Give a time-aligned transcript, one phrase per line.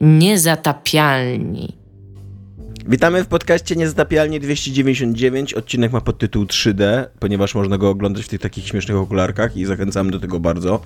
[0.00, 1.76] Niezatapialni.
[2.86, 5.54] Witamy w podcaście Niezatapialnie 299.
[5.54, 10.10] Odcinek ma podtytuł 3D, ponieważ można go oglądać w tych takich śmiesznych okularkach i zachęcamy
[10.10, 10.80] do tego bardzo.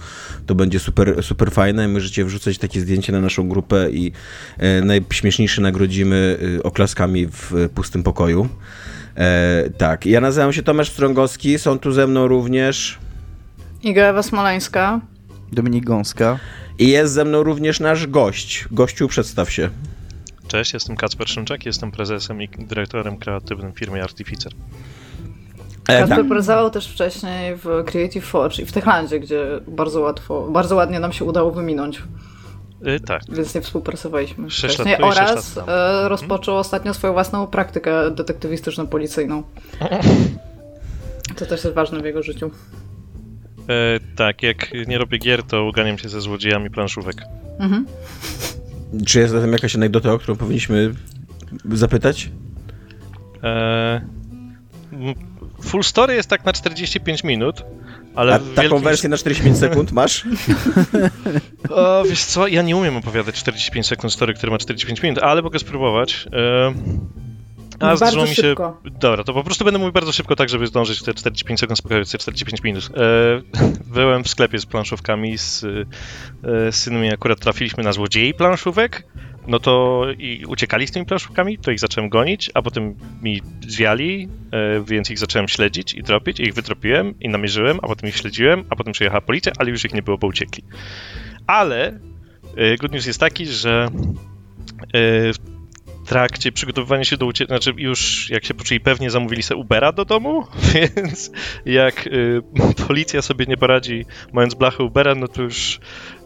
[0.47, 1.89] To będzie super, super fajne.
[1.89, 4.13] Możecie wrzucać takie zdjęcia na naszą grupę i
[4.59, 8.49] e, najśmieszniejsze nagrodzimy e, oklaskami w pustym pokoju.
[9.17, 12.99] E, tak, ja nazywam się Tomasz Strągowski, są tu ze mną również...
[13.83, 15.01] Iga Ewa Smoleńska.
[15.53, 16.39] Dominik Gąska.
[16.79, 18.65] I jest ze mną również nasz gość.
[18.71, 19.71] Gościu, przedstaw się.
[20.49, 24.53] Cześć, jestem Kacper Szymczak, jestem prezesem i dyrektorem kreatywnym firmy Artificer.
[25.89, 26.29] E, Kacper tak.
[26.29, 31.13] pracował też wcześniej w Creative Forge i w Techlandzie, gdzie bardzo łatwo, bardzo ładnie nam
[31.13, 32.03] się udało wyminąć.
[32.83, 33.23] Yy, tak.
[33.29, 34.51] Więc nie współpracowaliśmy.
[34.51, 39.43] 6 lat oraz lat e, rozpoczął ostatnio swoją własną praktykę detektywistyczno-policyjną.
[41.37, 42.51] To też jest ważne w jego życiu.
[43.69, 47.17] E, tak, jak nie robię gier, to uganiam się ze złodziejami planszówek.
[47.59, 47.87] Mhm.
[49.07, 50.95] Czy jest zatem jakaś anegdota, o którą powinniśmy
[51.73, 52.31] zapytać?
[53.43, 54.01] E,
[55.63, 57.65] full story jest tak na 45 minut,
[58.15, 58.35] ale...
[58.35, 58.81] A taką wielkim...
[58.81, 60.25] wersję na 45 sekund masz?
[61.71, 65.43] o, wiesz co, ja nie umiem opowiadać 45 sekund story, który ma 45 minut, ale
[65.43, 66.29] mogę spróbować.
[66.33, 66.75] E,
[67.79, 68.43] a bardzo mi się.
[68.43, 68.81] Szybko.
[68.85, 72.05] Dobra, to po prostu będę mówił bardzo szybko, tak żeby zdążyć te 45 sekund spokojnie,
[72.05, 72.91] 45 minut.
[72.97, 73.43] E,
[73.95, 79.07] byłem w sklepie z planszówkami z, e, z synem i akurat trafiliśmy na złodziei planszówek.
[79.47, 84.29] No to i uciekali z tymi planszówkami, to ich zacząłem gonić, a potem mi zwiali,
[84.51, 88.17] e, więc ich zacząłem śledzić i tropić, i ich wytropiłem i namierzyłem, a potem ich
[88.17, 90.65] śledziłem, a potem przyjechała policja, ale już ich nie było, bo uciekli.
[91.47, 92.01] Ale
[92.57, 93.89] e, good news jest taki, że
[96.05, 100.05] trakcie przygotowywania się do ucieczki, znaczy już jak się poczuli pewnie zamówili sobie Ubera do
[100.05, 101.31] domu, więc
[101.67, 102.43] jak y,
[102.87, 105.81] policja sobie nie poradzi mając blachę Ubera, no to już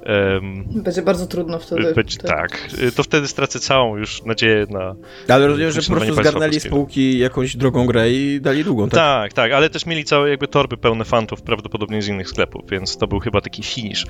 [0.07, 1.95] um, będzie bardzo trudno wtedy.
[1.95, 4.95] Będzie, tak, y, to wtedy stracę całą już nadzieję na.
[5.29, 8.99] Ale rozumiem, że po prostu zgarnęli spółki jakąś drogą grę i dali długą, tak?
[9.01, 12.97] Tak, tak, ale też mieli całe jakby torby pełne fantów, prawdopodobnie z innych sklepów, więc
[12.97, 14.07] to był chyba taki finish.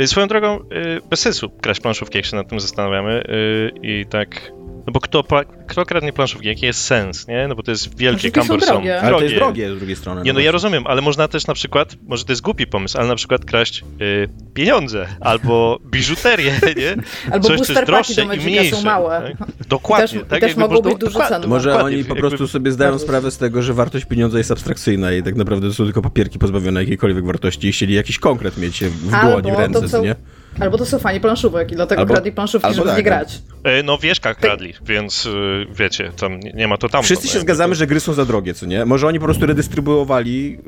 [0.00, 3.22] Y, swoją drogą, y, bez sensu grać planszówki, jak się nad tym zastanawiamy.
[3.28, 4.52] Y, I tak
[4.86, 5.24] no bo kto,
[5.66, 6.48] kto kradnie planszówki?
[6.48, 7.48] Jaki jest sens, nie?
[7.48, 8.60] No bo to jest wielkie cumbersome.
[8.72, 9.00] Drogie.
[9.00, 10.22] Ale to jest drogie z drugiej strony.
[10.22, 12.98] Nie, no, no ja rozumiem, ale można też na przykład, może to jest głupi pomysł,
[12.98, 16.96] ale na przykład kraść y, pieniądze albo biżuterię, nie?
[17.32, 18.76] Albo Coś, co jest droższe i mniejsze.
[18.76, 19.34] są małe.
[19.38, 19.48] Tak?
[19.68, 20.18] Dokładnie.
[20.20, 20.40] Też, tak?
[20.40, 21.46] też mogą być duże ceny.
[21.46, 21.96] Może Dokładnie.
[21.96, 25.36] oni po prostu sobie zdają sprawę z tego, że wartość pieniądza jest abstrakcyjna i tak
[25.36, 29.52] naprawdę to są tylko papierki pozbawione jakiejkolwiek wartości i chcieli jakiś konkret mieć w dłoni,
[29.52, 30.02] w ręce, co...
[30.02, 30.14] nie?
[30.60, 33.42] Albo to są fani planszówek i dlatego albo, kradli planszówki, żeby tak, nie grać.
[33.64, 37.02] E, no wieszka kradli, więc y, wiecie, tam nie ma to tam.
[37.02, 38.84] Wszyscy się zgadzamy, że gry są za drogie, co nie?
[38.84, 40.58] Może oni po prostu redystrybuowali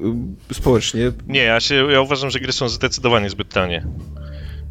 [0.50, 1.12] y, społecznie.
[1.26, 3.86] Nie, ja, się, ja uważam, że gry są zdecydowanie zbyt tanie.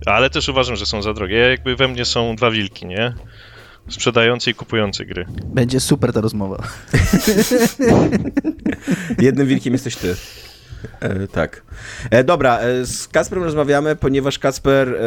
[0.05, 1.37] Ale też uważam, że są za drogie.
[1.37, 3.13] Jakby we mnie są dwa wilki, nie?
[3.89, 5.25] Sprzedający i kupujący gry.
[5.45, 6.57] Będzie super ta rozmowa.
[9.19, 10.15] Jednym wilkiem jesteś ty.
[10.99, 11.61] E, tak.
[12.11, 14.97] E, dobra, e, z Kasperem rozmawiamy, ponieważ Kasper e,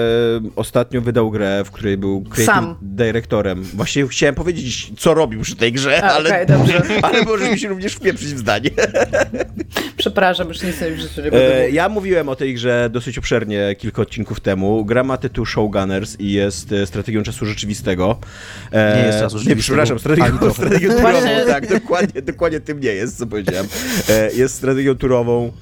[0.56, 2.76] ostatnio wydał grę, w której był creative Sam.
[2.82, 3.62] dyrektorem.
[3.62, 7.68] Właśnie chciałem powiedzieć, co robił przy tej grze, A, ale, okay, ale możesz mi się
[7.68, 8.70] również wpieprzyć w zdanie.
[9.96, 13.76] Przepraszam, już nic sobie w życiu nie e, Ja mówiłem o tej grze dosyć obszernie
[13.78, 14.84] kilka odcinków temu.
[14.84, 18.18] Gra ma tytuł Showgunners i jest e, strategią czasu rzeczywistego.
[18.72, 19.56] nie jest czasu rzeczywistego.
[19.56, 21.20] Nie, przepraszam, strategią, strategią turową.
[21.46, 23.66] Tak, dokładnie, dokładnie tym nie jest, co powiedziałem.
[24.34, 25.52] jest strategią turową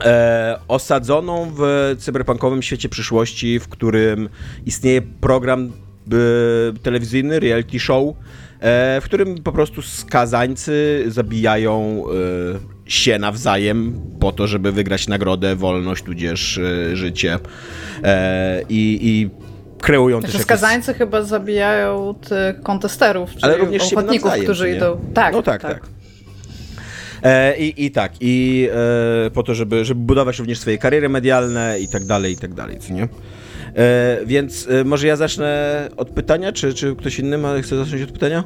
[0.00, 4.28] e, osadzoną w cyberpunkowym świecie przyszłości, w którym
[4.66, 8.14] istnieje program e, telewizyjny, reality show,
[8.60, 12.04] e, w którym po prostu skazańcy zabijają
[12.60, 17.38] e, się nawzajem po to, żeby wygrać nagrodę, wolność, tudzież e, życie.
[18.04, 19.30] E, I, i
[19.80, 20.98] kreują znaczy, też skazańcy jakieś...
[20.98, 25.00] chyba zabijają tych kontesterów, czyli Ale również ochotników, którzy idą...
[25.14, 25.72] Tak, no tak, tak.
[25.72, 25.93] tak.
[27.24, 28.68] E, i, I tak, i
[29.26, 32.54] e, po to, żeby, żeby budować również swoje kariery medialne i tak dalej, i tak
[32.54, 33.08] dalej, co nie?
[33.76, 38.02] E, więc e, może ja zacznę od pytania, czy, czy ktoś inny ma, chce zacząć
[38.02, 38.44] od pytania?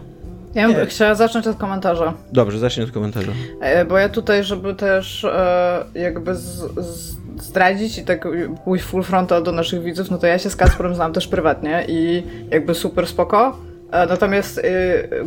[0.55, 2.15] Ja bym chciała zacząć od komentarza.
[2.33, 3.33] Dobrze, zacznij od komentarza.
[3.61, 6.45] E, bo ja tutaj, żeby też e, jakby z,
[6.77, 8.29] z zdradzić i tak
[8.65, 11.85] pójść full frontal do naszych widzów, no to ja się z Kacprem znam też prywatnie
[11.89, 13.57] i jakby super spoko.
[13.91, 14.63] E, natomiast y,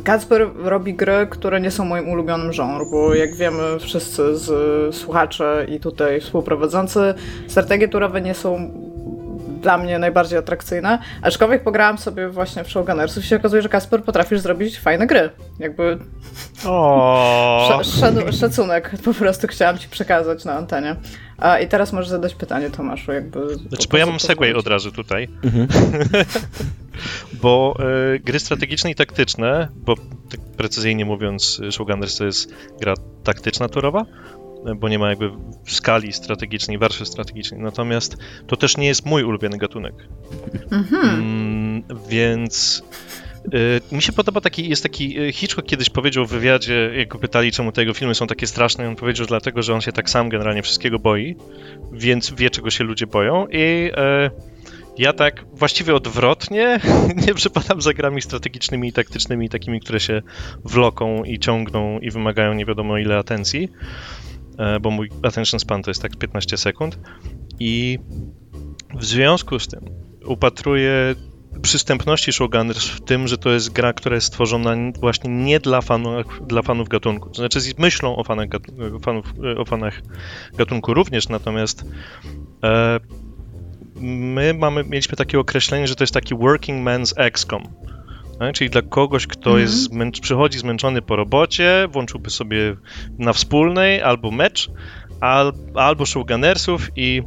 [0.04, 5.66] Kacper robi gry, które nie są moim ulubionym genre, bo jak wiemy wszyscy z słuchacze
[5.70, 7.14] i tutaj współprowadzący,
[7.48, 8.72] strategie turowe nie są
[9.62, 11.00] dla mnie najbardziej atrakcyjne.
[11.22, 15.30] Aczkolwiek pograłam sobie właśnie w Showgunnersów i się okazuje, że Kasper potrafisz zrobić fajne gry.
[15.60, 15.98] Jakby.
[17.82, 20.96] Sz- szacunek po prostu chciałam ci przekazać na antenie.
[21.42, 23.56] A, I teraz możesz zadać pytanie Tomaszu, jakby...
[23.56, 25.28] Znaczy, bo ja mam segway od razu tutaj.
[25.44, 25.68] Mhm.
[27.42, 29.96] bo e, gry strategiczne i taktyczne, bo
[30.30, 32.94] tak precyzyjnie mówiąc, Showgunners to jest gra
[33.24, 34.06] taktyczna turowa,
[34.76, 35.32] bo nie ma jakby
[35.68, 37.60] skali strategicznej, warstwy strategicznej.
[37.60, 38.18] Natomiast
[38.48, 39.96] to też nie jest mój ulubiony gatunek.
[40.94, 42.84] Mm, więc
[43.92, 47.52] mi się podoba taki, jest taki, e, Hitchcock kiedyś powiedział w wywiadzie, jak go pytali,
[47.52, 50.10] czemu te jego filmy są takie straszne, on powiedział, że dlatego, że on się tak
[50.10, 51.36] sam generalnie wszystkiego boi,
[51.92, 53.48] więc wie, czego się ludzie boją.
[53.52, 54.32] I e,
[54.98, 56.80] ja tak właściwie odwrotnie
[57.28, 60.22] nie przypadam za grami strategicznymi i taktycznymi, takimi, które się
[60.66, 63.70] wloką i ciągną i wymagają nie wiadomo ile atencji,
[64.82, 67.00] bo mój attention span to jest tak 15 sekund.
[67.60, 68.00] I
[68.96, 69.86] w związku z tym
[70.26, 71.16] upatruję
[71.62, 76.48] przystępności Showgunners w tym, że to jest gra, która jest stworzona właśnie nie dla, fanów,
[76.48, 77.30] dla fanów gatunku.
[77.30, 78.48] To znaczy z myślą o fanach,
[79.02, 79.26] fanów,
[79.58, 80.02] o fanach
[80.58, 81.86] gatunku również, natomiast
[82.64, 83.00] e,
[84.02, 87.64] my mamy, mieliśmy takie określenie, że to jest taki working man's XCOM.
[88.40, 88.54] Tak?
[88.54, 89.62] Czyli dla kogoś, kto Mhm.
[89.62, 92.76] jest zmęcz, przychodzi zmęczony po robocie, włączyłby sobie
[93.20, 94.72] na wspólnej albo mecz,
[95.20, 97.24] al, albo Showgunnersów i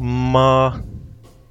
[0.00, 0.80] ma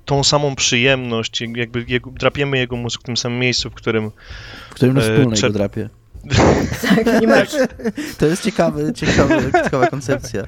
[0.05, 4.11] tą samą przyjemność, jakby jego, drapiemy jego mózg w tym samym miejscu, w którym
[4.69, 5.89] W którym E, wspólnej trzeba- go drapie.
[7.05, 7.51] Tak, i mecz.
[8.19, 10.41] To jest ciekawy, ciekawy, ciekawa koncepcja.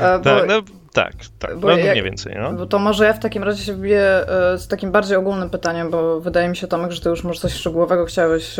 [0.00, 0.62] E, Bo, tak, no,
[0.92, 2.52] tak, tak bo no, jak- mniej więcej, no.
[2.52, 5.90] bo to może ja w takim razie się wbiję e, z takim bardziej ogólnym pytaniem,
[5.90, 8.56] bo wydaje mi się, Tomek, że ty już może coś szczegółowego chciałeś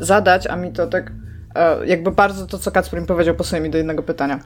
[0.00, 1.12] zadać, a mi to tak
[1.86, 4.40] jakby bardzo to, co Kacper mi powiedział, pasuje mi do innego pytania.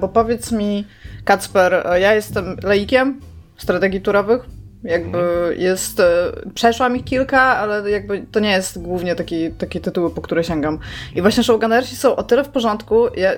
[0.00, 0.84] Bo powiedz mi,
[1.24, 3.20] Kacper, ja jestem laikiem
[3.64, 4.42] strategii turowych.
[4.84, 5.18] Jakby
[5.58, 6.00] jest.
[6.00, 10.44] e, Przeszłam ich kilka, ale jakby to nie jest głównie taki, takie tytuły, po które
[10.44, 10.78] sięgam.
[11.14, 13.06] I właśnie Showgunnersi są o tyle w porządku.
[13.16, 13.30] Ja,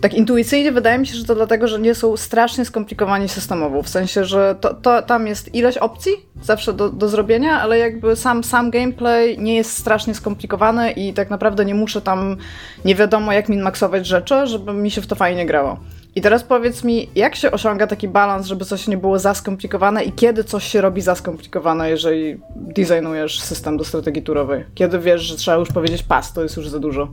[0.00, 3.82] tak intuicyjnie wydaje mi się, że to dlatego, że nie są strasznie skomplikowani systemowo.
[3.82, 8.16] W sensie, że to, to, tam jest ileś opcji zawsze do, do zrobienia, ale jakby
[8.16, 12.36] sam, sam gameplay nie jest strasznie skomplikowany i tak naprawdę nie muszę tam
[12.84, 15.80] nie wiadomo jak min-maxować rzeczy, żeby mi się w to fajnie grało.
[16.14, 20.04] I teraz powiedz mi, jak się osiąga taki balans, żeby coś nie było za skomplikowane
[20.04, 24.64] i kiedy coś się robi za skomplikowane, jeżeli designujesz system do strategii turowej?
[24.74, 27.08] Kiedy wiesz, że trzeba już powiedzieć pas, to jest już za dużo.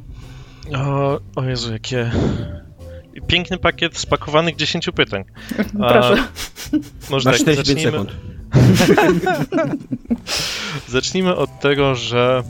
[0.75, 2.11] O, o Jezu, jakie...
[3.27, 5.23] Piękny pakiet spakowanych 10 pytań.
[5.81, 6.23] A, Proszę.
[7.09, 8.11] Może Masz tak, 45 zacznijmy, sekund.
[10.87, 12.43] zacznijmy od tego, że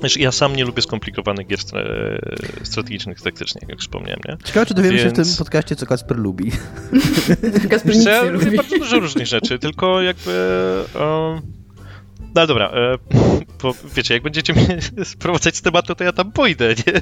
[0.00, 2.18] Znaczy, ja sam nie lubię skomplikowanych gier stra-
[2.62, 4.36] strategicznych, taktycznych, jak wspomniałem, nie?
[4.44, 6.50] Ciekawe, czy dowiemy się w Więc- tym podcaście, co Kasper lubi.
[7.70, 8.56] Kasper nic Wiesz ja lubię lubi.
[8.56, 10.58] bardzo dużo różnych rzeczy, tylko jakby...
[11.00, 11.57] Um,
[12.34, 12.98] no ale dobra, e,
[13.62, 16.94] bo wiecie, jak będziecie mnie sprowadzać z tematu, to ja tam pójdę, nie?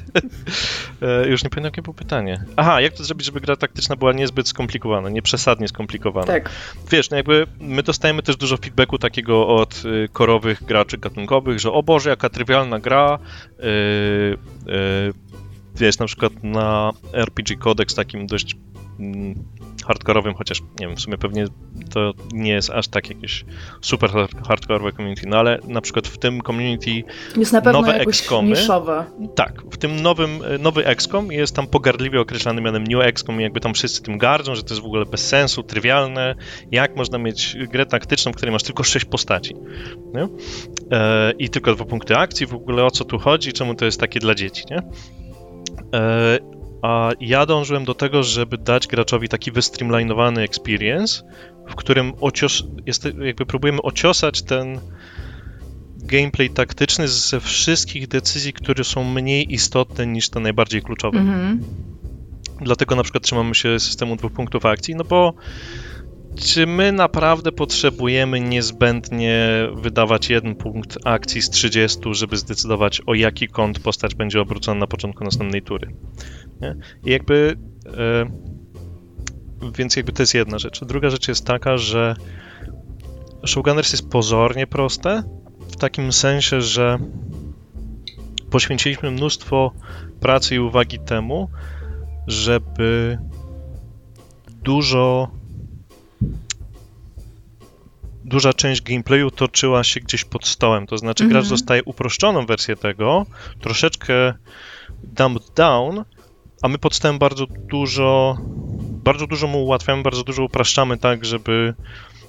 [1.08, 2.44] E, już nie pamiętam, jakie było pytanie.
[2.56, 6.26] Aha, jak to zrobić, żeby gra taktyczna była niezbyt skomplikowana, nie przesadnie skomplikowana?
[6.26, 6.50] Tak.
[6.90, 11.72] Wiesz, no jakby my dostajemy też dużo feedbacku takiego od y, korowych graczy gatunkowych, że
[11.72, 13.18] o Boże, jaka trywialna gra.
[13.18, 14.36] Y, y,
[15.74, 18.56] wiesz, na przykład na RPG Codex takim dość
[19.86, 21.46] hardkorowym, chociaż nie wiem, w sumie pewnie
[21.90, 23.44] to nie jest aż tak jakieś
[23.80, 26.90] super hard- hardkorowe community, no ale na przykład w tym community
[27.36, 28.48] Jest na pewno Nowe XCOMy.
[28.48, 29.04] niszowe.
[29.34, 33.42] tak, w tym nowym, e, nowy XCOM jest tam pogardliwie określany mianem New XCOM i
[33.42, 36.34] jakby tam wszyscy tym gardzą, że to jest w ogóle bez sensu, trywialne.
[36.72, 39.54] Jak można mieć grę taktyczną, w której masz tylko sześć postaci?
[40.14, 40.28] Nie?
[40.98, 44.00] E, I tylko dwa punkty akcji, w ogóle o co tu chodzi, czemu to jest
[44.00, 44.82] takie dla dzieci, nie?
[46.86, 51.22] A ja dążyłem do tego, żeby dać graczowi taki wystreamlinowany experience,
[51.68, 54.80] w którym ocios, jest, jakby próbujemy ociosać ten
[55.96, 61.18] gameplay taktyczny ze wszystkich decyzji, które są mniej istotne niż te najbardziej kluczowe.
[61.18, 61.64] Mhm.
[62.60, 65.34] Dlatego na przykład trzymamy się systemu dwóch punktów akcji, no bo
[66.38, 73.48] czy my naprawdę potrzebujemy niezbędnie wydawać jeden punkt akcji z 30, żeby zdecydować o jaki
[73.48, 75.88] kąt postać będzie obrócona na początku następnej tury?
[76.60, 76.76] Nie?
[77.04, 77.56] I jakby.
[77.86, 78.30] E,
[79.78, 80.84] więc jakby to jest jedna rzecz.
[80.84, 82.16] Druga rzecz jest taka, że
[83.46, 85.22] Showgunners jest pozornie proste,
[85.68, 86.98] w takim sensie, że
[88.50, 89.72] poświęciliśmy mnóstwo
[90.20, 91.48] pracy i uwagi temu,
[92.26, 93.18] żeby
[94.62, 95.30] dużo
[98.24, 100.86] duża część gameplayu toczyła się gdzieś pod stołem.
[100.86, 101.50] To znaczy, gracz Mhm.
[101.50, 103.26] dostaje uproszczoną wersję tego,
[103.60, 104.34] troszeczkę
[105.02, 106.04] dumbed down,
[106.62, 108.36] a my pod stołem bardzo dużo
[109.04, 111.74] bardzo dużo mu ułatwiamy, bardzo dużo upraszczamy tak, żeby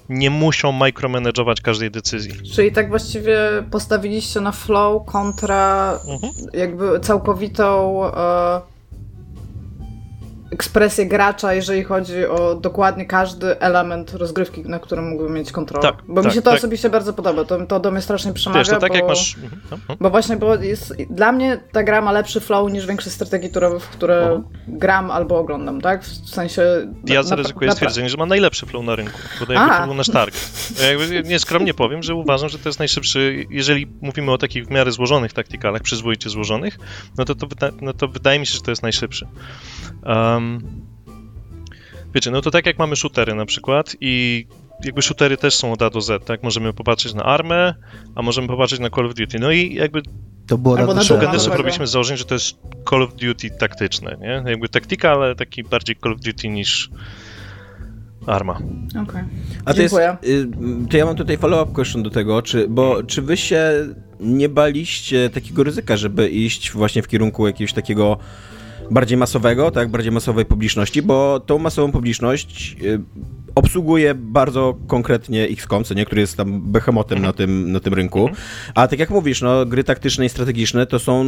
[0.09, 2.33] nie muszą micromanageować każdej decyzji.
[2.55, 3.39] Czyli tak właściwie
[3.71, 6.33] postawiliście na flow kontra Mhm.
[6.53, 8.61] jakby całkowitą e,
[10.51, 15.81] ekspresję gracza, jeżeli chodzi o dokładnie każdy element rozgrywki, na którym mógłby mieć kontrolę.
[15.81, 16.59] Tak, bo tak, mi się to tak.
[16.59, 17.45] osobiście bardzo podoba.
[17.45, 18.95] To, to do mnie strasznie przemawia, Wiesz, to tak bo...
[18.97, 19.35] jak masz...
[19.37, 19.95] Mhm, no, no.
[19.99, 23.83] Bo właśnie, bo jest, dla mnie ta gra ma lepszy flow niż większość strategii turowych,
[23.83, 24.43] w które Mhm.
[24.67, 26.03] gram albo oglądam, tak?
[26.03, 26.61] W sensie...
[27.05, 29.79] Ja na- zaryzykuję na- stwierdzenie, że ma najlepszy flow na rynku, bo daje jakby A.
[29.79, 30.49] to był nasz target.
[30.81, 34.69] Ja jakby nieskromnie powiem, że uważam, że to jest najszybszy, jeżeli mówimy o takich w
[34.69, 36.77] miarę złożonych taktykalach, przyzwoicie złożonych,
[37.17, 37.47] no to, to,
[37.81, 39.27] no to wydaje mi się, że to jest najszybszy.
[40.05, 40.36] Um,
[42.15, 44.45] wiecie, no to tak jak mamy shootery na przykład i
[44.85, 46.43] jakby shootery też są od A do Z, tak?
[46.43, 47.73] Możemy popatrzeć na Armę,
[48.15, 49.39] a możemy popatrzeć na Call of Duty.
[49.39, 50.01] No i jakby
[50.47, 51.57] To było Albo na nowego.
[51.57, 52.57] robiliśmy z założenia, że to jest
[52.89, 54.43] Call of Duty taktyczne, nie?
[54.51, 56.89] Jakby taktyka, ale taki bardziej Call of Duty niż
[58.27, 58.53] Arma.
[59.01, 59.23] Okej.
[59.65, 60.17] A to jest, Dziękuję.
[60.85, 63.71] y, to ja mam tutaj follow-up question do tego, czy, bo czy wy się
[64.19, 68.17] nie baliście takiego ryzyka, żeby iść właśnie w kierunku jakiegoś takiego
[68.91, 72.99] bardziej masowego, tak, bardziej masowej publiczności, bo tą masową publiczność y,
[73.55, 78.29] obsługuje bardzo konkretnie XCOM, co nie, który jest tam behemotem na tym, na tym rynku.
[78.75, 81.25] A tak jak mówisz, no, gry taktyczne i strategiczne to są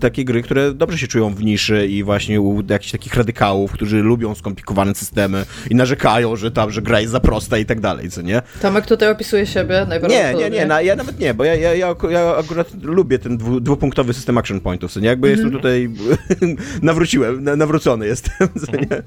[0.00, 4.02] takie gry, które dobrze się czują w niszy i właśnie u jakichś takich radykałów, którzy
[4.02, 8.10] lubią skomplikowane systemy i narzekają, że tam, że gra jest za prosta i tak dalej,
[8.10, 8.42] co nie?
[8.62, 10.50] Tomek tutaj opisuje siebie Nie, najprawdopodobniej.
[10.50, 13.36] nie, nie, na, ja nawet nie, bo ja, ja, ja, ak- ja akurat lubię ten
[13.36, 15.08] dwu, dwupunktowy system action pointów, co nie?
[15.08, 15.90] Jakby jestem tutaj,
[16.96, 19.02] nawróciłem, na, nawrócony jestem, nie?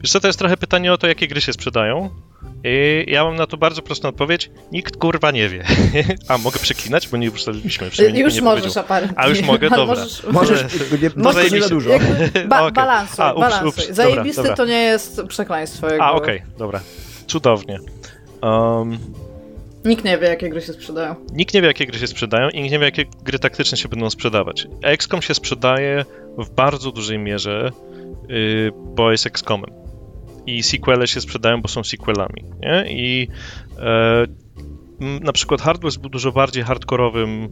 [0.00, 2.10] Wiesz co, to jest trochę pytanie o to, jakie gry się sprzedają.
[2.64, 4.50] I ja mam na to bardzo prostą odpowiedź.
[4.72, 5.64] Nikt kurwa nie wie.
[6.28, 7.86] A mogę przeklinać, bo nie ustaliliśmy.
[7.86, 7.98] Już
[8.34, 8.84] nie możesz, powiedział.
[8.84, 9.10] aparat.
[9.16, 9.70] A już mogę?
[9.70, 9.86] Dobra.
[9.86, 11.90] Możesz, Możesz, nie, Możesz- możesz nie za dużo.
[12.48, 12.70] Ba.
[12.70, 13.68] Balansuj, A, ups, balansuj.
[13.68, 14.56] ups, dobra, Zajebisty dobra.
[14.56, 15.86] to nie jest przekleństwo.
[15.86, 16.02] Jakby.
[16.02, 16.80] A, okej, dobra.
[17.26, 17.78] Cudownie.
[18.42, 18.98] Um,
[19.84, 21.14] Nikt nie wie, jakie gry się sprzedają.
[21.32, 23.88] nikt nie wie, jakie gry się sprzedają i nikt nie wie, jakie gry taktyczne się
[23.88, 24.68] będą sprzedawać.
[24.82, 26.04] XCOM się sprzedaje
[26.38, 27.70] w bardzo dużej mierze,
[28.28, 29.70] yy, bo jest XCOMem.
[30.46, 32.44] I sequele się sprzedają, bo są sequelami.
[32.60, 32.84] Nie?
[32.88, 33.28] I
[33.78, 34.26] e,
[35.00, 37.48] na przykład Hardware był dużo bardziej hardkorowym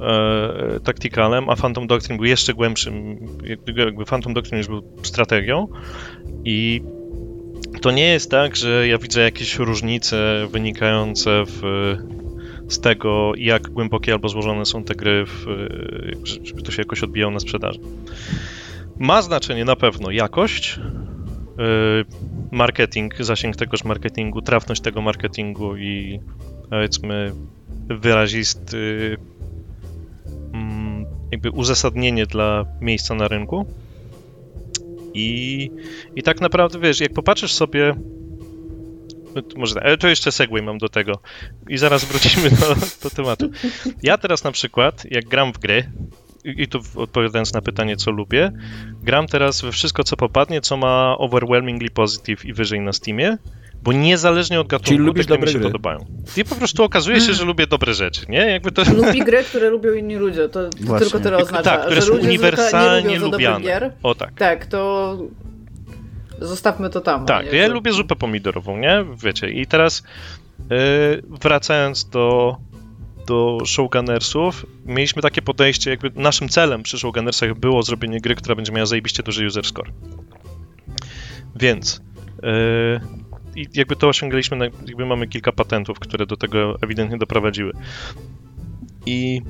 [0.00, 3.18] e, a Phantom Doctrine był jeszcze głębszym.
[3.76, 5.68] Jakby Phantom Doctrine już był strategią.
[6.44, 6.82] I
[7.80, 11.62] to nie jest tak, że ja widzę jakieś różnice wynikające w,
[12.68, 15.46] z tego, jak głębokie albo złożone są te gry, w,
[16.44, 17.78] żeby to się jakoś odbijało na sprzedaży.
[18.98, 20.80] Ma znaczenie na pewno jakość,
[21.58, 22.04] yy,
[22.52, 26.20] marketing, zasięg tegoż marketingu, trafność tego marketingu i
[26.70, 27.32] powiedzmy
[27.88, 29.16] wyrazisty
[30.52, 33.66] mm, jakby uzasadnienie dla miejsca na rynku.
[35.16, 35.70] I,
[36.16, 37.94] I tak naprawdę, wiesz, jak popatrzysz sobie
[39.34, 41.20] no może, ale to jeszcze segway mam do tego
[41.68, 43.50] i zaraz wrócimy do, do tematu.
[44.02, 45.90] Ja teraz na przykład, jak gram w gry,
[46.44, 48.52] i tu odpowiadając na pytanie, co lubię,
[49.02, 53.38] gram teraz we wszystko, co popadnie, co ma overwhelmingly positive i wyżej na Steamie,
[53.86, 55.68] bo niezależnie od gatunku, Czyli lubisz te gry mi dobre się gry.
[55.68, 55.98] podobają.
[56.36, 58.38] I po prostu okazuje się, że lubię dobre rzeczy, nie?
[58.50, 58.82] Jakby to...
[58.94, 60.48] Lubi gry, które lubią inni ludzie.
[60.48, 61.04] To Właśnie.
[61.10, 61.62] tylko tyle oznacza.
[61.62, 63.64] tak, które że są uniwersalnie lubiane.
[63.64, 63.92] Gier.
[64.02, 64.34] O tak.
[64.34, 65.18] Tak, to
[66.40, 67.26] zostawmy to tam.
[67.26, 69.04] Tak, ja że- lubię zupę pomidorową, nie?
[69.24, 70.02] Wiecie, i teraz
[70.70, 70.76] yy,
[71.42, 72.56] wracając do,
[73.26, 78.72] do Showgunnersów, mieliśmy takie podejście, jakby naszym celem przy Showgunnersach było zrobienie gry, która będzie
[78.72, 79.90] miała zajebiście duży user score.
[81.56, 82.00] Więc
[82.42, 83.00] yy,
[83.56, 87.72] i jakby to osiągnęliśmy, jakby mamy kilka patentów, które do tego ewidentnie doprowadziły.
[89.06, 89.42] I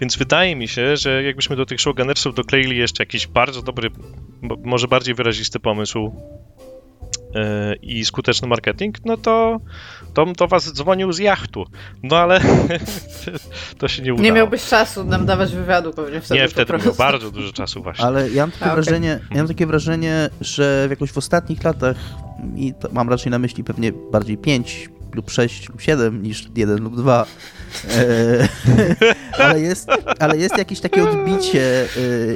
[0.00, 3.90] więc wydaje mi się, że jakbyśmy do tych Showgunnersów dokleili jeszcze jakiś bardzo dobry,
[4.64, 6.12] może bardziej wyrazisty pomysł
[7.34, 9.60] e, i skuteczny marketing, no to
[10.16, 11.64] to, to was dzwonił z jachtu.
[12.02, 12.40] No ale
[13.78, 14.24] to się nie udało.
[14.24, 16.40] Nie miałbyś czasu nam dawać wywiadu pewnie wtedy.
[16.40, 18.04] Nie, wtedy miał bardzo dużo czasu właśnie.
[18.04, 18.84] Ale ja mam takie, A, okej.
[18.84, 21.96] wrażenie, ja mam takie wrażenie, że w jakoś w ostatnich latach,
[22.56, 26.82] i to mam raczej na myśli pewnie bardziej 5 lub 6 lub 7 niż 1
[26.82, 27.26] lub 2,
[27.84, 28.48] e,
[29.44, 31.86] ale, jest, ale jest jakieś takie odbicie e,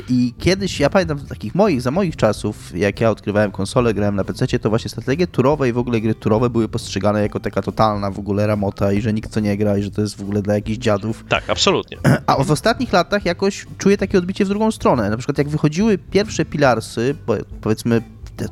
[0.09, 4.25] i kiedyś, ja pamiętam takich moich, za moich czasów, jak ja odkrywałem konsolę, grałem na
[4.25, 8.11] PC, to właśnie strategie turowe i w ogóle gry turowe były postrzegane jako taka totalna
[8.11, 10.43] w ogóle ramota i że nikt co nie gra i że to jest w ogóle
[10.43, 11.25] dla jakichś dziadów.
[11.29, 11.99] Tak, absolutnie.
[12.27, 15.11] A w ostatnich latach jakoś czuję takie odbicie w drugą stronę.
[15.11, 17.15] Na przykład jak wychodziły pierwsze Pilarsy,
[17.61, 18.03] powiedzmy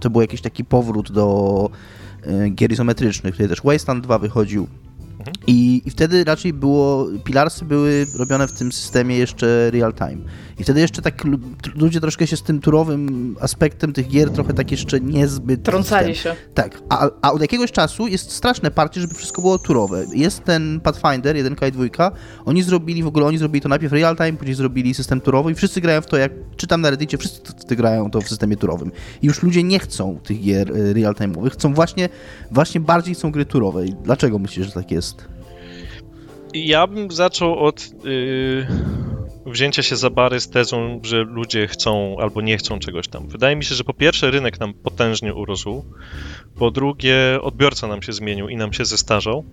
[0.00, 1.70] to- był jakiś taki powrót do
[2.54, 4.68] gier izometrycznych, tutaj też Wasteland 2 wychodził
[5.46, 10.16] i I, I wtedy raczej było, Pilarsy były robione w tym systemie jeszcze real time.
[10.58, 11.38] I wtedy jeszcze tak lu-
[11.74, 15.62] ludzie troszkę się z tym turowym aspektem tych gier trochę tak jeszcze niezbyt...
[15.62, 16.36] Trącali ten- się.
[16.54, 20.04] Tak, a, a od jakiegoś czasu jest straszne parcie, żeby wszystko było turowe.
[20.14, 22.10] Jest ten Pathfinder, 1 i 2,
[22.44, 25.54] oni zrobili w ogóle, oni zrobili to najpierw real time, później zrobili system turowy i
[25.54, 28.92] wszyscy grają w to, jak czytam na Reddicie, wszyscy grają to w systemie turowym.
[29.22, 32.08] I już ludzie nie chcą tych gier y, real time'owych, chcą właśnie,
[32.50, 33.86] właśnie bardziej chcą gry turowe.
[33.86, 35.17] I dlaczego myślisz, że tak jest?
[36.54, 38.66] Ja bym zaczął od yy,
[39.46, 43.28] wzięcia się za bary z tezą, że ludzie chcą albo nie chcą czegoś tam.
[43.28, 45.84] Wydaje mi się, że po pierwsze rynek nam potężnie urósł,
[46.58, 49.44] po drugie odbiorca nam się zmienił i nam się zestarzał,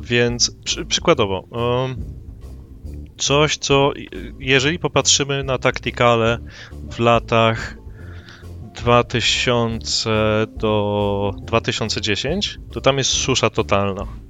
[0.00, 1.48] więc przy, przykładowo
[1.84, 2.04] ym,
[3.16, 3.92] coś, co
[4.38, 6.38] jeżeli popatrzymy na taktykale
[6.90, 7.76] w latach
[8.74, 10.10] 2000
[10.56, 14.23] do 2010, to tam jest susza totalna.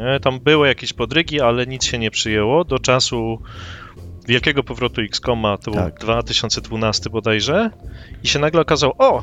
[0.00, 0.20] Nie?
[0.20, 2.64] Tam były jakieś podrygi, ale nic się nie przyjęło.
[2.64, 3.42] Do czasu
[4.28, 5.94] wielkiego powrotu X-Koma, to Tak.
[5.94, 7.70] był 2012 bodajże,
[8.22, 9.22] i się nagle okazało, o,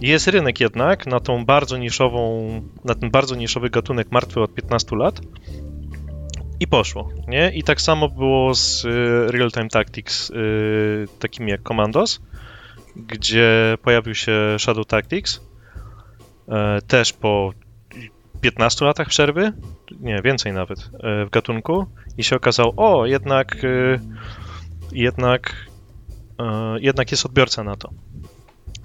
[0.00, 2.48] jest rynek jednak na tą bardzo niszową,
[2.84, 5.20] na ten bardzo niszowy gatunek martwy od 15 lat.
[6.60, 7.52] I poszło, nie?
[7.54, 8.88] I tak samo było z y,
[9.32, 10.34] Real Time Tactics, y,
[11.18, 12.20] takimi jak Commandos,
[12.96, 15.40] gdzie pojawił się Shadow Tactics,
[16.48, 17.52] e, też po
[18.44, 19.52] 15 latach przerwy,
[20.00, 21.86] nie, więcej nawet, e, w gatunku
[22.18, 23.98] i się okazało, o, jednak, e,
[24.92, 25.66] jednak,
[26.40, 27.90] e, jednak jest odbiorca na to.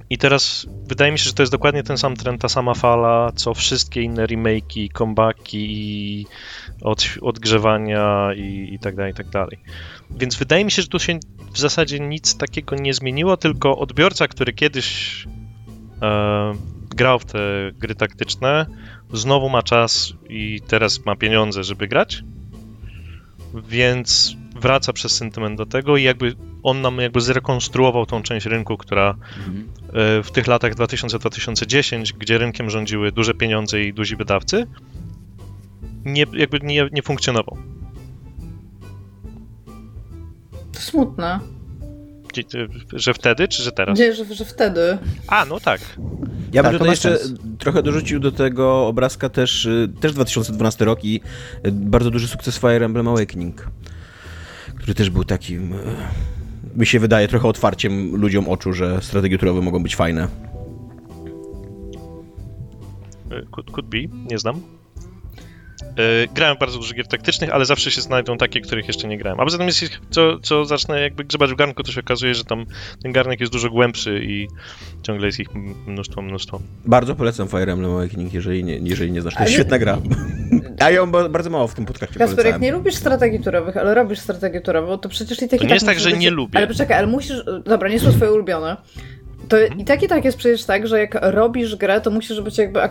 [0.10, 3.32] I teraz wydaje mi się, że to jest dokładnie ten sam trend, ta sama fala,
[3.36, 6.28] co wszystkie inne remake'i, comebacki
[6.82, 9.60] od, odgrzewania i, i tak dalej, i tak dalej.
[10.12, 11.20] Więc wydaje mi się, że tu się
[11.54, 15.28] w zasadzie nic takiego nie zmieniło, tylko odbiorca, który kiedyś
[16.02, 16.54] e,
[16.96, 17.40] grał w te
[17.74, 18.66] gry taktyczne,
[19.14, 22.24] znowu ma czas i teraz ma pieniądze, żeby grać,
[23.54, 28.78] więc wraca przez sentyment do tego i jakby on nam jakby zrekonstruował tą część rynku,
[28.78, 34.68] która e, w tych latach 2000-2010, gdzie rynkiem rządziły duże pieniądze i duzi wydawcy,
[36.06, 37.58] nie, jakby nie, nie funkcjonował.
[40.72, 41.40] To smutne.
[42.94, 44.00] Że wtedy, czy że teraz?
[44.00, 44.98] Nie, że, że wtedy.
[45.28, 45.82] A, no tak.
[46.54, 47.34] Ja bym Tak, to tutaj jeszcze sens.
[47.60, 51.22] trochę dorzucił do tego obrazka też, y, też 2012 rok i
[51.66, 53.68] y, bardzo duży sukces Fire Emblem Awakening,
[54.76, 55.78] który też był takim, y,
[56.76, 60.28] mi się wydaje, trochę otwarciem ludziom oczu, że strategie turowe mogą być fajne.
[63.52, 63.98] Could, could be,
[64.32, 64.62] nie znam.
[65.84, 69.40] E, Grałem bardzo dużo gier taktycznych, ale zawsze się znajdą takie, których jeszcze nie grałem.
[69.40, 72.44] A poza tym, jeśli co, co zacznę jakby grzebać w garnku, to się okazuje, że
[72.44, 72.66] tam
[73.04, 74.48] ten garnek jest dużo głębszy i
[75.04, 75.48] ciągle jest ich
[75.88, 76.60] mnóstwo, mnóstwo.
[76.86, 79.36] Bardzo polecam Fire Emblem Awakening, jeżeli nie, jeżeli nie znasz.
[79.36, 79.98] To jest świetna gra.
[80.80, 83.94] A ją ba- bardzo mało w tym podcaście Kasper, jak nie lubisz strategii turowych, ale
[83.94, 86.20] robisz strategię turową, to przecież i tak To nie tak jest tak, że być...
[86.20, 86.58] nie lubię.
[86.58, 87.38] Ale poczekaj, ale musisz...
[87.66, 88.78] Dobra, nie są twoje ulubione.
[89.50, 89.80] To Mhm.
[89.80, 92.82] i tak i tak jest przecież tak, że jak robisz grę, to musisz być jakby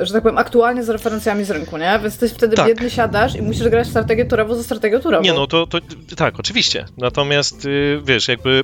[0.00, 1.98] że tak powiem, aktualnie z referencjami z rynku, nie?
[2.02, 2.66] Więc ty wtedy Tak.
[2.68, 5.22] biedny siadasz i musisz grać strategię turową za strategią turową.
[5.22, 5.78] Nie no, to, to
[6.16, 6.84] tak, oczywiście.
[6.98, 8.62] Natomiast y, wiesz, jakby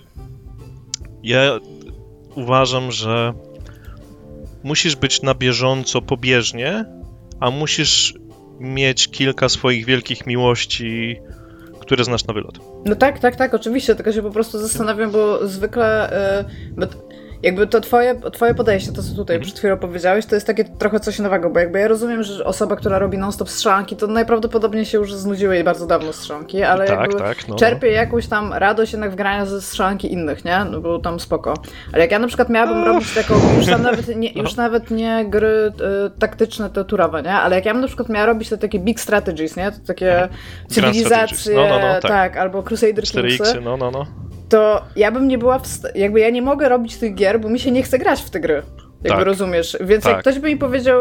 [1.22, 1.58] ja
[2.34, 3.32] uważam, że
[4.62, 6.84] musisz być na bieżąco pobieżnie,
[7.40, 8.14] a musisz
[8.60, 11.16] mieć kilka swoich wielkich miłości,
[11.88, 12.58] które znasz na wylot.
[12.84, 16.10] No tak, tak, tak, oczywiście, tylko się po prostu zastanawiam, bo zwykle
[16.42, 16.96] y, t-
[17.42, 19.42] jakby to twoje, twoje podejście, to co tutaj Mhm.
[19.42, 22.76] przed chwilą powiedziałeś, to jest takie trochę coś nowego, bo jakby ja rozumiem, że osoba,
[22.76, 27.00] która robi non-stop strzelanki, to najprawdopodobniej się już znudziły jej bardzo dawno strzelanki, ale tak,
[27.00, 27.56] jakby tak, no.
[27.56, 30.64] czerpie jakąś tam radość jednak w grania ze strzelanki innych, nie?
[30.70, 31.54] No bo tam spoko.
[31.92, 34.42] Ale jak ja na przykład miałabym robić taką, już tam nawet nie, No.
[34.42, 35.72] już nawet nie gry
[36.06, 37.32] y, taktyczne, to turowe, nie?
[37.32, 39.72] Ale jak ja bym na przykład miała robić te takie big strategies, nie?
[39.72, 40.28] To takie
[40.68, 41.50] cywilizacje, strategies.
[41.54, 42.02] No, no, no, tak.
[42.02, 44.06] tak, albo Crusader Kingsy 4X, no, no, no.
[44.48, 47.60] To ja bym nie była w jakby ja nie mogę robić tych gier, bo mi
[47.60, 48.62] się nie chce grać w te gry.
[49.04, 49.26] Jakby Tak.
[49.26, 49.76] rozumiesz.
[49.80, 50.12] Więc Tak.
[50.12, 51.00] jak ktoś by mi powiedział,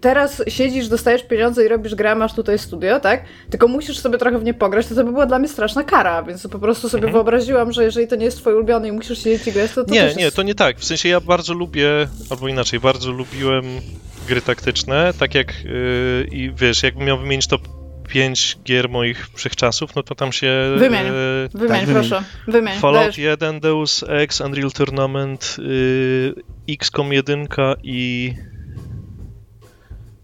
[0.00, 3.24] teraz siedzisz, dostajesz pieniądze i robisz grę, masz tutaj studio, tak?
[3.50, 6.22] Tylko musisz sobie trochę w nie pograć, to to by była dla mnie straszna kara,
[6.22, 7.12] więc po prostu sobie Mhm.
[7.12, 9.92] wyobraziłem, że jeżeli to nie jest twój ulubiony i musisz siedzieć i grać, to, to
[9.94, 10.36] Nie, też nie, jest...
[10.36, 10.78] to nie tak.
[10.78, 11.88] W sensie ja bardzo lubię,
[12.30, 13.64] albo inaczej, bardzo lubiłem
[14.28, 17.62] gry taktyczne, tak jak yy, i wiesz, jakbym miał wymienić top
[18.08, 20.52] 5 gier moich wszechczasów, no to tam się...
[20.78, 21.06] Wymień.
[21.06, 22.22] yy, Wymień, Tak, proszę.
[22.48, 22.78] Wymień.
[22.78, 23.18] Fallout dajesz.
[23.18, 26.34] 1, Deus Ex, Unreal Tournament, yy,
[26.74, 27.46] XCOM 1
[27.82, 28.32] i...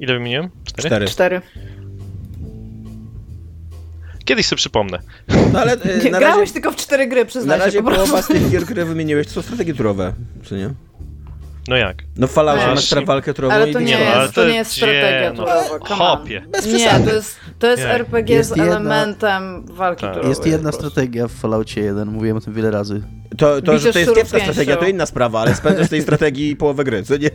[0.00, 0.50] Ile wymieniłem?
[0.64, 0.88] Cztery?
[0.88, 1.06] Cztery.
[1.06, 1.40] Cztery.
[4.24, 4.98] Kiedyś sobie przypomnę.
[5.52, 7.78] No ale e, Nie, na grałeś razie, tylko w cztery gry, na przyznaj się razie
[7.78, 8.04] po prostu.
[8.06, 10.12] połowa z tych gier, które wymieniłeś, to są strategie turowe,
[10.42, 10.70] czy nie?
[11.70, 12.02] No jak?
[12.16, 14.48] No w Falloutie masz teraz walkę turową Ale to nie, Nie, no, jest, ale to
[14.48, 15.46] nie jest gdzie, strategia no.
[15.96, 16.42] Hopie.
[16.52, 17.90] Bez Nie, to jest, to jest Nie.
[17.90, 20.24] RPG Jest z jedna- elementem walki Tak.
[20.24, 23.02] Jest jedna strategia w Falloutie 1, mówiłem o tym wiele razy.
[23.38, 26.84] To, to że to jest kiepska strategia, to inna sprawa, ale spędzasz tej strategii połowę
[26.84, 27.30] gry, co nie?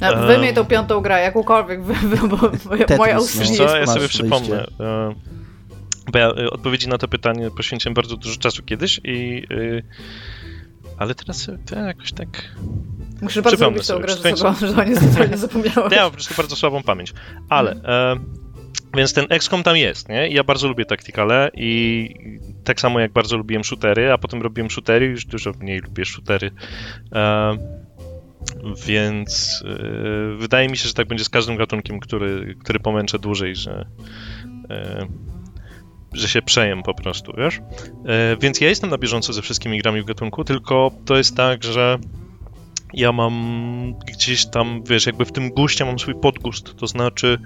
[0.00, 0.26] No, Ehm.
[0.26, 3.22] Wymień tą piątą grę, jakąkolwiek, wy, wy, bo moja, Tetris, moja no.
[3.22, 3.88] usługa Wiesz nie co, jest...
[3.88, 4.64] ja sobie przypomnę.
[4.80, 5.14] e,
[6.12, 9.46] Bo ja e, odpowiedzi na to pytanie poświęciłem bardzo dużo czasu kiedyś i...
[11.02, 12.28] Ale teraz to jakoś tak...
[13.22, 15.92] Musisz bardzo lubić tą sobie, grę, że, że o niej zupełnie zapomniałem.
[15.92, 17.12] Ja mam po prostu bardzo słabą pamięć.
[17.48, 17.72] Ale...
[17.72, 18.16] E,
[18.96, 20.28] więc ten XCOM tam jest, nie?
[20.28, 22.08] I ja bardzo lubię taktykale i
[22.64, 26.50] tak samo jak bardzo lubiłem shootery, a potem robiłem shootery, już dużo mniej lubię shootery.
[27.12, 27.56] E,
[28.86, 33.56] więc e, wydaje mi się, że tak będzie z każdym gatunkiem, który, który pomęczę dłużej,
[33.56, 33.86] że,
[34.70, 35.06] e,
[36.14, 37.60] że się przejem po prostu, wiesz?
[38.06, 41.64] E, więc ja jestem na bieżąco ze wszystkimi grami w gatunku, tylko to jest tak,
[41.64, 41.98] że
[42.94, 47.38] ja mam gdzieś tam, wiesz, jakby w tym guście mam swój podgust, to znaczy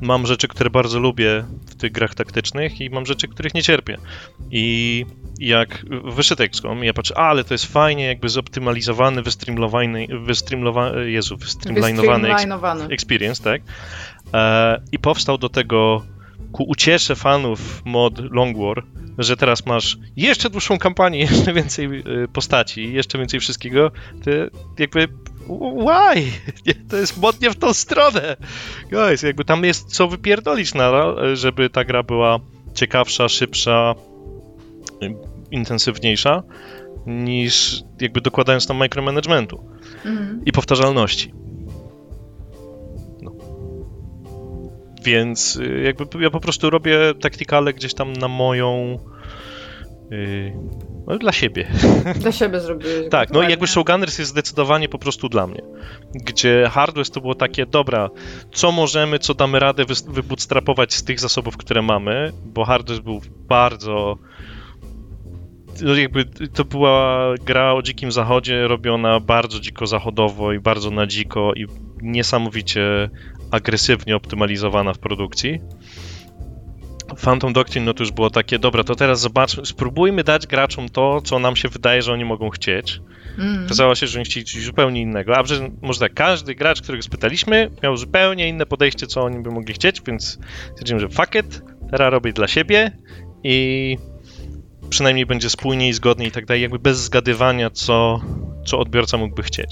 [0.00, 3.96] mam rzeczy, które bardzo lubię w tych grach taktycznych i mam rzeczy, których nie cierpię.
[4.50, 5.06] I
[5.38, 12.28] jak wyszedł XCOM, ja patrzę, ale to jest fajnie jakby zoptymalizowany, wystreamlowany, wystreamlowany, Jezu, Wystreamlinowany.
[12.90, 13.62] experience, tak?
[14.34, 16.02] E, I powstał do tego
[16.52, 18.84] ku uciesze fanów mod Long War,
[19.18, 23.90] że teraz masz jeszcze dłuższą kampanię, jeszcze więcej y, postaci, jeszcze więcej wszystkiego,
[24.24, 24.30] to
[24.78, 25.08] jakby
[25.48, 26.24] why?
[26.90, 28.36] To jest mod nie w tą stronę.
[28.90, 30.92] Guys, jakby tam jest co wypierdolić na,
[31.34, 32.38] żeby ta gra była
[32.74, 33.94] ciekawsza, szybsza,
[35.02, 35.14] y,
[35.50, 36.42] intensywniejsza,
[37.06, 39.64] niż jakby dokładając tam micromanagementu
[40.04, 40.40] Mhm.
[40.46, 41.34] i powtarzalności.
[45.04, 48.98] Więc y, jakby ja po prostu robię taktykale gdzieś tam na moją.
[50.10, 50.52] Yy,
[51.06, 51.66] no, dla siebie.
[52.20, 53.08] Dla siebie zrobiłeś.
[53.10, 55.62] Tak, no i jakby Showgunners jest zdecydowanie po prostu dla mnie.
[56.14, 58.10] Gdzie Hardware to było takie, dobra,
[58.52, 63.20] co możemy, co damy radę wys- wybootstrapować z tych zasobów, które mamy, bo Hardware był
[63.48, 64.18] bardzo
[65.82, 71.06] no jakby to była gra o dzikim zachodzie, robiona bardzo dziko zachodowo i bardzo na
[71.06, 71.66] dziko i
[72.02, 73.10] niesamowicie
[73.50, 75.60] agresywnie optymalizowana w produkcji.
[77.16, 81.20] Phantom Doctrine no to już było takie, dobra, to teraz zobaczmy, spróbujmy dać graczom to,
[81.20, 83.00] co nam się wydaje, że oni mogą chcieć.
[83.38, 83.64] Mhm.
[83.64, 85.38] Okazało się, że oni chcieli coś zupełnie innego.
[85.38, 89.50] A że może tak, każdy gracz, którego spytaliśmy, miał zupełnie inne podejście, co oni by
[89.50, 90.38] mogli chcieć, więc
[90.72, 92.92] stwierdziłem, że fuck it, teraz robię dla siebie
[93.44, 93.98] i
[94.90, 98.20] przynajmniej będzie spójniej, zgodniej i tak dalej, jakby bez zgadywania, co,
[98.66, 99.70] co odbiorca mógłby chcieć.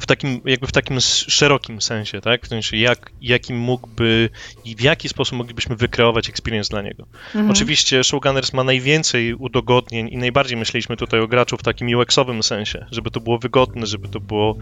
[0.00, 2.44] W takim, jakby w takim szerokim sensie, tak?
[2.44, 4.30] W sensie, jak, jakim mógłby
[4.64, 7.06] i w jaki sposób moglibyśmy wykreować experience dla niego.
[7.26, 7.50] Mhm.
[7.50, 12.86] Oczywiście Showgunners ma najwięcej udogodnień i najbardziej myśleliśmy tutaj o graczu w takim UX-owym sensie,
[12.90, 14.56] żeby to było wygodne, żeby to było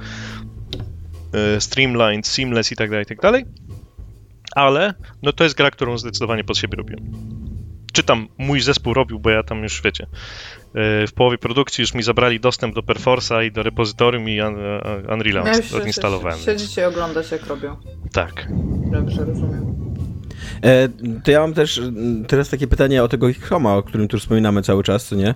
[1.32, 3.44] e, streamlined, seamless i tak dalej, i tak dalej.
[4.54, 7.04] Ale no to jest gra, którą zdecydowanie pod siebie robiłem.
[7.92, 10.06] Czy tam mój zespół robił, bo ja tam już wiecie,
[10.74, 14.80] w połowie produkcji już mi zabrali dostęp do Perforce'a i do repozytorium i un, e,
[15.02, 16.38] Unreal'a Ja już odinstalowałem.
[16.38, 17.76] Siedzicie i oglądać jak robią.
[18.12, 18.48] Tak.
[18.92, 19.88] Dobrze, rozumiem.
[20.64, 20.88] E,
[21.24, 21.80] to ja mam też
[22.28, 25.34] teraz takie pytanie o tego X-Koma, o którym tu wspominamy cały czas, co nie?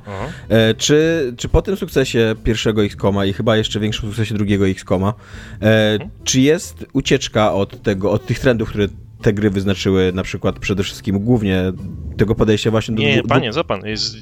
[0.48, 5.14] E, czy, czy po tym sukcesie pierwszego X-Koma i chyba jeszcze większym sukcesie drugiego X-Koma,
[5.62, 8.88] e, czy jest ucieczka od tego, od tych trendów, które
[9.22, 11.72] te gry wyznaczyły, na przykład przede wszystkim głównie
[12.16, 13.02] tego podejścia właśnie do...
[13.02, 14.16] Nie, panie, za pan, jest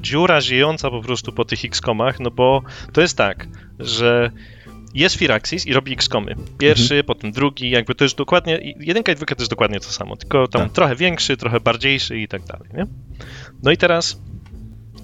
[0.00, 3.48] dziura ziejąca po prostu po tych X-komach, no bo to jest tak,
[3.78, 4.30] że
[4.94, 6.34] jest Firaxis i robi X-komy.
[6.58, 7.04] Pierwszy, Mhm.
[7.04, 10.48] potem drugi, jakby to jest dokładnie, jedynka i dwójka to jest dokładnie to samo, tylko
[10.48, 10.72] tam Tak.
[10.72, 12.86] trochę większy, trochę bardziejszy i tak dalej, nie?
[13.62, 14.20] No i teraz,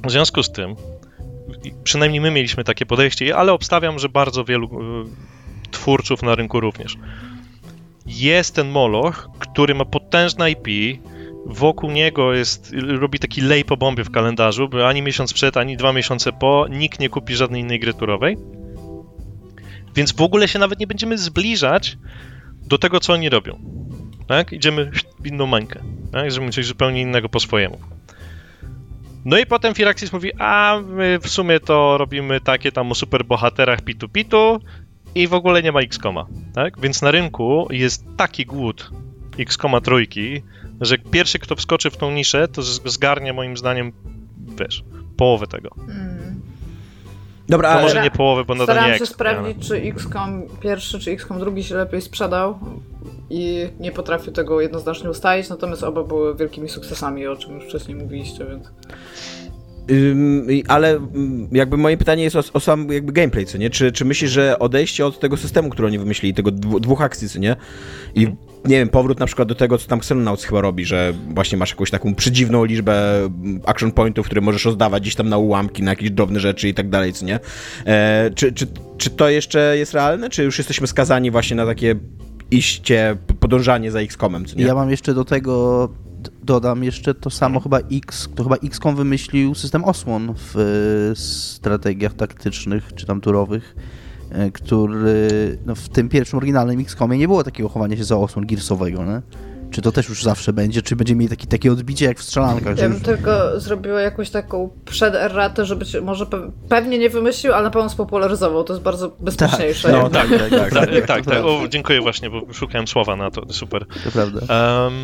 [0.07, 0.75] w związku z tym,
[1.85, 6.97] przynajmniej my mieliśmy takie podejście, ale obstawiam, że bardzo wielu y, twórców na rynku również.
[8.07, 10.69] Jest ten Moloch, który ma potężne IP,
[11.47, 15.77] wokół niego jest, robi taki lej po bombie w kalendarzu, bo ani miesiąc przed, ani
[15.77, 18.37] dwa miesiące po nikt nie kupi żadnej innej gry turowej.
[19.95, 21.99] Więc w ogóle się nawet nie będziemy zbliżać
[22.63, 23.59] do tego, co oni robią.
[24.27, 24.53] Tak?
[24.53, 24.91] Idziemy
[25.21, 25.81] w inną mańkę.
[26.13, 26.33] Tak?
[26.33, 27.79] Zrobimy coś zupełnie innego po swojemu.
[29.25, 33.81] No i potem Firaxis mówi, a my w sumie to robimy takie tam o superbohaterach
[33.81, 34.61] pitu-pitu
[35.17, 36.27] i w ogóle nie ma X-Koma.
[36.55, 36.81] Tak?
[36.81, 38.91] Więc na rynku jest taki głód
[39.39, 40.43] X-Koma trójki,
[40.81, 43.93] że pierwszy, kto wskoczy w tą niszę, to zgarnie moim zdaniem,
[44.61, 44.85] wiesz,
[45.17, 45.71] połowę tego.
[45.89, 46.41] Mm.
[47.49, 47.83] Dobra, To ale...
[47.83, 51.39] może nie połowę, bo nadal Starałam nie się exp, sprawdzić, czy XCOM pierwszy, czy XCOM
[51.39, 52.59] drugi się lepiej sprzedał
[53.31, 57.97] i nie potrafię tego jednoznacznie ustalić, natomiast oba były wielkimi sukcesami, o czym już wcześniej
[57.97, 58.67] mówiliście, więc...
[60.69, 63.71] Ale ym, jakby moje pytanie jest o, o sam jakby gameplay, co nie?
[63.71, 67.29] Czy, czy myślisz, że odejście od tego systemu, który oni wymyślili, tego dwu, dwóch akcji,
[67.29, 67.57] co nie?
[68.15, 68.27] I
[68.65, 71.71] nie wiem, powrót na przykład do tego, co tam Xenonauts chyba robi, że właśnie masz
[71.71, 75.91] jakąś taką przedziwną liczbę mm, action pointów, które możesz rozdawać gdzieś tam na ułamki, na
[75.91, 77.41] jakieś drobne rzeczy i tak dalej, co nie?
[77.87, 78.67] E, czy, czy,
[78.99, 81.95] czy to jeszcze jest realne, czy już jesteśmy skazani właśnie na takie
[82.51, 84.65] iście, podążanie za X-Comem, co nie?
[84.65, 85.89] Ja mam jeszcze do tego,
[86.43, 92.15] dodam jeszcze to samo chyba X, to chyba XCOM wymyślił system osłon w e, strategiach
[92.15, 93.77] taktycznych czy tam turowych,
[94.31, 98.47] e, który no, w tym pierwszym oryginalnym XCOMie nie było takiego chowania się za osłon
[98.47, 99.23] girsowego, nie?
[99.71, 102.79] Czy to też już zawsze będzie, czy będziemy mieli taki, takie odbicie jak w strzelankach?
[102.79, 107.53] Ja bym już- tylko zrobiła jakąś taką przed-erratę, żeby się, może pe pewnie nie wymyślił,
[107.53, 108.65] ale na pewno spopularyzował.
[108.65, 109.93] To jest bardzo bezpieczniejsze.
[109.93, 111.25] no, tak, tak, tak, Tak, tak, tak, tak.
[111.25, 111.49] prawda.
[111.49, 113.53] O, dziękuję właśnie, bo szukałem słowa na to.
[113.53, 113.87] Super.
[114.05, 114.41] To prawda.
[114.85, 114.95] Um,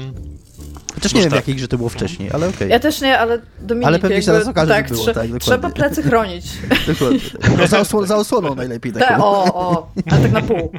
[0.94, 1.42] Chociaż nie Może wiem, w tak.
[1.42, 2.70] jakiej grze to było wcześniej, ale okej.
[2.70, 5.07] Ja też nie, ale Dominik, Ale pewnie się jakby, zaraz okaże, że tak, było, trze-
[5.07, 5.40] tak, dokładnie.
[5.40, 6.44] trzeba plecy chronić.
[6.87, 7.20] Dokładnie.
[7.59, 8.92] No, za, osłon, za osłoną najlepiej.
[8.92, 9.20] Te, Tak.
[9.20, 10.72] o, o, ale tak na pół.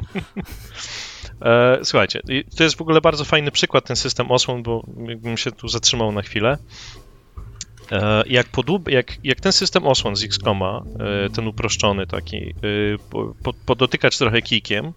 [1.42, 5.36] E, słuchajcie, i to jest w ogóle bardzo fajny przykład, ten system osłon, bo jakbym
[5.36, 6.58] się tu zatrzymał na chwilę.
[7.92, 10.82] E, jak, podłub, jak, jak ten system osłon z XCOMa,
[11.26, 12.52] e, ten uproszczony taki, e,
[13.10, 14.92] po, po, podotykać trochę kikiem,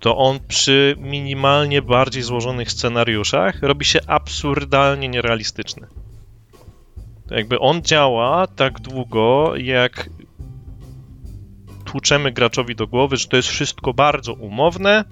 [0.00, 5.86] to on przy minimalnie bardziej złożonych scenariuszach robi się absurdalnie nierealistyczny.
[7.30, 10.10] Jakby on działa tak długo, jak
[11.84, 15.04] tłuczemy graczowi do głowy, że to jest wszystko bardzo umowne,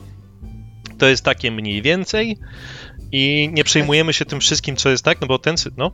[0.99, 2.39] to jest takie mniej więcej
[3.13, 5.91] i nie przejmujemy się tym wszystkim, co jest tak, no bo ten, no,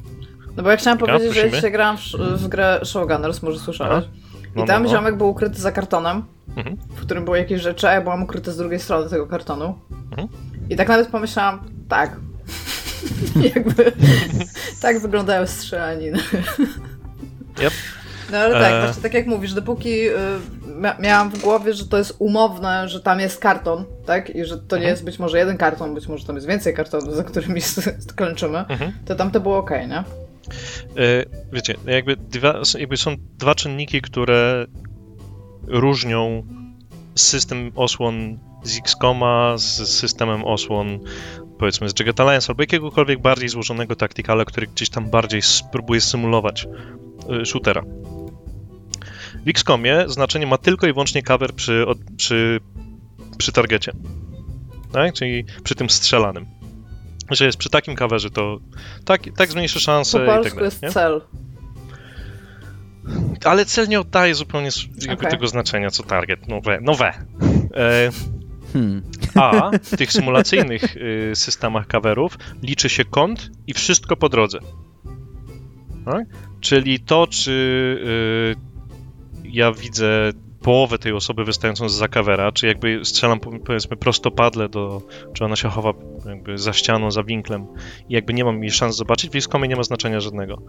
[0.57, 1.57] No bo ja chciałam powiedzieć, że ja prosimy.
[1.57, 4.05] dzisiaj grałam w, w grę Showgunners, może słyszałeś.
[4.56, 4.94] No, I tam no, no.
[4.96, 6.22] ziomek był ukryty za kartonem,
[6.56, 6.76] Mhm.
[6.76, 9.74] w którym były jakieś rzeczy, a ja byłam ukryta z drugiej strony tego kartonu.
[10.10, 10.28] Mhm.
[10.70, 12.16] I tak nawet pomyślałam, tak.
[13.54, 13.92] Jakby
[14.82, 16.18] tak wyglądają strzelaniny.
[17.62, 17.72] Yep.
[18.32, 18.80] No ale tak, E.
[18.84, 20.12] właśnie tak jak mówisz, dopóki y,
[20.80, 24.30] mia- miałam w głowie, że to jest umowne, że tam jest karton, tak?
[24.30, 24.90] I że to nie Mhm.
[24.90, 27.60] jest być może jeden karton, być może tam jest więcej kartonów, za którymi
[28.16, 28.92] klęczymy, Mhm.
[29.04, 30.04] to tam to było ok, nie?
[30.96, 34.66] E, wiecie, jakby, dwa, jakby są dwa czynniki, które
[35.66, 36.46] różnią
[37.14, 40.98] system osłon z XCOMa z systemem osłon
[41.58, 46.66] powiedzmy z Jagged Alliance albo jakiegokolwiek bardziej złożonego taktykala, który gdzieś tam bardziej spróbuje symulować
[47.42, 47.82] y, shootera.
[49.44, 51.86] W XCOMie znaczenie ma tylko i wyłącznie cover przy,
[52.16, 52.60] przy,
[53.38, 53.92] przy targecie,
[54.92, 55.12] tak?
[55.14, 56.59] czyli przy tym strzelanym.
[57.30, 58.60] Że jest przy takim coverze, to
[59.04, 60.64] tak, tak zmniejszy szanse Po i tak polsku dalej.
[60.64, 60.90] jest nie?
[60.90, 61.20] cel.
[63.44, 64.68] Ale cel nie oddaje zupełnie
[65.12, 65.30] Okej.
[65.30, 66.48] tego znaczenia co target.
[66.48, 66.78] No we.
[66.80, 67.08] No we.
[67.76, 68.10] E,
[68.72, 69.02] Hmm.
[69.34, 74.58] a w tych symulacyjnych y, systemach coverów liczy się kąt i wszystko po drodze.
[76.04, 76.26] Tak?
[76.60, 77.50] Czyli to, czy
[79.44, 84.68] y, ja widzę połowę tej osoby wystającą za covera, czy jakby strzelam po- powiedzmy prostopadle
[84.68, 85.92] do, czy ona się chowa
[86.26, 87.66] jakby za ścianą, za winklem
[88.08, 90.62] i jakby nie mam jej szans zobaczyć, w XCOMie nie ma znaczenia żadnego.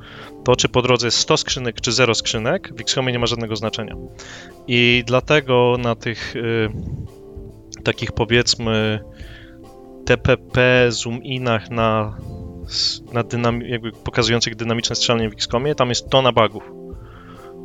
[0.43, 3.55] To, czy po drodze jest 100 skrzynek, czy 0 skrzynek, w XCOMie nie ma żadnego
[3.55, 3.95] znaczenia.
[4.67, 6.69] I dlatego na tych y,
[7.83, 8.99] takich powiedzmy
[10.05, 12.17] TPP, zoom-inach na,
[13.13, 16.80] na jakby pokazujących dynamiczne strzelanie w XCOMie, tam jest tona bugów.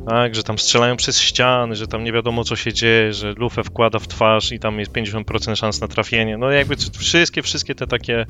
[0.07, 3.63] Tak, że tam strzelają przez ściany, że tam nie wiadomo co się dzieje, że lufę
[3.63, 6.37] wkłada w twarz i tam jest 50% szans na trafienie.
[6.37, 8.25] No jakby wszystkie, wszystkie te takie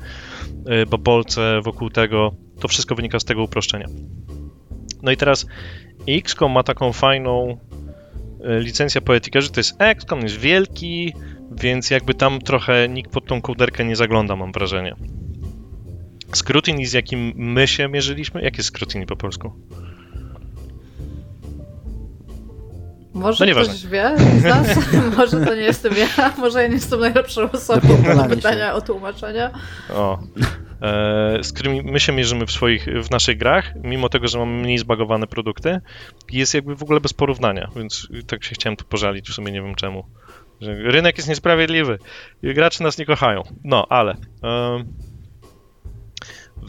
[0.82, 3.86] y, babolce wokół tego, to wszystko wynika z tego uproszczenia.
[5.02, 5.46] No i teraz
[6.08, 7.58] XCOM ma taką fajną
[8.58, 11.12] y, licencję poetykę, że to jest XCOM, jest wielki,
[11.50, 14.94] więc jakby tam trochę nikt pod tą kołderkę nie zagląda, mam wrażenie.
[16.34, 18.42] Scrutiny, z jakim my się mierzyliśmy?
[18.42, 19.52] Jak jest scrutiny po polsku?
[23.18, 24.68] Może No ktoś wie z nas?
[25.18, 28.36] może to nie jestem ja, może ja nie jestem najlepszą osobą do Dopowiadanie się.
[28.36, 29.50] pytania o tłumaczenia.
[29.94, 30.18] O.
[30.82, 34.62] E, z którymi my się mierzymy w swoich, w naszych grach, mimo tego, że mamy
[34.62, 35.80] mniej zbagowane produkty,
[36.32, 39.62] jest jakby w ogóle bez porównania, więc tak się chciałem tu pożalić, w sumie nie
[39.62, 40.04] wiem czemu.
[40.60, 41.98] Że rynek jest niesprawiedliwy,
[42.42, 43.42] gracze nas nie kochają.
[43.64, 44.16] No, ale...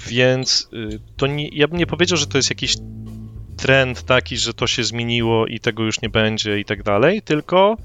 [0.07, 2.75] więc y, to nie, ja bym nie powiedział, że to jest jakiś
[3.59, 7.77] trend taki, że to się zmieniło i tego już nie będzie i tak dalej, tylko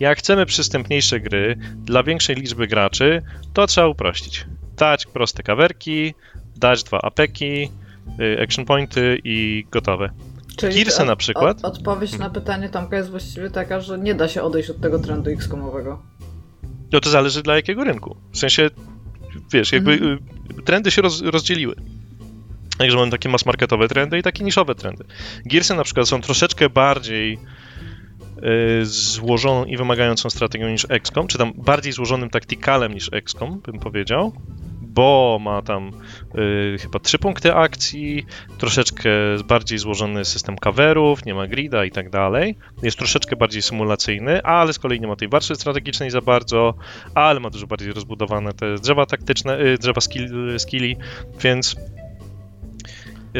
[0.00, 4.46] jak chcemy przystępniejsze gry dla większej liczby graczy, to trzeba uprościć.
[4.76, 6.14] Dać proste kawerki,
[6.56, 7.68] dać dwa apeki,
[8.20, 10.10] y, action pointy i gotowe.
[10.56, 11.64] Czyli od- na przykład.
[11.64, 14.98] Od, odpowiedź na pytanie Tomka jest właściwie taka, że nie da się odejść od tego
[14.98, 16.02] trendu X-komowego.
[16.92, 18.16] No to zależy dla jakiego rynku.
[18.32, 18.70] W sensie,
[19.52, 20.18] wiesz, jakby y,
[20.64, 21.74] trendy się roz, rozdzieliły.
[22.80, 25.04] Także mamy takie mass marketowe trendy i takie niszowe trendy.
[25.46, 27.38] Gearsy na przykład są troszeczkę bardziej
[28.82, 33.78] y, złożoną i wymagającą strategią niż XCOM, czy tam bardziej złożonym taktikalem niż XCOM, bym
[33.78, 34.32] powiedział,
[34.80, 35.90] bo ma tam
[36.74, 38.26] y, chyba trzy punkty akcji,
[38.58, 39.10] troszeczkę
[39.44, 42.56] bardziej złożony system coverów, nie ma grida i tak dalej.
[42.82, 46.74] Jest troszeczkę bardziej symulacyjny, ale z kolei nie ma tej warstwy strategicznej za bardzo,
[47.14, 50.96] ale ma dużo bardziej rozbudowane te drzewa taktyczne, y, drzewa skill, skilli,
[51.42, 51.76] więc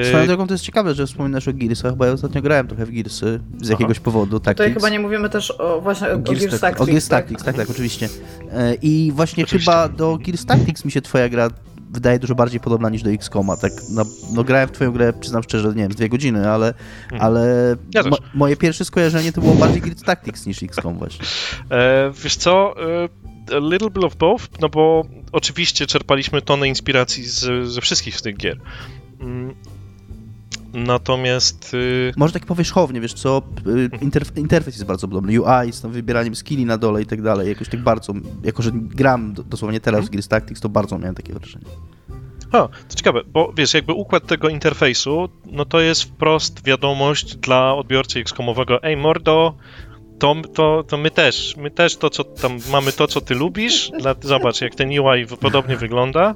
[0.09, 2.91] Swoją drogą to jest ciekawe, że wspominasz o Gearsach, bo ja ostatnio grałem trochę w
[2.91, 4.39] Gearsy z jakiegoś powodu.
[4.41, 4.75] Tutaj Tactics.
[4.77, 6.81] chyba nie mówimy też o, właśnie o, o Gears Gears Tac- Tactics.
[6.81, 7.21] O Gears tak?
[7.25, 8.09] Tactics, tak, tak, oczywiście.
[8.53, 9.71] E, I właśnie Oczywiście.
[9.73, 11.49] chyba do Gears Tactics mi się twoja gra
[11.93, 13.57] wydaje dużo bardziej podobna niż do XCOMa.
[13.57, 14.03] Tak, no,
[14.35, 16.75] no grałem w twoją grę, przyznam szczerze, nie wiem, z dwie godziny, ale,
[17.19, 17.79] ale Mhm.
[17.95, 21.25] Ja mo- moje pierwsze skojarzenie to było bardziej Gears Tactics niż XCOM właśnie.
[21.71, 23.09] E, wiesz co, e,
[23.57, 28.23] a little bit of both, no bo oczywiście czerpaliśmy tonę inspiracji z, ze wszystkich z
[28.23, 28.61] tych gier.
[30.75, 35.81] Natomiast y, Może tak powierzchownie, wiesz co, y, interf- interfejs jest bardzo podobny, UI z
[35.87, 38.13] wybieraniem skilli na dole i tak dalej, jakoś tak bardzo,
[38.45, 41.65] jako że gram do- dosłownie teraz w Gears Tactics, to bardzo miałem takie wrażenie.
[42.53, 47.75] a, to ciekawe, bo wiesz, jakby układ tego interfejsu, no to jest wprost wiadomość dla
[47.75, 49.55] odbiorcy XCOMowego, ej mordo,
[50.19, 53.91] to, to, to my też, my też to, co tam mamy to, co ty lubisz,
[54.01, 56.35] dla, zobacz, jak ten UI podobnie wygląda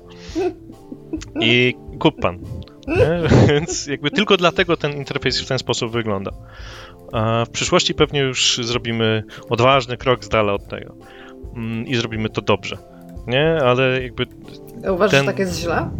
[1.40, 2.38] i kup pan.
[3.48, 6.30] Więc jakby tylko dlatego ten interfejs w ten sposób wygląda.
[7.12, 10.94] A w przyszłości pewnie już zrobimy odważny krok z dala od tego.
[11.56, 12.78] Mm, I zrobimy to dobrze.
[13.26, 14.26] Nie, ale jakby
[14.92, 15.90] Uważasz, ten- że tak jest źle?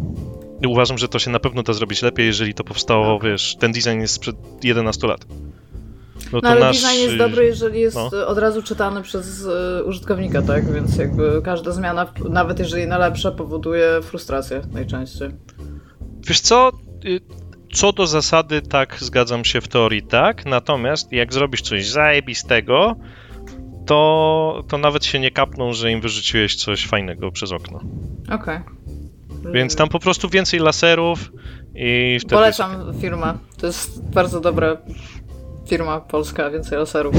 [0.68, 4.00] uważam, że to się na pewno da zrobić lepiej, jeżeli to powstało, wiesz, ten design
[4.00, 5.26] jest sprzed 11 lat.
[6.32, 8.10] No to ale nasz, design jest y, dobry, jeżeli jest no.
[8.12, 9.44] y, od razu czytany przez
[9.80, 10.72] y, użytkownika, tak?
[10.72, 15.30] Więc jakby każda zmiana, nawet jeżeli na lepsze, powoduje frustrację najczęściej.
[16.26, 16.72] Wiesz co,
[17.04, 17.20] y,
[17.72, 22.96] co do zasady tak, zgadzam się w teorii tak, natomiast jak zrobisz coś zajebistego,
[23.86, 27.80] to, to nawet się nie kapną, że im wyrzuciłeś coś fajnego przez okno.
[28.30, 28.58] Okej.
[29.52, 31.32] Więc tam po prostu więcej laserów
[31.74, 32.34] i wtedy...
[32.34, 33.38] Polecam firmę.
[33.58, 34.76] To jest bardzo dobra
[35.68, 37.14] firma polska, więcej laserów.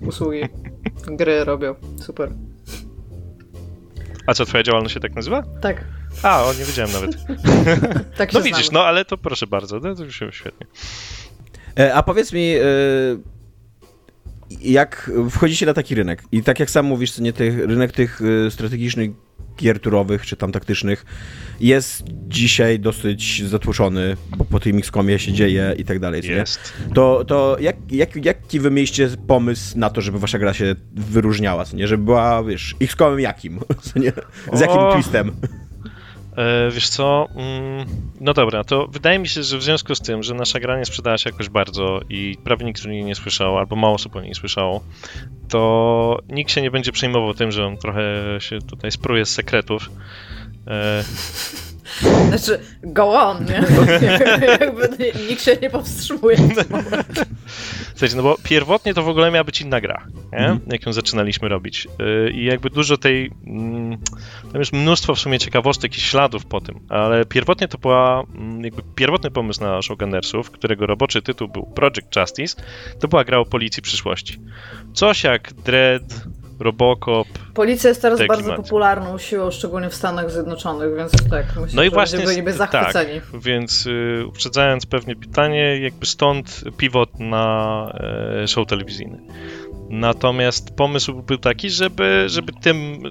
[0.00, 0.40] Usługi,
[1.18, 1.74] gry robią.
[1.96, 2.30] Super.
[4.26, 5.42] A co, twoja działalność się tak nazywa?
[5.60, 5.84] Tak,
[6.22, 7.16] A, o, nie wiedziałem nawet.
[8.18, 8.78] tak No widzisz, znamy.
[8.82, 10.66] no ale to proszę bardzo, no, to już się świetnie.
[11.78, 12.62] E, A powiedz mi, e,
[14.60, 18.20] jak wchodzicie na taki rynek i tak jak sam mówisz, co nie, tych, rynek tych
[18.46, 19.10] e, strategicznych
[19.56, 21.04] gier turowych czy tam taktycznych
[21.60, 26.34] jest dzisiaj dosyć zatłoczony, bo po tym XCOMie się dzieje i tak dalej, co nie?
[26.34, 26.72] Jest.
[26.94, 31.64] To, to jak, jak, jaki wy mieliście pomysł na to, żeby wasza gra się wyróżniała,
[31.64, 31.88] co nie?
[31.88, 33.60] Żeby była, wiesz, XCOMem jakim,
[33.92, 34.12] co nie?
[34.52, 34.92] Z jakim O.
[34.92, 35.32] twistem?
[36.38, 37.86] E, wiesz co, mm,
[38.20, 40.84] no dobra, to wydaje mi się, że w związku z tym, że nasza gra nie
[40.84, 44.20] sprzedała się jakoś bardzo i prawie nikt o niej nie słyszał, albo mało osób o
[44.20, 44.84] niej słyszało,
[45.48, 48.02] to nikt się nie będzie przejmował tym, że on trochę
[48.38, 49.90] się tutaj spruje z sekretów.
[52.28, 53.64] Znaczy, go on, nie?
[54.60, 54.88] Jakby
[55.28, 56.36] nikt się nie powstrzymuje.
[57.90, 60.38] Słuchajcie, no bo pierwotnie to w ogóle miała być inna gra, nie?
[60.38, 60.60] Mhm.
[60.72, 61.88] jak ją zaczynaliśmy robić.
[61.98, 63.30] Yy, I jakby dużo tej.
[63.46, 63.98] Mm,
[64.52, 68.22] tam jest mnóstwo w sumie ciekawostek i śladów po tym, ale pierwotnie to była.
[68.34, 72.62] Mm, jakby pierwotny pomysł na Showgunnersów, którego roboczy tytuł był Project Justice,
[73.00, 74.40] to była gra o policji przyszłości.
[74.94, 76.02] Coś jak Dread,
[76.60, 77.28] Robocop.
[77.54, 78.62] Policja jest teraz Te bardzo klimaty.
[78.62, 83.20] popularną siłą, szczególnie w Stanach Zjednoczonych, więc tak, myślę, No i właśnie będziemy niby zachwyceni.
[83.20, 87.92] tak, więc y, uprzedzając pewnie pytanie, jakby stąd pivot na
[88.42, 89.18] e, show telewizyjny.
[89.90, 93.02] Natomiast pomysł był taki, żeby, żeby tym,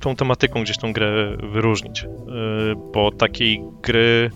[0.00, 2.04] tą tematyką gdzieś tą grę wyróżnić.
[2.04, 2.08] Y,
[2.94, 4.30] bo takiej gry,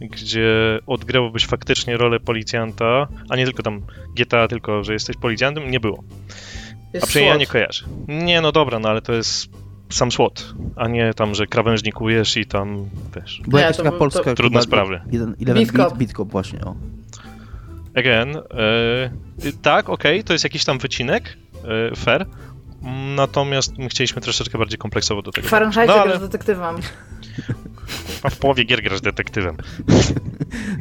[0.00, 3.80] gdzie odgrywałbyś faktycznie rolę policjanta, a nie tylko tam
[4.16, 6.02] GTA, tylko że jesteś policjantem, nie było.
[6.96, 7.86] Jest A przynajmniej ja nie kojarzę.
[8.08, 9.48] Nie, no dobra, no ale to jest
[9.90, 10.44] sam SWAT,
[10.76, 13.40] a nie tam, że krawężnikujesz i tam, wiesz...
[13.46, 14.24] Była Nie, jakaś taka polska...
[14.24, 15.00] to- Trudne sprawy.
[15.12, 15.36] Jeden,
[16.16, 16.74] Cop, właśnie, o.
[17.94, 18.42] Again, e,
[19.62, 21.36] tak, okej, to jest jakiś tam wycinek,
[21.92, 22.26] e, fair,
[23.16, 25.46] natomiast my chcieliśmy troszeczkę bardziej kompleksowo do tego.
[25.46, 26.76] W Fahrenheitie No, ale detektywem.
[28.22, 29.56] A w połowie gier grasz detektywem.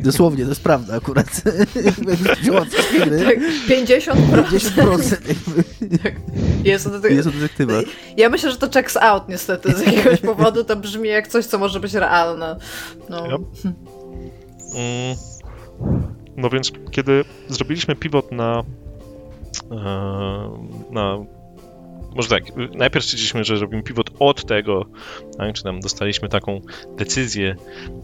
[0.03, 1.41] Dosłownie, to jest prawda akurat.
[2.27, 3.39] Jak wziąłem wszystkie gry, Tak,
[3.69, 4.15] 50%.
[4.15, 5.63] 50% jakby
[6.69, 7.73] Jest detek- jest od detektywa.
[8.17, 10.63] Ja myślę, że to checks out niestety z jakiegoś powodu.
[10.63, 12.57] To brzmi jak coś, co może być realne.
[13.09, 13.25] No.
[13.25, 15.15] Mm,
[16.37, 18.63] No więc, kiedy zrobiliśmy pivot na.
[19.71, 19.75] e,
[20.91, 21.17] na
[22.15, 22.43] może tak,
[22.73, 24.85] najpierw stwierdziliśmy, że robimy pivot od tego,
[25.37, 26.61] tak, czy tam dostaliśmy taką
[26.97, 27.55] decyzję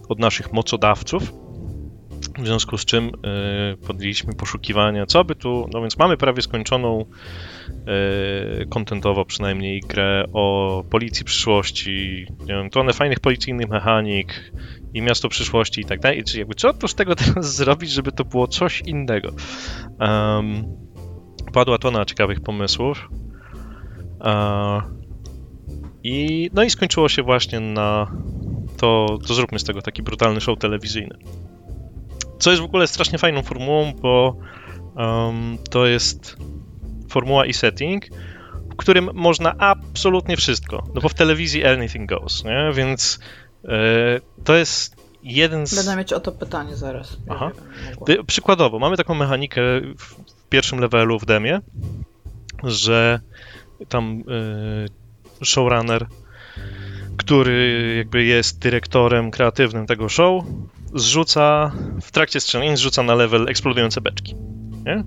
[0.09, 1.33] od naszych mocodawców,
[2.39, 7.05] W związku z czym y, podjęliśmy poszukiwania, co by tu, no więc mamy prawie skończoną
[8.61, 14.51] y, kontentowo przynajmniej grę o policji przyszłości, nie wiem, tonę fajnych policyjnych mechanik
[14.93, 16.23] i miasto przyszłości i tak dalej.
[16.23, 19.29] Czy jakby co oprócz tego teraz zrobić, żeby to było coś innego?
[19.99, 20.63] Um,
[21.53, 23.09] padła tona ciekawych pomysłów.
[26.03, 28.11] I, no i skończyło się właśnie na
[28.77, 31.17] to, to zróbmy z tego taki brutalny show telewizyjny.
[32.39, 34.35] Co jest w ogóle strasznie fajną formułą, bo
[34.95, 36.37] um, to jest
[37.09, 38.05] formuła i setting,
[38.71, 40.87] w którym można absolutnie wszystko.
[40.93, 42.71] No bo w telewizji anything goes, nie?
[42.73, 43.19] Więc
[43.65, 43.69] e,
[44.43, 45.75] to jest jeden z.
[45.75, 47.17] Będę mieć o to pytanie zaraz.
[47.29, 47.51] Aha.
[48.27, 49.61] Przykładowo, mamy taką mechanikę
[49.97, 50.15] w
[50.49, 51.61] pierwszym levelu w demie,
[52.63, 53.19] że
[53.89, 54.23] tam
[55.41, 56.07] e, showrunner,
[57.17, 60.43] który jakby jest dyrektorem kreatywnym tego show,
[60.93, 61.71] zrzuca,
[62.01, 64.35] w trakcie strzelania zrzuca na level eksplodujące beczki.
[64.85, 65.03] Nie?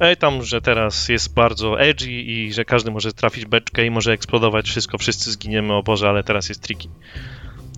[0.00, 4.12] Ej, tam, że teraz jest bardzo edgy i że każdy może trafić beczkę i może
[4.12, 6.88] eksplodować wszystko, wszyscy zginiemy, o Boże, ale teraz jest tricky.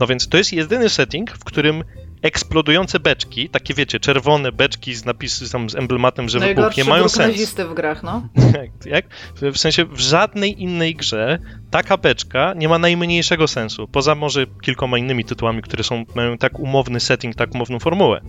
[0.00, 1.84] No więc to jest jedyny setting, w którym
[2.22, 7.54] eksplodujące beczki, takie wiecie, czerwone beczki z napisem, tam z emblematem, że wybuchnie, mają sens.
[7.54, 8.28] w grach, no.
[8.86, 9.04] jak?
[9.52, 11.38] W sensie w żadnej innej grze
[11.70, 16.58] taka beczka nie ma najmniejszego sensu, poza może kilkoma innymi tytułami, które są, mają tak
[16.58, 18.20] umowny setting, tak umowną formułę.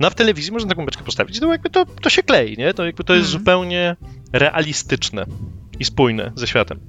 [0.00, 2.74] No a w telewizji można taką beczkę postawić, to jakby to, to się klei, nie?
[2.74, 3.38] To jakby to jest mm.
[3.38, 3.96] zupełnie
[4.32, 5.26] realistyczne
[5.78, 6.80] i spójne ze światem.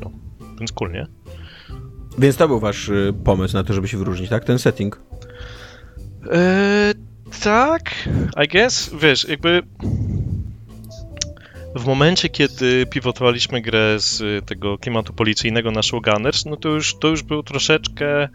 [0.00, 0.10] No,
[0.58, 1.06] więc cool, nie?
[2.18, 4.44] Więc to był wasz y, pomysł na to, żeby się wyróżnić, tak?
[4.44, 5.00] Ten setting?
[6.32, 6.94] Eee,
[7.42, 8.08] tak,
[8.44, 8.90] I guess.
[9.00, 9.62] Wiesz, jakby
[11.76, 17.08] w momencie, kiedy pivotowaliśmy grę z tego klimatu policyjnego na Showgunners, no to już, to
[17.08, 18.28] już był troszeczkę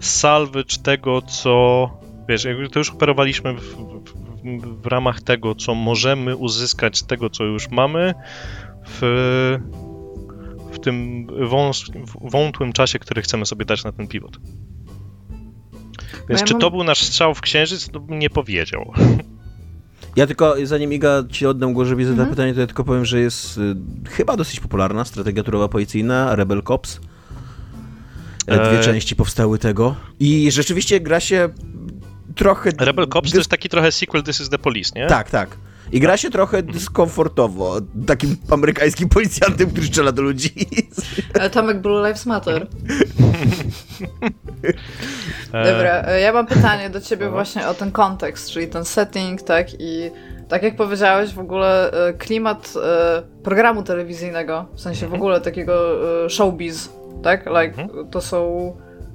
[0.00, 1.90] salvage tego, co...
[2.28, 7.30] Wiesz, jakby to już operowaliśmy w, w, w ramach tego, co możemy uzyskać z tego,
[7.30, 8.14] co już mamy
[8.86, 9.58] w
[10.82, 11.84] tym wąs,
[12.20, 14.38] wątłym czasie, który chcemy sobie dać na ten pivot.
[16.28, 16.60] Więc ja czy mam...
[16.60, 18.92] to był nasz strzał w księżyc, to bym nie powiedział.
[20.16, 22.30] Ja tylko, zanim Iga ci oddam głos, żeby zadać mhm.
[22.30, 23.74] pytanie, to ja tylko powiem, że jest y,
[24.10, 27.00] chyba dosyć popularna strategia turowa policyjna, Rebel Cops.
[28.46, 28.82] E, dwie e...
[28.82, 29.96] części powstały tego.
[30.20, 31.48] I rzeczywiście gra się
[32.34, 32.70] trochę...
[32.78, 35.06] Rebel Cops to jest taki trochę sequel This is the Police, nie?
[35.06, 35.56] Tak, tak.
[35.92, 37.76] I gra się trochę dyskomfortowo
[38.06, 40.50] takim amerykańskim policjantem, który strzela do ludzi.
[41.40, 42.66] Ale Tomek Blue Lives Matter.
[45.52, 49.66] Dobra, e, ja mam pytanie do ciebie właśnie o ten kontekst, czyli ten setting, tak?
[49.78, 50.10] I
[50.48, 55.22] tak jak powiedziałeś, w ogóle e, klimat e, programu telewizyjnego, w sensie w mhm.
[55.22, 56.90] ogóle takiego showbiz,
[57.22, 57.46] tak?
[57.46, 58.10] Like, mhm.
[58.10, 58.72] to są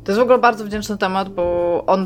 [0.08, 2.06] to jest w ogóle bardzo wdzięczny temat, bo on,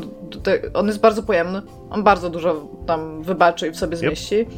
[0.74, 1.62] on jest bardzo pojemny.
[1.90, 4.34] On bardzo dużo tam wybaczy i w sobie zmieści.
[4.34, 4.48] Yep.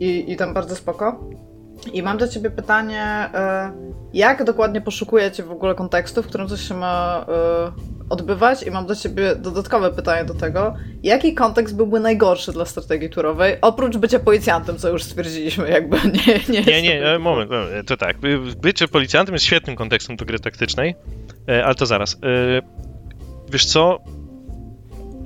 [0.00, 1.30] I, I tam bardzo spoko.
[1.92, 3.02] I mam do ciebie pytanie,
[3.34, 3.72] e,
[4.12, 7.72] jak dokładnie poszukujecie w ogóle kontekstu, w którym coś się ma e,
[8.10, 8.62] odbywać?
[8.62, 10.74] I mam do ciebie dodatkowe pytanie do tego.
[11.02, 15.96] Jaki kontekst byłby najgorszy dla strategii turowej, oprócz bycia policjantem, co już stwierdziliśmy, jakby
[16.48, 16.62] nie...
[16.62, 17.50] Nie, nie, nie moment,
[17.86, 18.16] to tak.
[18.62, 20.94] Bycie policjantem jest świetnym kontekstem do gry taktycznej,
[21.48, 22.16] e, ale to zaraz.
[23.50, 23.98] Wiesz co?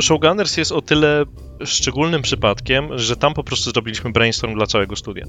[0.03, 1.25] Showgunners jest o tyle
[1.65, 5.27] szczególnym przypadkiem, że tam po prostu zrobiliśmy brainstorm dla całego studia.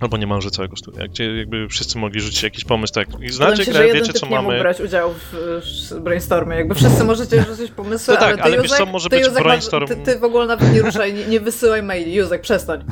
[0.00, 3.92] Albo niemalże całego studia, gdzie jakby wszyscy mogli rzucić jakiś pomysł, tak, i znacie grę,
[3.92, 4.48] wiecie co nie mamy.
[4.48, 8.56] Mógł brać udziału w, brainstormie, jakby wszyscy możecie rzucić pomysły, no tak, ale ty, ale
[8.56, 9.86] Józek, wiesz co, może być Józek, brainstorm...
[9.86, 12.84] Ty, ty, w ogóle nawet nie ruszaj, nie, nie wysyłaj maili, Józek, przestań.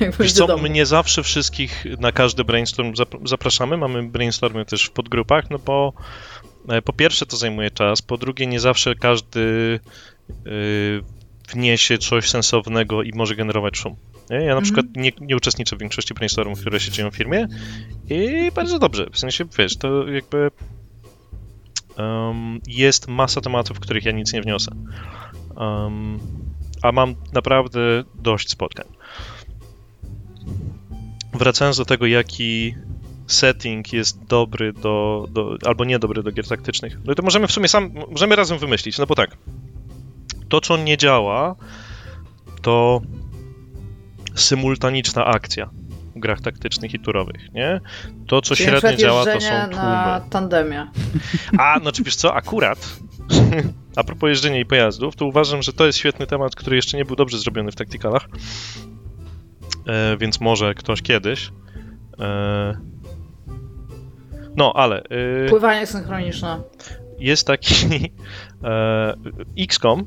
[0.20, 2.92] Wiesz co, my nie zawsze wszystkich na każdy brainstorm
[3.24, 5.92] zapraszamy, mamy brainstormy też w podgrupach, no bo
[6.84, 9.80] po pierwsze to zajmuje czas, po drugie nie zawsze każdy
[10.30, 10.50] e,
[11.48, 13.96] wniesie coś sensownego i może generować szum.
[14.30, 14.36] Nie?
[14.36, 14.64] Ja na mhm.
[14.64, 17.46] przykład nie, nie, uczestniczę w większości brainstormów, które się dzieją w firmie
[18.10, 20.50] i bardzo dobrze, w sensie, wiesz, to jakby
[21.98, 24.72] um, jest masa tematów, w których ja nic nie wniosę.
[25.56, 26.18] Um,
[26.82, 28.86] a mam naprawdę dość spotkań.
[31.32, 32.74] Wracając do tego, jaki
[33.26, 36.98] setting jest dobry do, do albo niedobry do gier taktycznych.
[37.04, 39.36] No to możemy w sumie sam, możemy razem wymyślić, no bo tak,
[40.48, 41.54] to co nie działa,
[42.62, 43.00] to
[44.34, 45.70] symultaniczna akcja
[46.16, 47.80] w grach taktycznych i turowych, nie?
[48.26, 49.82] To, co Czyli średnio działa, to są tłumy.
[49.82, 50.86] na tandemie.
[51.58, 52.96] A, no czy wiesz co, akurat
[53.96, 57.04] a propos jeżdżenia i pojazdów, to uważam, że to jest świetny temat, który jeszcze nie
[57.04, 58.28] był dobrze zrobiony w taktykalach,
[59.86, 61.50] e, więc może ktoś kiedyś
[62.18, 62.76] e,
[64.56, 65.02] no, ale...
[65.10, 66.60] Yy, Pływanie synchroniczne.
[67.18, 67.74] jest taki
[68.64, 69.14] e,
[69.58, 70.06] XCOM,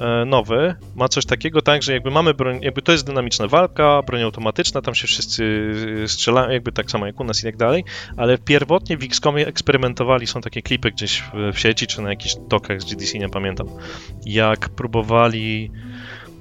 [0.00, 4.02] E, nowy ma coś takiego, tak, że jakby mamy broń, jakby to jest dynamiczna walka,
[4.06, 5.72] broń automatyczna, tam się wszyscy
[6.06, 7.84] strzelają, jakby tak samo jak u nas i tak dalej,
[8.16, 12.34] ale pierwotnie w XCOMie eksperymentowali, są takie klipy gdzieś w, w sieci, czy na jakichś
[12.48, 13.66] tokach z GDC, nie pamiętam,
[14.26, 15.70] jak próbowali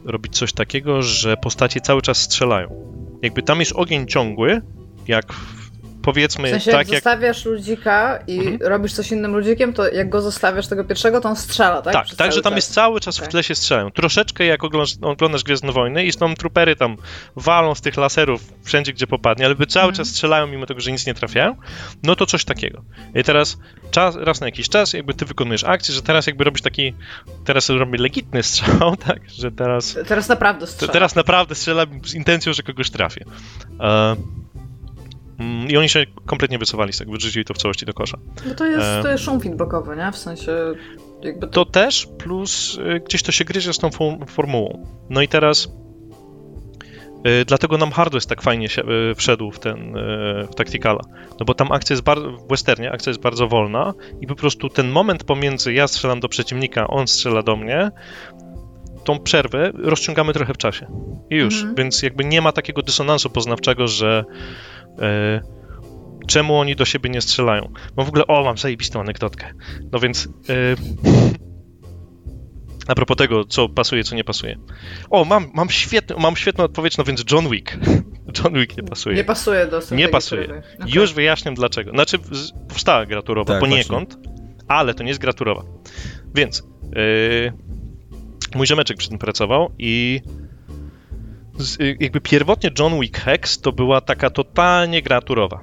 [0.05, 2.91] robić coś takiego, że postacie cały czas strzelają.
[3.21, 4.61] Jakby tam jest ogień ciągły,
[5.07, 5.60] jak w
[6.03, 8.57] powiedzmy w sensie, tak jak zostawiasz ludzika i mhm.
[8.61, 11.93] robisz coś innym ludzikiem, to jak go zostawiasz tego pierwszego, to on strzela, tak?
[11.93, 12.57] Tak, tak, że tam czas.
[12.57, 13.29] jest cały czas okay.
[13.29, 13.91] w tle się strzelają.
[13.91, 16.97] Troszeczkę jak oglądasz, oglądasz Gwiezdne Wojny i są trupery tam
[17.35, 19.97] walą z tych laserów wszędzie, gdzie popadnie, ale by cały mhm.
[19.97, 21.55] czas strzelają, mimo tego, że nic nie trafiają,
[22.03, 22.83] no to coś takiego.
[23.15, 23.57] I teraz
[23.91, 26.93] czas, raz na jakiś czas jakby ty wykonujesz akcję, że teraz jakby robisz taki,
[27.45, 29.97] teraz robię legitny strzał, tak, że teraz...
[30.07, 30.93] Teraz naprawdę strzela.
[30.93, 33.25] Teraz naprawdę strzelam z intencją, że kogoś trafię.
[33.79, 34.17] Mm,
[35.69, 38.17] I oni się kompletnie wycofali z tego, wyrzucili to w całości do kosza.
[38.47, 40.11] No to jest, to jest szum feedbackowy, nie?
[40.11, 40.51] W sensie
[41.21, 41.47] jakby...
[41.47, 41.53] To...
[41.53, 43.89] to też, plus y, gdzieś to się gryzie z tą
[44.27, 44.85] formułą.
[45.09, 45.67] No i teraz
[47.27, 49.93] y, dlatego nam hardware tak fajnie się, y, wszedł w ten,
[50.51, 51.01] w Tacticala.
[51.39, 54.69] No bo tam akcja jest bardzo, w westernie akcja jest bardzo wolna i po prostu
[54.69, 57.91] ten moment pomiędzy ja strzelam do przeciwnika, on strzela do mnie,
[59.03, 60.87] tą przerwę rozciągamy trochę w czasie.
[61.29, 61.55] I już.
[61.55, 61.75] Mhm.
[61.75, 64.70] Więc jakby nie ma takiego dysonansu poznawczego, że E,
[66.27, 67.73] czemu oni do siebie nie strzelają.
[67.95, 69.53] Bo w ogóle, o, mam zajebistą anegdotkę.
[69.91, 70.27] No więc...
[70.49, 70.51] E,
[72.87, 74.57] a propos tego, co pasuje, co nie pasuje.
[75.09, 77.77] O, mam, mam, świetny, mam świetną odpowiedź, no więc John Wick.
[78.43, 79.15] John Wick nie pasuje.
[79.15, 80.43] Nie pasuje do Nie pasuje.
[80.43, 80.63] Okay.
[80.85, 81.91] Już wyjaśniam dlaczego.
[81.91, 82.17] Znaczy,
[82.67, 84.31] powstała graturowa tak, poniekąd, właśnie.
[84.67, 85.63] ale to nie jest graturowa.
[86.35, 86.63] Więc
[86.95, 87.53] yy,
[88.55, 90.21] mój ziomeczek przy tym pracował i
[91.99, 95.61] jakby pierwotnie John Wick Hex to była taka totalnie gra turowa.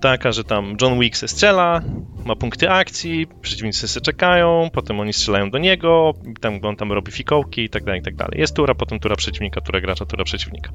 [0.00, 1.82] Taka, że tam John Wick se strzela,
[2.24, 7.12] ma punkty akcji, przeciwnicy se czekają, potem oni strzelają do niego, tam on tam robi
[7.12, 8.40] fikołki i tak dalej, i tak dalej.
[8.40, 10.70] Jest tura, potem tura przeciwnika, tura gracza, tura przeciwnika.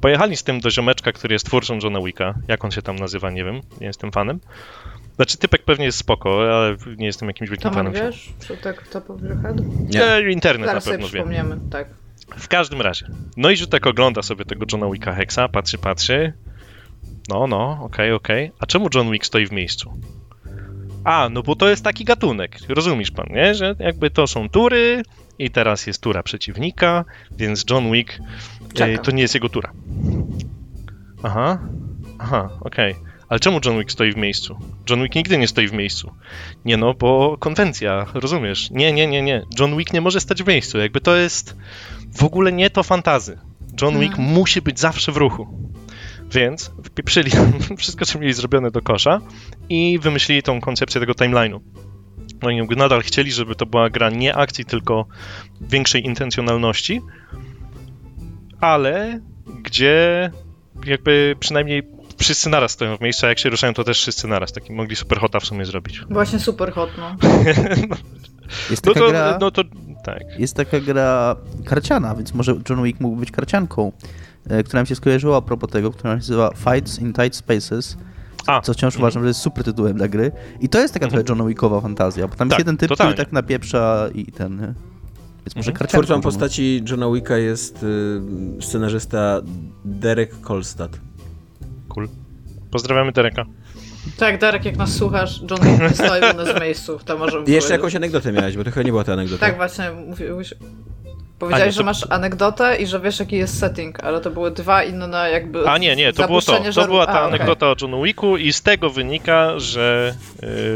[0.00, 3.30] Pojechali z tym do ziomeczka, który jest twórcą Johna Wicka, jak on się tam nazywa,
[3.30, 4.40] nie wiem, nie jestem fanem.
[5.16, 7.92] Znaczy, typek pewnie jest spoko, ale nie jestem jakimś wielkim fanem.
[7.92, 9.02] wiesz, czy tak to
[9.42, 9.56] Head?
[9.88, 10.32] Nie.
[10.32, 11.24] Internet Zaraz na pewno wie.
[11.70, 12.05] tak.
[12.38, 13.06] W każdym razie.
[13.36, 16.32] No i Rzutek ogląda sobie tego Johna Wicka Hexa, patrzy, patrzy.
[17.28, 18.44] No, no, okej, okay, okej.
[18.46, 18.58] Okay.
[18.60, 19.92] A czemu John Wick stoi w miejscu?
[21.04, 22.58] A, no bo to jest taki gatunek.
[22.68, 23.54] Rozumiesz pan, nie?
[23.54, 25.02] Że jakby to są tury
[25.38, 28.18] i teraz jest tura przeciwnika, więc John Wick
[28.80, 29.72] e, to nie jest jego tura.
[31.22, 31.58] Aha,
[32.18, 32.92] aha, okej.
[32.92, 33.06] Okay.
[33.28, 34.58] Ale czemu John Wick stoi w miejscu?
[34.90, 36.12] John Wick nigdy nie stoi w miejscu.
[36.64, 38.70] Nie no, bo konwencja, rozumiesz?
[38.70, 39.42] Nie, nie, nie, nie.
[39.58, 40.78] John Wick nie może stać w miejscu.
[40.78, 41.56] Jakby to jest
[42.16, 43.38] w ogóle nie to fantazy.
[43.82, 44.34] John Wick hmm.
[44.34, 45.46] musi być zawsze w ruchu.
[46.30, 47.30] Więc wpieprzyli
[47.78, 49.20] wszystko, co mieli zrobione do kosza
[49.68, 51.60] i wymyślili tą koncepcję tego timeline'u.
[52.42, 55.06] Oni nadal chcieli, żeby to była gra nie akcji, tylko
[55.60, 57.02] większej intencjonalności,
[58.60, 59.20] ale
[59.62, 60.30] gdzie
[60.84, 61.82] jakby przynajmniej
[62.18, 64.52] wszyscy naraz stoją w miejscu, a jak się ruszają, to też wszyscy naraz.
[64.52, 66.00] Taki mogli super hota w sumie zrobić.
[66.10, 67.16] Właśnie super hot, no.
[68.70, 69.62] Jest no to, gra, no to,
[70.06, 70.38] tak.
[70.40, 73.92] Jest taka gra karciana, więc może John Wick mógł być karcianką,
[74.48, 77.96] e, która mi się skojarzyła a propos tego, która się nazywa Fights in Tight Spaces.
[78.46, 78.60] A.
[78.60, 80.32] Co wciąż uważam, że jest super tytułem dla gry.
[80.60, 81.38] I to jest taka trochę mhm.
[81.38, 83.12] John Wickowa fantazja, bo tam tak, jest jeden typ, totalnie.
[83.12, 84.74] który tak napieprza i ten...
[85.46, 85.88] Więc może mhm.
[85.88, 89.40] Twórcą postaci Johna Wicka jest y, scenarzysta
[89.84, 91.00] Derek Kolstad.
[91.88, 92.08] Cool.
[92.70, 93.44] Pozdrawiamy Dereka.
[94.18, 97.52] Tak, Darek, jak nas słuchasz, John nie stoi u nas w miejscu, to możemy Jeszcze
[97.52, 97.70] powiedzieć.
[97.70, 99.46] jakąś anegdotę miałeś, bo to chyba nie była ta anegdota.
[99.46, 100.54] Tak, właśnie, mówiłeś...
[101.38, 105.30] Powiedziałeś, że masz anegdotę i że wiesz, jaki jest setting, ale to były dwa inne
[105.30, 105.68] jakby.
[105.68, 106.60] A nie, nie, to było to.
[106.74, 107.86] To była ta A, anegdota okay.
[107.86, 110.14] o John Wicku i z tego wynika, że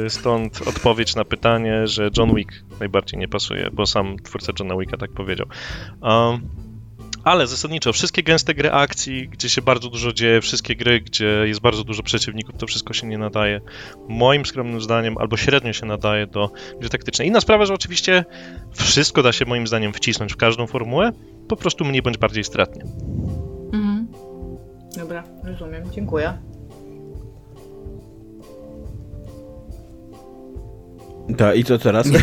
[0.02, 4.76] yy, stąd odpowiedź na pytanie, że John Wick najbardziej nie pasuje, bo sam twórca Johna
[4.76, 5.46] Wicka tak powiedział.
[6.02, 6.40] Um,
[7.24, 11.60] ale zasadniczo wszystkie gęste gry akcji, gdzie się bardzo dużo dzieje, wszystkie gry, gdzie jest
[11.60, 13.60] bardzo dużo przeciwników, to wszystko się nie nadaje.
[14.08, 16.50] Moim skromnym zdaniem, albo średnio się nadaje do
[16.80, 17.28] gry taktycznej.
[17.28, 18.24] Inna sprawa, że oczywiście
[18.72, 21.12] wszystko da się moim zdaniem wcisnąć w każdą formułę,
[21.48, 22.84] po prostu mniej bądź bardziej stratnie.
[23.72, 24.08] Mhm.
[24.96, 25.90] Dobra, rozumiem.
[25.90, 26.38] Dziękuję.
[31.36, 32.08] Tak, i co teraz?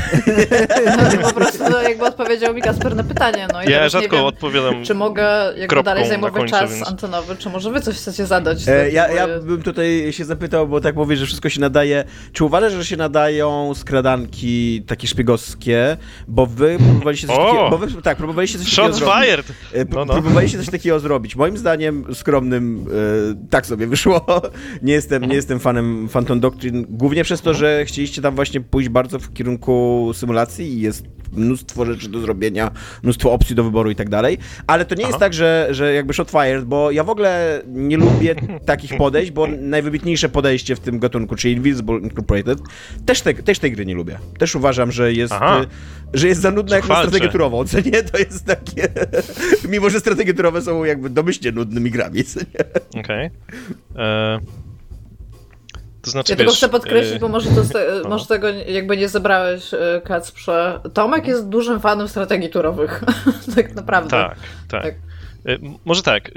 [0.97, 3.47] No, po prostu no, jakby odpowiedział mi Kasper na pytanie.
[3.53, 4.83] No, i ja rzadko wiem, odpowiadam.
[4.83, 6.87] Czy mogę jakby dalej zajmować końcu, czas więc...
[6.87, 8.67] antenowy, czy może wy coś chcecie zadać?
[8.67, 12.03] E, ja, ja bym tutaj się zapytał, bo tak mówię, że wszystko się nadaje.
[12.33, 15.97] Czy uważasz, że się nadają skradanki takie szpiegowskie,
[16.27, 17.69] bo wy próbowaliście coś takiego...
[17.69, 19.45] Bo wy, tak, próbowaliście coś Shots takiego fired!
[19.73, 20.13] E, no, no.
[20.13, 21.35] Próbowaliście coś takiego zrobić.
[21.35, 22.85] Moim zdaniem skromnym
[23.43, 24.25] e, tak sobie wyszło.
[24.81, 28.89] nie jestem, nie jestem fanem Phantom Doctrine, głównie przez to, że chcieliście tam właśnie pójść
[28.97, 32.71] bardzo w kierunku symulacji i jest mnóstwo rzeczy do zrobienia,
[33.03, 34.37] mnóstwo opcji do wyboru i tak dalej,
[34.67, 35.09] ale to nie Aha.
[35.09, 38.35] jest tak, że, że jakby shot fired, bo ja w ogóle nie lubię
[38.65, 42.59] takich podejść, bo najwybitniejsze podejście w tym gatunku, czyli Invisible Incorporated,
[43.05, 44.19] też, te, też tej gry nie lubię.
[44.39, 45.61] Też uważam, że jest, Aha.
[46.13, 48.03] y, że jest za nudna jak na strategię turową, co nie?
[48.03, 48.87] To jest takie...
[49.71, 53.01] Mimo, że strategie turowe są jakby domyślnie nudnymi grami, co nie?
[53.01, 53.29] Okej.
[56.07, 57.61] To znaczy, Ja tylko wiesz, chcę podkreślić, e, bo może, to,
[58.03, 58.09] no.
[58.09, 60.79] może tego jakby nie zebrałeś, e, Kacprze.
[60.93, 63.03] Tomek jest dużym fanem strategii turowych.
[63.55, 64.09] tak naprawdę.
[64.09, 64.37] Tak,
[64.67, 64.83] tak.
[64.83, 64.95] Tak.
[65.45, 66.31] M- Może tak.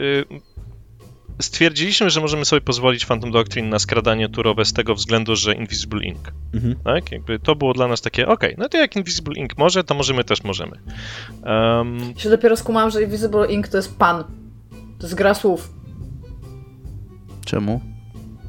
[1.41, 6.05] Stwierdziliśmy, że możemy sobie pozwolić Phantom Doctrine na skradanie turowe z tego względu, że Invisible
[6.05, 6.33] Ink.
[6.55, 6.75] Mhm.
[6.85, 7.13] Tak?
[7.13, 10.15] Jakby to było dla nas takie, okej, no to jak Invisible Ink może, to może
[10.15, 10.77] my też możemy.
[11.45, 14.25] Um, Ja się dopiero skumałam, że Invisible Ink to jest pan.
[14.99, 15.73] To jest gra słów.
[17.45, 17.81] Czemu?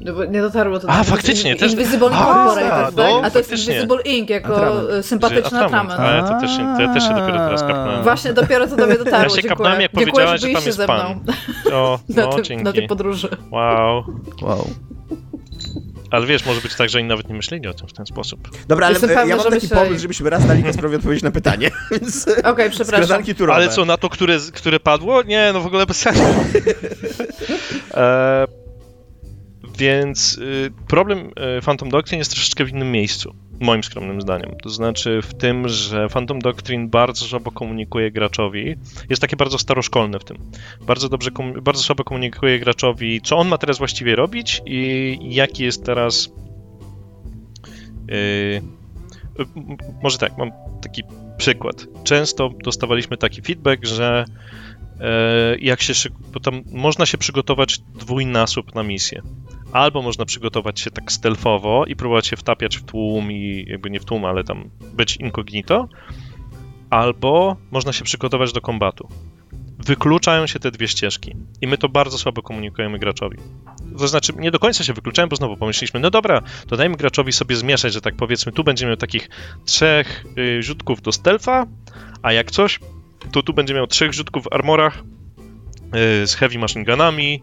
[0.04, 2.96] No bo Nie dotarło to A, do faktycznie, też- Invisible A, Incorporated, tak?
[2.96, 3.50] no, A to jest.
[3.52, 5.06] Invisible Ink jako Atrament.
[5.06, 6.00] sympatyczny Atrament.
[6.00, 8.02] A to też, się- to ja też się dopiero teraz kapnąłem.
[8.02, 9.18] Właśnie dopiero to do mnie dotarło.
[9.22, 9.48] Ja się Dziękuję.
[9.48, 11.06] kapnąłem, jak Dziękuję, powiedziałaś, że tam jest ze pan.
[11.06, 11.32] mną
[11.72, 12.64] O, na, no, tym, dzięki.
[12.64, 13.28] na tej podróży.
[13.50, 14.04] Wow.
[14.42, 14.70] Wow.
[16.10, 18.48] Ale wiesz, może być tak, że oni nawet nie myśleli o tym w ten sposób.
[18.68, 19.84] Dobra, ale pewna, ja mam taki myśleli.
[19.84, 22.26] pomysł, żebyśmy raz dali Kasprowi odpowiedź na pytanie, więc...
[22.44, 23.04] Okej, przepraszam.
[23.04, 23.56] Skradanki turowe.
[23.56, 25.22] Ale co, na to, które, które padło?
[25.22, 26.22] Nie, no w ogóle bez sensu.
[27.94, 28.46] e,
[29.78, 34.50] więc y, problem y, Phantom Doctrine jest troszeczkę w innym miejscu, moim skromnym zdaniem.
[34.62, 38.74] To znaczy w tym, że Phantom Doctrine bardzo słabo komunikuje graczowi.
[39.10, 40.38] Jest takie bardzo staroszkolne w tym.
[40.86, 41.30] Bardzo dobrze,
[41.62, 46.28] bardzo słabo komunikuje graczowi, co on ma teraz właściwie robić i jaki jest teraz...
[48.10, 48.62] y, y,
[49.56, 50.50] m- może tak, mam
[50.82, 51.02] taki
[51.36, 51.86] przykład.
[52.04, 54.24] Często dostawaliśmy taki feedback, że
[55.00, 59.22] e, jak się bo tam można się przygotować dwójnasób na misję.
[59.72, 64.00] Albo można przygotować się tak stealthowo i próbować się wtapiać w tłum i jakby nie
[64.00, 65.88] w tłum, ale tam być incognito.
[66.90, 69.08] Albo można się przygotować do kombatu.
[69.78, 73.38] Wykluczają się te dwie ścieżki i my to bardzo słabo komunikujemy graczowi.
[73.98, 77.32] To znaczy, nie do końca się wykluczają, bo znowu pomyśleliśmy, no dobra, to dajmy graczowi
[77.32, 79.28] sobie zmieszać, że tak powiedzmy, tu będziemy miał takich
[79.64, 81.66] trzech y, rzutków do stealtha,
[82.22, 82.80] a jak coś,
[83.32, 85.02] to tu będzie miał trzech rzutków w armorach
[86.22, 87.42] y, z heavy machine gunami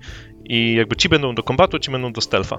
[0.50, 2.58] i jakby ci będą do kombatu, ci będą do stealtha.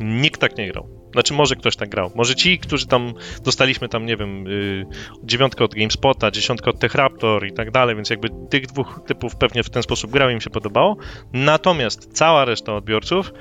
[0.00, 0.88] Nikt tak nie grał.
[1.12, 2.10] Znaczy, może ktoś tak grał.
[2.14, 3.14] Może ci, którzy tam
[3.44, 4.86] dostaliśmy tam, nie wiem, y,
[5.24, 9.62] dziewiątkę od GameSpota, dziesiątkę od TechRaptor i tak dalej, więc jakby tych dwóch typów pewnie
[9.62, 10.96] w ten sposób grał, im się podobało.
[11.32, 13.32] Natomiast cała reszta odbiorców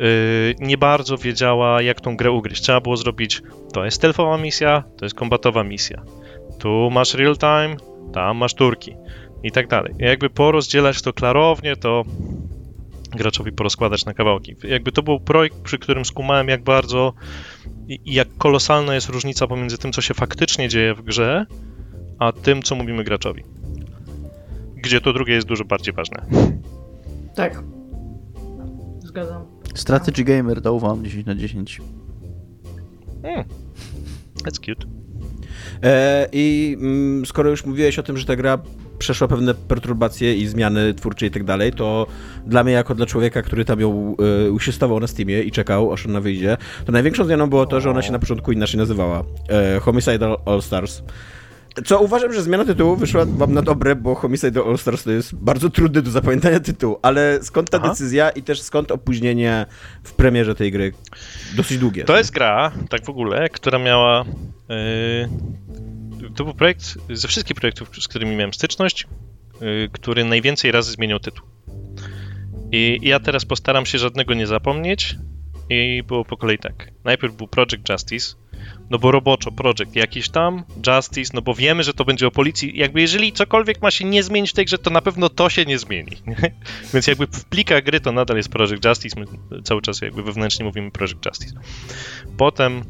[0.00, 2.62] y, nie bardzo wiedziała, jak tą grę ugryźć.
[2.62, 6.02] Trzeba było zrobić, to jest stealthowa misja, to jest kombatowa misja.
[6.58, 7.76] Tu masz real time,
[8.12, 8.96] tam masz turki
[9.42, 9.94] i tak dalej.
[9.98, 12.04] I jakby porozdzielać to klarownie, to
[13.10, 14.56] graczowi porozkładać na kawałki.
[14.64, 17.12] Jakby to był projekt, przy którym skumałem, jak bardzo
[17.88, 21.46] i jak kolosalna jest różnica pomiędzy tym, co się faktycznie dzieje w grze,
[22.18, 23.44] a tym, co mówimy graczowi.
[24.76, 26.22] Gdzie to drugie jest dużo bardziej ważne.
[27.34, 27.62] Tak.
[28.98, 29.44] Zgadzam.
[29.74, 31.80] Strategy Gamer dał wam 10 na 10.
[33.22, 33.44] Hmm.
[34.44, 34.86] That's cute.
[35.82, 38.58] E, I mm, skoro już mówiłeś o tym, że ta gra
[39.00, 42.06] przeszła pewne perturbacje i zmiany twórcze i tak dalej, to
[42.46, 46.06] dla mnie, jako dla człowieka, który tam ją e, usistował na Steamie i czekał, aż
[46.06, 49.24] ona wyjdzie, to największą zmianą było to, że ona się na początku inaczej nazywała.
[49.48, 51.02] E, Homicidal All Stars.
[51.84, 55.34] Co uważam, że zmiana tytułu wyszła wam na dobre, bo Homicide All Stars to jest
[55.34, 57.88] bardzo trudny do zapamiętania tytuł, ale skąd ta Aha.
[57.88, 59.66] decyzja i też skąd opóźnienie
[60.04, 60.92] w premierze tej gry?
[61.56, 62.04] Dosyć długie.
[62.04, 64.24] To jest gra, tak w ogóle, która miała.
[64.68, 65.28] Yy,
[66.36, 69.06] to był projekt ze wszystkich projektów, z którymi miałem styczność,
[69.60, 71.46] yy, który najwięcej razy zmieniał tytuł.
[72.72, 75.16] I ja teraz postaram się żadnego nie zapomnieć.
[75.70, 76.90] I było po kolei tak.
[77.04, 78.34] Najpierw był Project Justice,
[78.90, 82.78] no bo roboczo Project jakiś tam, Justice, no bo wiemy, że to będzie o policji.
[82.78, 85.64] Jakby jeżeli cokolwiek ma się nie zmienić w tej grze, to na pewno to się
[85.64, 86.16] nie zmieni.
[86.92, 90.64] Więc jakby w plikach gry to nadal jest Project Justice, my cały czas jakby wewnętrznie
[90.64, 91.54] mówimy Project Justice.
[92.36, 92.84] Potem,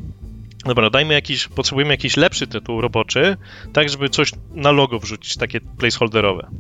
[0.67, 3.37] dobra, dajmy jakiś, potrzebujemy jakiś lepszy tytuł roboczy,
[3.73, 6.51] tak żeby coś na logo wrzucić, takie placeholderowe.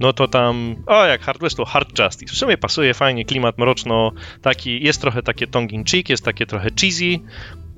[0.00, 2.34] No to tam, o jak Hard West to Hard Justice.
[2.34, 4.12] W sumie pasuje fajnie, klimat mroczno,
[4.42, 7.18] taki, jest trochę takie tongue in cheek, jest takie trochę cheesy,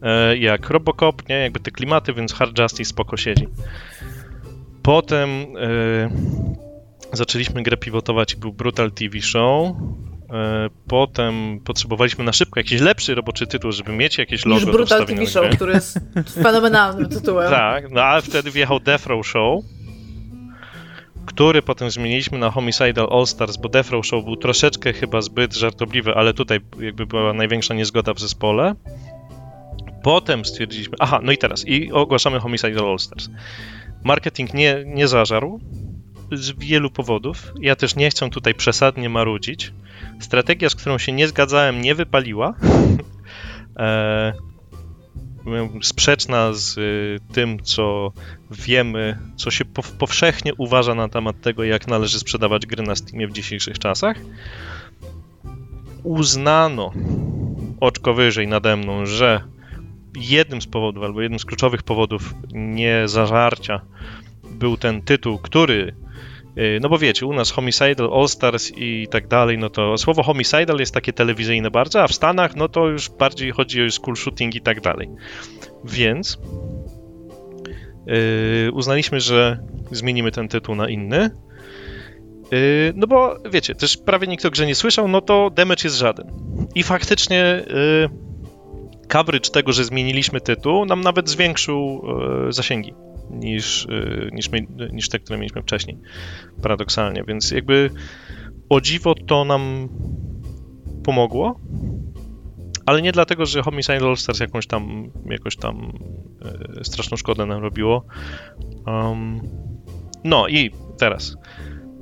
[0.02, 3.48] e, jak Robocop, nie, jakby te klimaty, więc Hard Justice spoko siedzi.
[4.82, 6.10] Potem e,
[7.12, 9.76] zaczęliśmy grę pivotować i był Brutal TV Show.
[10.30, 15.06] E, Potem potrzebowaliśmy na szybko jakiś lepszy roboczy tytuł, żeby mieć jakieś logo Niż Brutal
[15.06, 15.98] TV Show, który jest
[16.42, 17.50] fenomenalnym tytułem.
[17.50, 19.64] Tak, no ale wtedy wjechał Death Row Show,
[21.26, 25.54] który potem zmieniliśmy na Homicidal All Stars, bo Death Row Show był troszeczkę chyba zbyt
[25.54, 28.74] żartobliwy, ale tutaj jakby była największa niezgoda w zespole.
[30.02, 33.28] Potem stwierdziliśmy, aha, no i teraz, i ogłaszamy Homicidal All Stars.
[34.04, 35.60] Marketing nie, nie zażarł
[36.36, 37.52] z wielu powodów.
[37.60, 39.72] Ja też nie chcę tutaj przesadnie marudzić.
[40.20, 42.54] Strategia, z którą się nie zgadzałem, nie wypaliła.
[43.76, 44.32] e,
[45.82, 48.12] sprzeczna z y, tym, co
[48.50, 49.64] wiemy, co się
[49.98, 54.16] powszechnie uważa na temat tego, jak należy sprzedawać gry na Steamie w dzisiejszych czasach.
[56.02, 56.92] Uznano
[57.80, 59.40] oczko wyżej nade mną, że
[60.16, 63.80] jednym z powodów, albo jednym z kluczowych powodów nie zażarcia
[64.50, 65.94] był ten tytuł, który
[66.80, 70.78] no bo wiecie, u nas Homicidal, All Stars i tak dalej, no to słowo Homicidal
[70.78, 74.54] jest takie telewizyjne bardzo, a w Stanach no to już bardziej chodzi o school shooting
[74.54, 75.08] i tak dalej.
[75.84, 76.38] Więc
[78.06, 79.58] yy, uznaliśmy, że
[79.90, 81.30] zmienimy ten tytuł na inny.
[82.50, 85.96] Yy, no bo wiecie, też prawie nikt o grze nie słyszał, no to damage jest
[85.96, 86.26] żaden.
[86.74, 88.08] I faktycznie yy,
[89.08, 92.02] coverage tego, że zmieniliśmy tytuł, nam nawet zwiększył
[92.48, 92.94] e, zasięgi
[93.30, 94.50] niż, e, niż,
[94.92, 95.98] niż te, które mieliśmy wcześniej.
[96.62, 97.90] Paradoksalnie, więc jakby
[98.68, 99.88] o dziwo to nam
[101.04, 101.60] pomogło,
[102.86, 105.92] ale nie dlatego, że Homicide All Stars jakąś tam, jakoś tam
[106.80, 108.06] e, straszną szkodę nam robiło.
[108.86, 109.40] Um,
[110.24, 111.36] no i teraz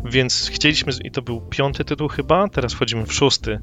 [0.04, 3.60] więc chcieliśmy, i to był piąty tytuł chyba, teraz wchodzimy w szósty,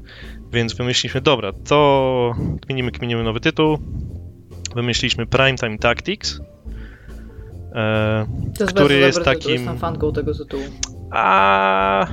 [0.52, 2.34] więc wymyśliliśmy, dobra, to
[2.66, 3.78] kminimy, kminimy nowy tytuł,
[4.74, 6.40] wymyśliliśmy Primetime Tactics,
[7.74, 8.26] e,
[8.58, 9.40] to jest który jest takim...
[9.40, 10.64] Tytuł, jestem fanką tego tytułu.
[11.10, 12.06] A...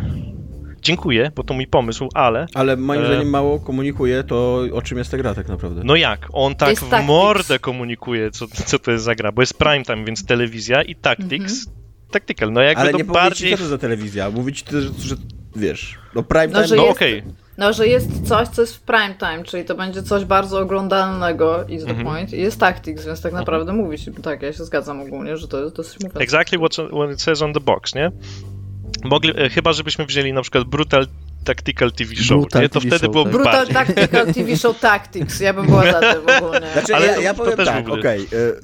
[0.81, 2.45] Dziękuję, bo to mój pomysł, ale...
[2.53, 3.05] Ale moim e...
[3.05, 5.81] zdaniem mało komunikuje to, o czym jest ta gra tak naprawdę.
[5.85, 6.27] No jak?
[6.33, 7.07] On tak jest w tactics.
[7.07, 11.67] mordę komunikuje, co, co to jest za gra, bo jest primetime, więc telewizja i Tactics
[11.67, 13.51] mm -hmm tactical, no jakby Ale to nie bardziej...
[13.51, 15.15] co to za telewizja, mówić, że, że
[15.55, 16.67] wiesz, no prime time...
[16.67, 17.19] No, no okej.
[17.19, 17.46] Okay.
[17.57, 21.65] No, że jest coś, co jest w prime time, czyli to będzie coś bardzo oglądalnego,
[21.67, 22.03] is the -hmm.
[22.03, 23.41] point, i jest tactics, więc tak mhm.
[23.41, 23.85] naprawdę mm -hmm.
[23.85, 26.19] mówić, tak, ja się zgadzam ogólnie, że to jest dosyć mówiące.
[26.19, 28.11] Exactly what, what it says on the box, nie?
[29.03, 31.07] Mogli, e, chyba, żebyśmy wzięli na przykład Brutal
[31.43, 32.69] Tactical TV Show, Brutal nie?
[32.69, 33.41] To TV wtedy show, byłoby tak.
[33.41, 33.95] Brutal bardziej.
[33.95, 36.67] Tactical TV Show Tactics, ja bym była za tym ogólnie.
[36.73, 38.61] Znaczy, Ale ja, ja powiem tak, okej, okay.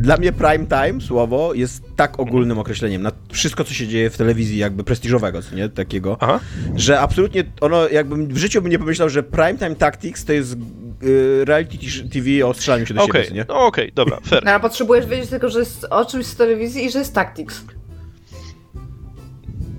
[0.00, 4.16] Dla mnie prime time słowo jest tak ogólnym określeniem na wszystko, co się dzieje w
[4.16, 5.68] telewizji jakby prestiżowego, nie?
[5.68, 6.40] Takiego, Aha.
[6.76, 10.56] że absolutnie ono, jakbym w życiu bym nie pomyślał, że prime time tactics to jest
[11.02, 11.78] y, reality
[12.12, 13.24] TV o strzelaniu się do okay.
[13.24, 13.44] siebie, nie?
[13.48, 14.44] No okej, okay, dobra, fair.
[14.44, 17.64] No, ale potrzebujesz wiedzieć tylko, że jest o czymś z telewizji i że jest tactics.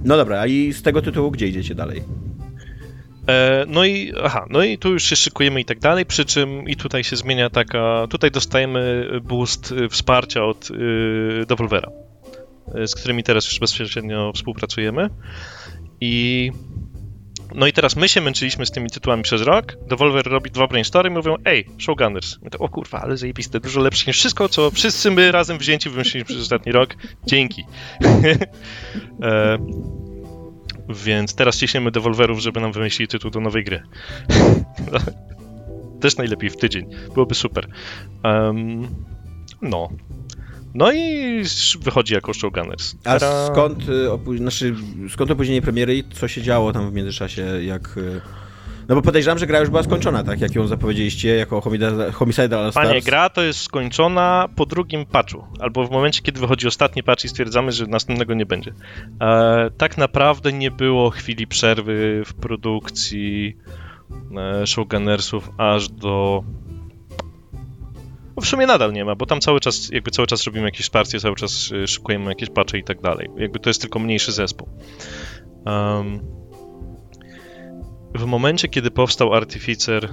[0.04, 2.04] No dobra, a i z tego tytułu gdzie idziecie dalej?
[3.28, 6.70] E, no i aha, no i tu już się szykujemy i tak dalej, przy czym
[6.70, 11.92] i tutaj się zmienia taka, tutaj dostajemy boost wsparcia od y, Devolvera,
[12.78, 15.10] y, z którymi teraz już bezpośrednio współpracujemy
[16.02, 16.52] i
[17.56, 21.10] no i teraz my się męczyliśmy z tymi tytułami przez rok, Devolver robi dwa brainstormy
[21.10, 22.38] i mówią, ej, Showgunners.
[22.42, 25.90] My to, o kurwa, ale zajebiste, dużo lepsze niż wszystko, co wszyscy my razem wzięci
[25.90, 26.96] wymyśliliśmy przez ostatni rok.
[27.26, 27.64] Dzięki.
[29.24, 29.58] e,
[30.90, 33.84] więc teraz ciśniemy devolverów, żeby nam wymyślili tytuł do nowej gry.
[36.02, 36.90] Też najlepiej w tydzień.
[37.14, 37.68] Byłoby super.
[38.24, 38.88] Um,
[39.62, 39.90] no.
[40.74, 41.42] No i
[41.82, 42.96] wychodzi jako Showgunners.
[43.06, 43.90] A skąd,
[44.34, 44.76] y, znaczy,
[45.10, 48.00] skąd opóźnienie premiery i co się działo tam w międzyczasie, jak...
[48.88, 50.42] No bo podejrzewam, że gra już była skończona, tak?
[50.42, 51.62] Jak ją zapowiedzieliście, jako
[52.14, 52.88] Homicide All Stars.
[52.88, 57.26] Panie, gra to jest skończona po drugim patchu, albo w momencie, kiedy wychodzi ostatni patch
[57.26, 58.74] i stwierdzamy, że następnego nie będzie.
[59.22, 63.58] E, tak naprawdę nie było chwili przerwy w produkcji
[64.38, 66.44] e, Showgunnersów aż do
[68.36, 70.82] no w sumie nadal nie ma, bo tam cały czas, jakby cały czas robimy jakieś
[70.82, 73.30] wsparcie, cały czas e, szykujemy jakieś patche i tak dalej.
[73.38, 74.70] Jakby to jest tylko mniejszy zespół.
[75.66, 76.43] Um,
[78.16, 80.10] w momencie, kiedy powstał Artificer,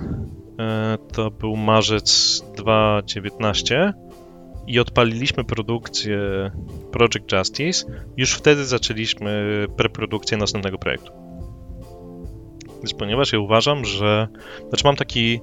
[0.59, 3.93] e, to był marzec 2019
[4.67, 6.19] i odpaliliśmy produkcję
[6.93, 7.87] Project Justice,
[8.17, 11.13] już wtedy zaczęliśmy preprodukcję następnego projektu.
[12.77, 14.29] Więc ponieważ ja uważam, że.
[14.69, 15.41] Znaczy, mam taki.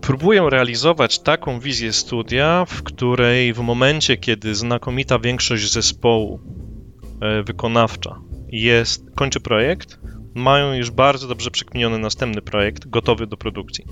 [0.00, 6.40] Próbuję realizować taką wizję studia, w której w momencie, kiedy znakomita większość zespołu
[7.20, 9.98] e, wykonawcza jest, kończy projekt,
[10.34, 13.84] mają już bardzo dobrze przekminiony następny projekt, gotowy do produkcji.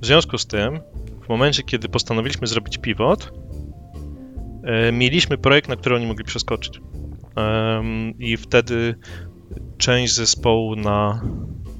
[0.00, 0.80] W związku z tym,
[1.24, 3.32] w momencie, kiedy postanowiliśmy zrobić pivot,
[4.64, 6.80] e, mieliśmy projekt, na który oni mogli przeskoczyć.
[8.18, 8.94] I wtedy
[9.78, 11.22] część zespołu na.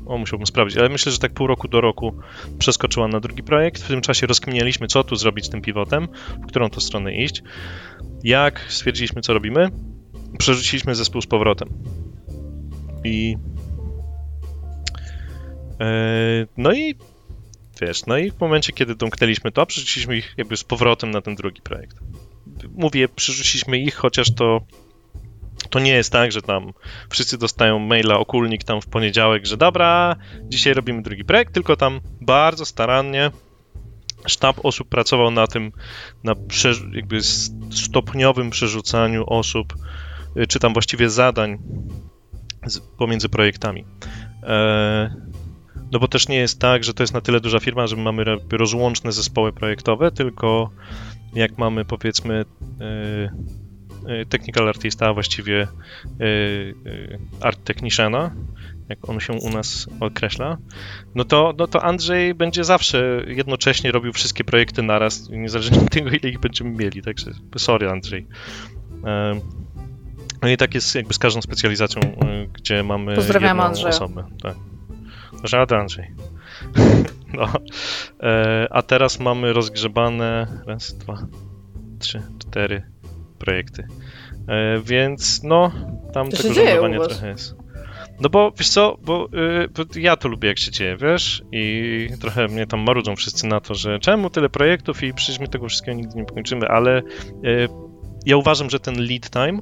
[0.06, 2.14] O, musiałbym sprawdzić, ale myślę, że tak pół roku do roku
[2.58, 3.82] przeskoczyła na drugi projekt.
[3.82, 6.08] W tym czasie rozkminialiśmy, co tu zrobić z tym pivotem,
[6.42, 7.42] w którą to stronę iść.
[8.24, 9.68] Jak stwierdziliśmy, co robimy,
[10.38, 11.68] przerzuciliśmy zespół z powrotem.
[13.06, 13.38] I.
[15.80, 16.94] E, no i
[17.80, 21.34] Wiesz, no i w momencie, kiedy domknęliśmy to, przerzuciliśmy ich jakby z powrotem na ten
[21.34, 21.96] drugi projekt.
[22.74, 24.60] Mówię, przerzuciliśmy ich, chociaż to
[25.70, 26.72] to nie jest tak, że tam
[27.10, 32.00] wszyscy dostają maila okulnik tam w poniedziałek, że dobra, dzisiaj robimy drugi projekt, tylko tam
[32.20, 33.30] bardzo starannie
[34.26, 35.72] sztab osób pracował na tym,
[36.24, 36.34] na
[36.92, 37.20] jakby
[37.70, 39.74] stopniowym przerzucaniu osób,
[40.36, 41.58] y, czy tam właściwie zadań
[42.98, 43.84] pomiędzy projektami.
[44.42, 45.14] E,
[45.92, 48.24] no bo też nie jest tak, że to jest na tyle duża firma, że mamy
[48.52, 50.70] rozłączne zespoły projektowe, tylko
[51.34, 52.44] jak mamy powiedzmy
[52.80, 53.30] e,
[54.08, 55.68] e, technical artista, a właściwie
[57.40, 58.30] art techniciana,
[58.88, 60.56] jak on się u nas określa,
[61.14, 66.10] no to, no to Andrzej będzie zawsze jednocześnie robił wszystkie projekty naraz, niezależnie od tego,
[66.10, 68.26] ile ich będziemy mieli, także sorry Andrzej.
[70.46, 72.02] No i tak jest jakby z każdą specjalizacją,
[72.52, 73.88] gdzie mamy Pozdrawiam jedną Andrzeja.
[73.88, 74.24] osobę.
[74.42, 74.54] Tak.
[75.44, 76.10] Żaden Andrzej.
[77.34, 77.48] No.
[78.22, 81.18] E, a teraz mamy rozgrzebane raz, dwa,
[81.98, 82.82] trzy, cztery
[83.38, 83.86] projekty.
[84.48, 85.72] E, więc no,
[86.12, 87.56] tam To tego żonglowania trochę jest.
[88.20, 89.28] No bo wiesz co, bo,
[89.64, 91.42] y, bo ja to lubię jak się dzieje, wiesz?
[91.52, 95.48] I trochę mnie tam marudzą wszyscy na to, że czemu tyle projektów i przecież my
[95.48, 97.68] tego wszystkiego nigdy nie pokończymy, ale y,
[98.26, 99.58] ja uważam, że ten lead time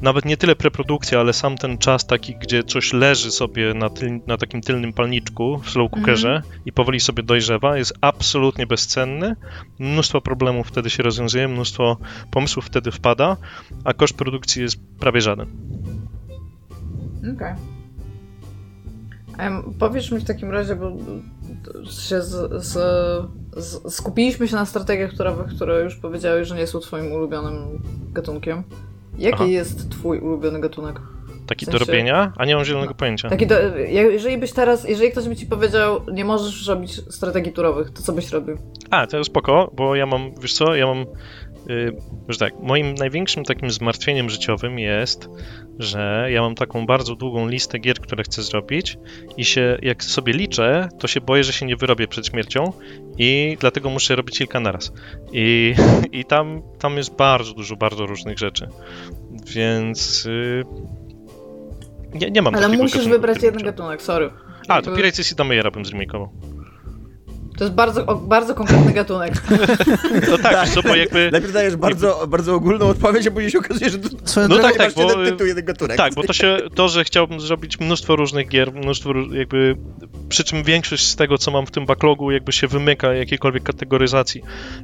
[0.00, 4.20] nawet nie tyle preprodukcja, ale sam ten czas taki, gdzie coś leży sobie na, tyl,
[4.26, 9.36] na takim tylnym palniczku w slow cookerze i powoli sobie dojrzewa, jest absolutnie bezcenny.
[9.78, 11.96] Mnóstwo problemów wtedy się rozwiązuje, mnóstwo
[12.30, 13.36] pomysłów wtedy wpada,
[13.84, 15.48] a koszt produkcji jest prawie żaden.
[17.34, 17.54] Okej.
[19.38, 20.92] Em, Powiesz mi w takim razie, bo
[21.84, 22.72] się z, z,
[23.56, 27.82] z, skupiliśmy się na strategiach turowych, które już powiedziałeś, że nie są twoim ulubionym
[28.12, 28.64] gatunkiem.
[29.18, 29.44] Jaki Aha.
[29.44, 31.00] jest twój ulubiony gatunek?
[31.46, 33.28] Taki W sensie- do robienia, a nie mam zielonego pojęcia.
[33.28, 37.90] Taki do, jeżeli byś teraz, jeżeli ktoś by ci powiedział, nie możesz robić strategii turowych,
[37.90, 38.56] to co byś robił?
[38.90, 41.04] A, to jest spoko, bo ja mam, wiesz co, ja mam,
[41.66, 41.96] yy,
[42.28, 45.28] że tak, moim największym takim zmartwieniem życiowym jest,
[45.78, 48.98] że ja mam taką bardzo długą listę gier, które chcę zrobić
[49.36, 52.72] i się, jak sobie liczę, to się boję, że się nie wyrobię przed śmiercią
[53.18, 54.92] i dlatego muszę robić kilka naraz.
[55.32, 55.74] I,
[56.12, 58.68] i tam, tam jest bardzo dużo, bardzo różnych rzeczy.
[59.54, 60.64] Więc yy,
[62.14, 64.30] nie, nie mam Ale musisz wybrać jeden gatunek, sorry.
[64.68, 66.53] A, to Pirates of Damage'a bym zremikował.
[67.58, 69.34] To jest bardzo, o, bardzo konkretny gatunek.
[70.30, 71.28] No tak, co, bo jakby...
[71.32, 74.08] Najpierw dajesz bardzo, bardzo ogólną odpowiedź, a później się okazuje, że to,
[74.48, 75.96] No tak, tak, masz jeden bo- tytuł, jeden gatunek.
[75.96, 79.76] Tak, bo to się, to, że chciałbym zrobić mnóstwo różnych gier, mnóstwo jakby,
[80.28, 84.42] przy czym większość z tego, co mam w tym backlogu, jakby się wymyka jakiejkolwiek kategoryzacji.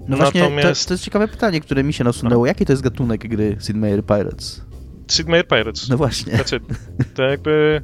[0.08, 2.46] no właśnie, to, Natomiast to jest ciekawe pytanie, które mi się nasunęło.
[2.46, 4.64] Jaki to jest gatunek gry Sid Meier Pirates?
[5.08, 6.32] Sid Meier Pirates, No właśnie.
[6.32, 6.50] it.
[7.14, 7.82] To jakby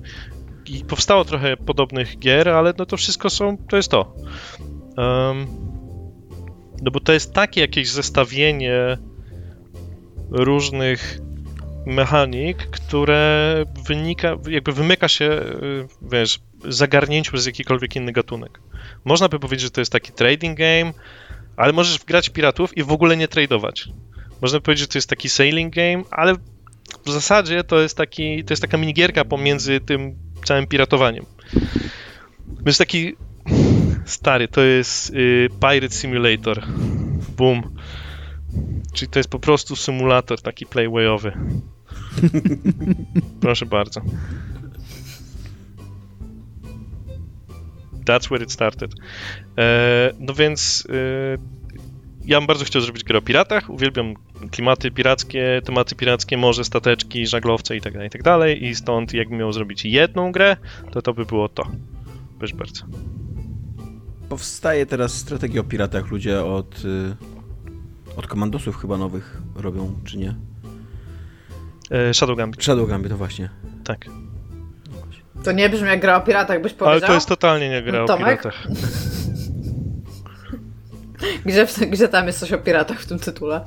[0.67, 4.15] i powstało trochę podobnych gier, ale no to wszystko są, to jest to.
[6.83, 8.99] No bo to jest takie jakieś zestawienie
[10.31, 11.19] różnych
[11.87, 18.61] mechanik, które wynika, jakby wymyka się, y, wiesz, zagarnięciu przez jakikolwiek inny gatunek.
[19.05, 20.93] Można by powiedzieć, że to jest taki trading game,
[21.57, 23.89] ale możesz grać w piratów i w ogóle nie tradować.
[24.43, 26.35] Można by powiedzieć, że to jest taki sailing game, ale
[27.05, 31.25] w zasadzie to jest taki, to jest taka minigierka pomiędzy tym całym piratowaniem.
[32.57, 33.17] To jest taki
[34.07, 36.63] stary, to jest y, Pirate Simulator.
[37.37, 37.77] Boom.
[38.93, 41.33] Czyli to jest po prostu symulator taki playwayowy.
[43.41, 44.01] Proszę bardzo.
[48.05, 48.95] That's where it started.
[49.59, 51.39] E, no więc e,
[52.25, 53.71] ja bym bardzo chciał zrobić grę o piratach.
[53.71, 54.15] Uwielbiam
[54.51, 58.65] klimaty pirackie, tematy pirackie, morze, stateczki, żaglowce i tak dalej, i tak dalej.
[58.65, 60.57] I stąd jakbym miał zrobić jedną grę,
[60.93, 61.67] to to by było to.
[62.39, 62.85] Proszę bardzo.
[64.29, 66.11] Powstaje teraz strategia o piratach.
[66.11, 67.17] Ludzie od, y,
[68.17, 70.35] od komandosów chyba nowych robią, czy nie?
[71.91, 73.51] E, Shadow Gambit, Shadow Gambit, to właśnie.
[73.85, 74.05] tak.
[75.45, 76.93] To nie brzmi jak gra o piratach, byś powiedział?
[76.93, 78.43] Ale to jest totalnie nie gra o Tomek?
[78.43, 78.67] piratach.
[81.47, 83.65] Gdzie, gdzie tam jest coś o piratach w tym tytule?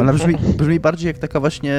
[0.00, 1.74] Ona brzmi, brzmi bardziej jak taka właśnie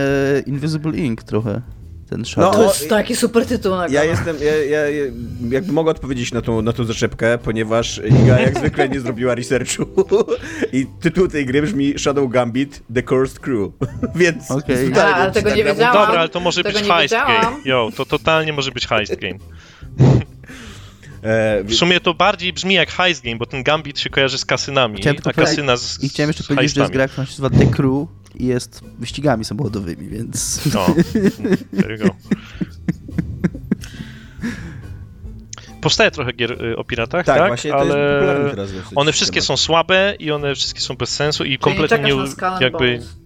[0.45, 1.61] Invisible Ink trochę.
[2.09, 2.51] Ten Shadow.
[2.53, 5.03] To No, jest taki super tytuł na Ja jestem, ja, ja, ja
[5.49, 9.85] jakby mogę odpowiedzieć na tą, na tą zaczepkę, ponieważ Iga jak zwykle nie zrobiła researchu
[10.73, 13.71] i tytuł tej gry brzmi Shadow Gambit The Cursed Crew,
[14.15, 14.51] więc...
[14.51, 14.89] Okej.
[14.89, 16.05] totalnie A, ale tego nie nagram- wiedziałam.
[16.05, 17.41] Dobra, ale to może Tego być nie heist wiedziałam.
[17.43, 17.57] game.
[17.65, 19.37] Yo, to totalnie może być heist game.
[21.27, 24.45] E, W sumie to bardziej brzmi jak heist game, bo ten Gambit się kojarzy z
[24.45, 27.41] kasynami, Chciałem a kasyna z, I chciałem jeszcze z powiedzieć, że jest gra, która się
[27.41, 30.61] nazywa The Crew i jest wyścigami samochodowymi, więc...
[30.73, 30.85] No,
[31.81, 32.15] there you go.
[35.81, 37.47] powstaje trochę gier y, o piratach, Tak, tak?
[37.47, 39.47] właśnie to ale jest popularny teraz one wszystkie temat.
[39.47, 42.13] są słabe i one wszystkie są bez sensu i kompletnie nie,
[42.61, 42.97] jakby...
[42.97, 43.17] Bones.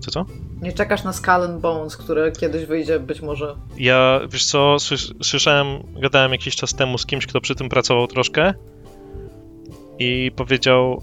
[0.00, 0.26] Co, co?
[0.62, 3.56] Nie czekasz na Skull and Bones, które kiedyś wyjdzie być może.
[3.78, 5.66] Ja, wiesz co, słys- słyszałem,
[6.02, 8.54] gadałem jakiś czas temu z kimś, kto przy tym pracował troszkę
[9.98, 11.02] i powiedział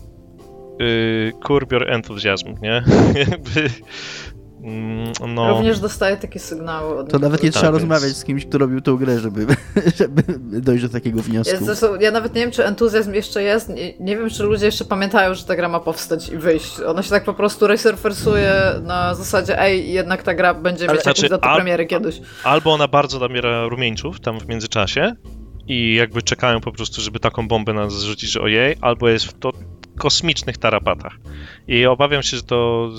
[0.79, 2.83] yy, curb your enthusiasm, nie?
[4.63, 7.53] Mm, no, Również dostaję takie sygnały od To nawet nie niektórych.
[7.53, 9.45] trzeba więc- rozmawiać z kimś, kto robił tą grę, żeby,
[9.99, 10.23] żeby
[10.61, 11.53] dojść do takiego wniosku.
[11.55, 13.69] Ja, zresztą, ja nawet nie wiem, czy entuzjazm jeszcze jest.
[13.69, 16.79] Nie, nie wiem, czy ludzie jeszcze pamiętają, że ta gra ma powstać i wyjść.
[16.79, 18.53] Ona się tak po prostu resurfersuje
[18.83, 22.21] na zasadzie, ej, jednak ta gra będzie Ale- mieć jakąś Znaczy, datę a- premiery kiedyś.
[22.43, 25.15] albo ona bardzo nabiera rumieńców tam w międzyczasie
[25.67, 29.39] i jakby czekają po prostu, żeby taką bombę nas zrzucić, że ojej, albo jest w
[29.39, 29.51] to
[29.97, 31.13] kosmicznych tarapatach.
[31.67, 32.89] I obawiam się, że to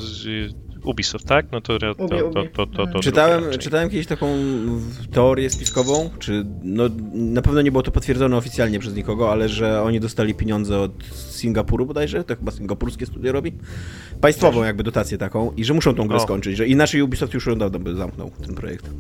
[0.85, 1.47] Ubisoft, tak?
[1.53, 2.49] No to, to, to, to, Ubi.
[2.55, 4.27] to, to, to Czytałem, czytałem kiedyś taką
[5.13, 9.83] teorię spiskową, czy no, na pewno nie było to potwierdzone oficjalnie przez nikogo, ale że
[9.83, 13.53] oni dostali pieniądze od Singapuru bodajże, to chyba singapurskie studio robi,
[14.21, 16.21] państwową jakby dotację taką i że muszą tą grę O.
[16.21, 18.91] skończyć, że inaczej Ubisoft już dawno by zamknął ten projekt.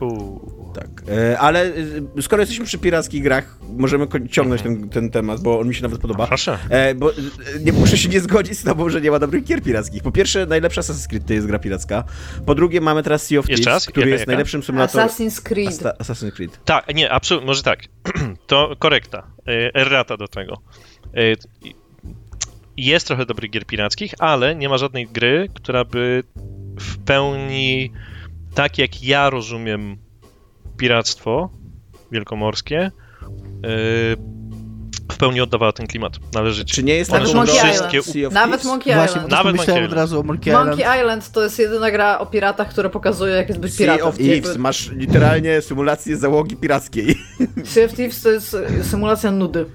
[0.00, 0.57] Uuu.
[0.74, 5.60] Tak, e, ale e, skoro jesteśmy przy pirackich grach, możemy ciągnąć ten, ten temat, bo
[5.60, 6.26] on mi się nawet podoba.
[6.26, 6.58] Proszę.
[6.70, 7.12] E, bo
[7.60, 10.02] nie muszę się nie zgodzić z tobą, że nie ma dobrych gier pirackich.
[10.02, 12.04] Po pierwsze, najlepsza Assassin's Creed to jest gra piracka.
[12.46, 13.86] Po drugie, mamy teraz Sea of Jeszcze Thieves, raz?
[13.86, 14.30] który Jaka, jest jaka?
[14.32, 15.08] najlepszym symulatorem.
[15.08, 15.68] Assassin's Creed.
[15.68, 16.64] Asta- Assassin's Creed.
[16.64, 17.80] Tak, nie, absolutnie, może tak.
[18.46, 19.26] To korekta.
[19.74, 20.62] Errata do tego.
[22.76, 26.22] Jest trochę dobrych gier pirackich, ale nie ma żadnej gry, która by
[26.80, 27.92] w pełni,
[28.54, 29.96] tak jak ja rozumiem
[30.78, 31.50] piractwo
[32.12, 32.90] wielkomorskie, e,
[35.12, 36.12] w pełni oddawała ten klimat.
[36.34, 36.74] Należycie.
[36.74, 38.06] Czy nie jest są Monkey wszystkie Island.
[38.06, 38.64] Sea Nawet?
[38.64, 39.30] Monkey Właśnie, Island.
[39.30, 40.68] bo Nawet Monkey od razu o Monkey Island.
[40.68, 44.06] Monkey Island to jest jedyna gra o piratach, która pokazuje, jak jest być Sea piratem.
[44.06, 44.44] of Thieves.
[44.46, 47.18] Jakby- Masz literalnie symulację załogi pirackiej.
[47.64, 49.66] Sea of Thieves to jest symulacja nudy.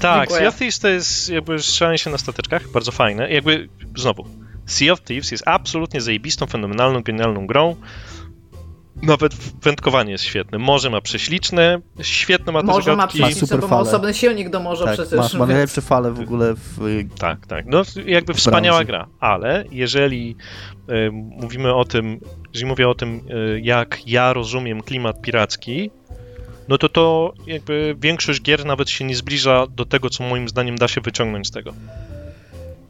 [0.00, 0.38] Tak, Dziękuję.
[0.40, 3.30] Sea of Thieves to jest jakby strzelanie się na stateczkach, bardzo fajne.
[3.30, 4.26] Jakby, znowu,
[4.66, 7.76] Sea of Thieves jest absolutnie zajebistą, fenomenalną, genialną grą.
[9.02, 10.58] Nawet wędkowanie jest świetne.
[10.58, 14.84] Morze ma prześliczne, świetne ma też Może ma super bo ma osobny silnik do morza
[14.84, 15.34] Tak, przecież.
[15.34, 16.78] ma, najlepsze fale w ogóle w...
[17.18, 17.66] Tak, tak.
[17.66, 18.86] No jakby wspaniała branży.
[18.86, 20.36] gra, ale jeżeli
[20.90, 22.20] y, mówimy o tym,
[22.52, 25.90] jeżeli mówię o tym, y, jak ja rozumiem klimat piracki,
[26.68, 30.76] no to to jakby większość gier nawet się nie zbliża do tego, co moim zdaniem
[30.76, 31.72] da się wyciągnąć z tego.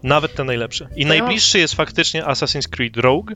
[0.02, 0.88] Nawet te najlepsze.
[0.96, 3.32] I ja- najbliższy jest faktycznie Assassin's Creed Rogue,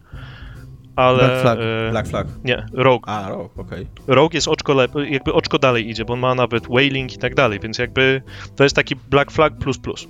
[0.99, 1.19] ale...
[1.19, 1.59] Black Flag.
[1.61, 2.27] e, Black Flag.
[2.45, 3.03] Nie, Rogue.
[3.07, 3.87] A, rok, okej.
[4.07, 7.35] Rogue jest oczko, lep- jakby oczko dalej idzie, bo on ma nawet whaling i tak
[7.35, 8.23] dalej, więc jakby
[8.57, 10.09] to jest taki Black Flag plus plus.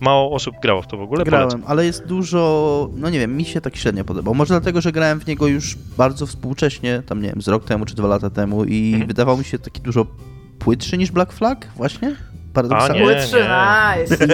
[0.00, 1.48] Mało osób grało w to w ogóle, polecam.
[1.48, 4.34] Grałem, ale jest dużo, no nie wiem, mi się tak średnio podobał.
[4.34, 7.84] Może dlatego, że grałem w niego już bardzo współcześnie, tam nie wiem, z rok temu
[7.84, 9.08] czy dwa lata temu i Mhm.
[9.08, 10.06] wydawał mi się taki dużo
[10.58, 12.16] płytszy niż Black Flag, właśnie?
[12.54, 13.00] Paradoksalnie.
[13.00, 14.24] nie, Były trzy, nice.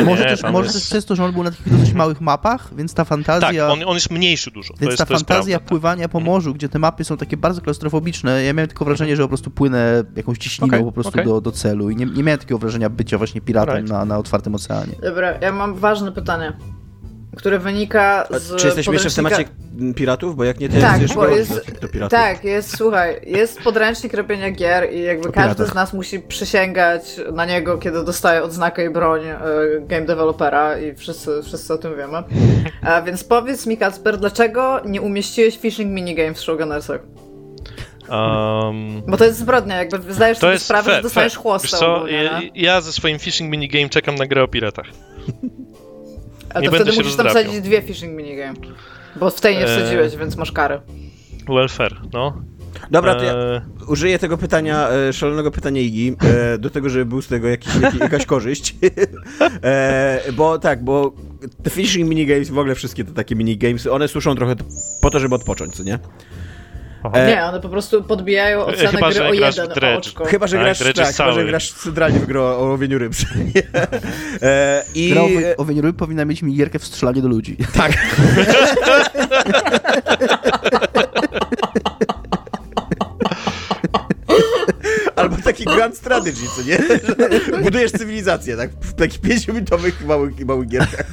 [0.00, 2.20] I może, też, może jest- też przez to, że on był na takich dosyć małych
[2.20, 3.68] mapach, więc ta Tak, fantazja...
[3.68, 4.74] on, on jest mniejszy dużo.
[4.74, 7.16] to Więc jest, ta to jest fantazja prawda, pływania po morzu, gdzie te mapy są
[7.16, 10.92] takie bardzo klaustrofobiczne, ja miałem tylko wrażenie, że po prostu płynę jakąś ciśniną Okej, po
[10.92, 11.24] prostu okej.
[11.24, 13.90] do, do celu i nie, nie miałem takiego wrażenia bycia właśnie piratem Right.
[13.90, 14.92] na, na otwartym oceanie.
[15.02, 16.52] Dobra, ja mam ważne pytanie,
[17.36, 19.44] które wynika A z Czy jesteśmy jeszcze w temacie
[19.96, 20.36] piratów?
[20.36, 22.18] Bo jak nie, to Tak, jest bo jest, do piratów.
[22.18, 25.72] tak, jest, słuchaj, jest podręcznik robienia gier i jakby O każdy piratach.
[25.72, 27.02] z nas musi przysięgać
[27.32, 29.38] na niego, kiedy dostaje odznakę i broń e,
[29.80, 32.22] game developera i wszyscy, wszyscy o tym wiemy.
[32.82, 37.00] A więc powiedz mi, Kacper, dlaczego nie umieściłeś phishing minigame w Showgunnersach?
[38.08, 41.86] Um, Bo to jest zbrodnia, jakby zdajesz to sobie jest sprawę, fair, że dostajesz chłostę
[41.86, 44.86] ogólnie, ja, ja ze swoim phishing minigame czekam na grę o piratach.
[46.54, 48.58] A to wtedy musisz tam wsadzić dwie phishing minigame.
[49.16, 49.80] Bo w tej nie Eee.
[49.80, 50.80] wsadziłeś, więc masz karę.
[51.48, 52.42] Well fair, no.
[52.90, 57.04] Dobra, to ja Eee, użyję tego pytania, e, szalonego pytania Igi, e, do tego, żeby
[57.04, 58.74] był z tego jakiś, jaki, jakaś korzyść.
[59.62, 61.12] e, bo tak, bo
[61.62, 64.54] te fishing minigames, w ogóle wszystkie te takie minigames, one służą trochę
[65.00, 65.98] po to, żeby odpocząć, co nie?
[67.02, 67.18] Aha.
[67.18, 69.98] E, Nie, one po prostu podbijają ocenę Chyba, gry o jeden Dredge.
[69.98, 70.24] oczko.
[70.24, 73.12] Chyba, że Tak, grasz, tak, jest chyba, że grasz centralnie w grę o łowieniu ryb.
[74.42, 75.10] e, I...
[75.10, 77.56] Gra o, o Wienieruj powinna mieć minigierkę w strzelanie do ludzi.
[77.74, 77.92] Tak.
[85.16, 86.78] Albo taki grand strategy, co nie?
[87.64, 88.70] Budujesz cywilizację, tak?
[88.80, 91.12] W takich pięciominutowych małych, małych gierkach.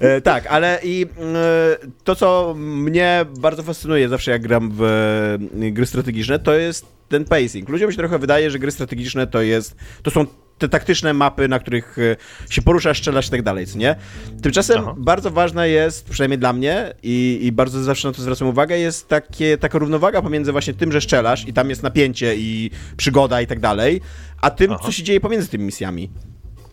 [0.00, 5.70] E, tak, ale i e, to, co mnie bardzo fascynuje zawsze, jak gram w e,
[5.70, 7.68] gry strategiczne, to jest ten pacing.
[7.68, 10.26] Ludziom się trochę wydaje, że gry strategiczne to jest, to są
[10.58, 12.16] te taktyczne mapy, na których e,
[12.50, 13.96] się poruszasz, strzelasz i tak dalej, co nie?
[14.42, 14.94] Tymczasem Aha.
[14.98, 19.08] bardzo ważna jest, przynajmniej dla mnie i, i bardzo zawsze na to zwracam uwagę, jest
[19.08, 23.46] takie, taka równowaga pomiędzy właśnie tym, że strzelasz i tam jest napięcie i przygoda i
[23.46, 24.00] tak dalej,
[24.40, 24.80] a tym, Aha.
[24.84, 26.10] co się dzieje pomiędzy tymi misjami.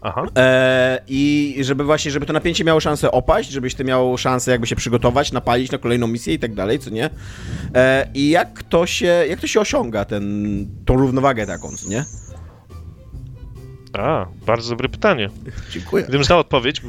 [0.02, 0.26] Aha.
[0.38, 4.68] E, I żeby właśnie, żeby to napięcie miało szansę opaść, żebyś ty miał szansę jakby
[4.68, 7.10] się przygotować, napalić na kolejną misję i tak dalej, co nie?
[7.76, 12.06] E, I jak to się, jak to się osiąga, ten, tą równowagę taką, co nie?
[13.94, 15.30] A, bardzo dobre pytanie.
[15.72, 16.04] Dziękuję.
[16.04, 16.82] Gdybym znał odpowiedź,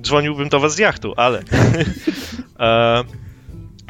[0.00, 1.42] dzwoniłbym do was z jachtu, ale...
[2.60, 3.04] e,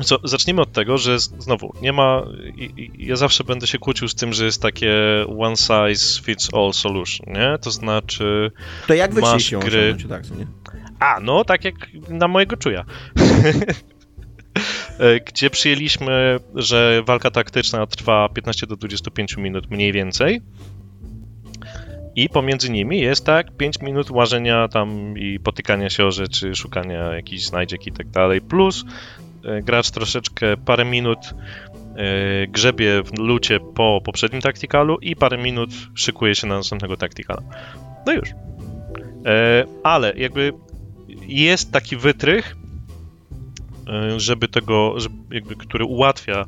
[0.05, 2.23] co, zacznijmy od tego, że znowu, nie ma...
[2.57, 4.95] I, i, ja zawsze będę się kłócił z tym, że jest takie
[5.39, 7.59] one size fits all solution, nie?
[7.61, 8.51] To znaczy...
[8.87, 10.47] To jak wy Masz ją gry- tak, nie?
[10.99, 11.75] A, no tak jak
[12.09, 12.85] na mojego czuja.
[14.99, 20.41] E, Gdzie przyjęliśmy, że walka taktyczna trwa 15 do 25 minut mniej więcej.
[22.19, 27.14] I pomiędzy nimi jest tak 5 minut łażenia tam i potykania się o rzeczy, szukania
[27.14, 28.41] jakichś znajdziek i tak dalej.
[28.41, 28.85] Plus
[29.45, 35.71] e, gracz troszeczkę parę minut e, grzebie w lucie po poprzednim taktykalu i parę minut
[35.95, 37.43] szykuje się na następnego taktykala.
[38.07, 38.29] No już.
[39.27, 40.53] E, ale jakby
[41.27, 42.57] jest taki wytrych,
[44.16, 46.45] żeby tego, żeby jakby, który ułatwia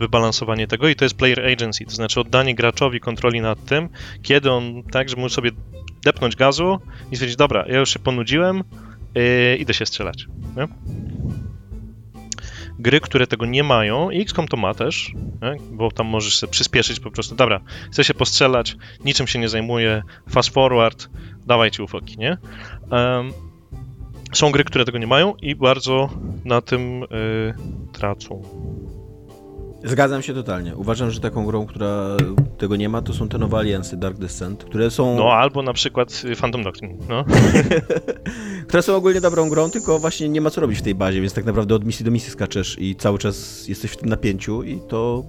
[0.00, 3.88] wybalansowanie tego i to jest player agency, to znaczy oddanie graczowi kontroli nad tym,
[4.22, 5.50] kiedy on tak, żeby mógł sobie
[6.04, 6.78] depnąć gazu
[7.12, 8.64] i stwierdzić, dobra, ja już się ponudziłem,
[9.14, 10.26] yy, idę się strzelać.
[10.56, 10.68] Nie?
[12.78, 15.54] Gry, które tego nie mają, i XCOM to ma też, nie?
[15.70, 17.60] bo tam możesz sobie przyspieszyć po prostu, dobra,
[17.92, 21.08] chcę się postrzelać, niczym się nie zajmuję, fast forward,
[21.46, 22.38] dawajcie ufoki, nie?
[22.90, 23.32] Em,
[24.32, 26.08] są gry, które tego nie mają i bardzo
[26.44, 27.06] na tym y,
[27.92, 28.42] tracą.
[29.86, 30.76] Zgadzam się totalnie.
[30.76, 32.16] Uważam, że taką grą, która
[32.58, 35.72] tego nie ma, to są te nowe aliansy Dark Descent, które są, No albo na
[35.72, 37.24] przykład y, Phantom Doctrine, no.
[38.68, 41.34] które są ogólnie dobrą grą, tylko właśnie nie ma co robić w tej bazie, więc
[41.34, 44.80] tak naprawdę od misji do misji skaczesz i cały czas jesteś w tym napięciu i
[44.88, 45.24] to,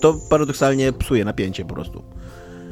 [0.00, 2.02] to paradoksalnie psuje napięcie po prostu.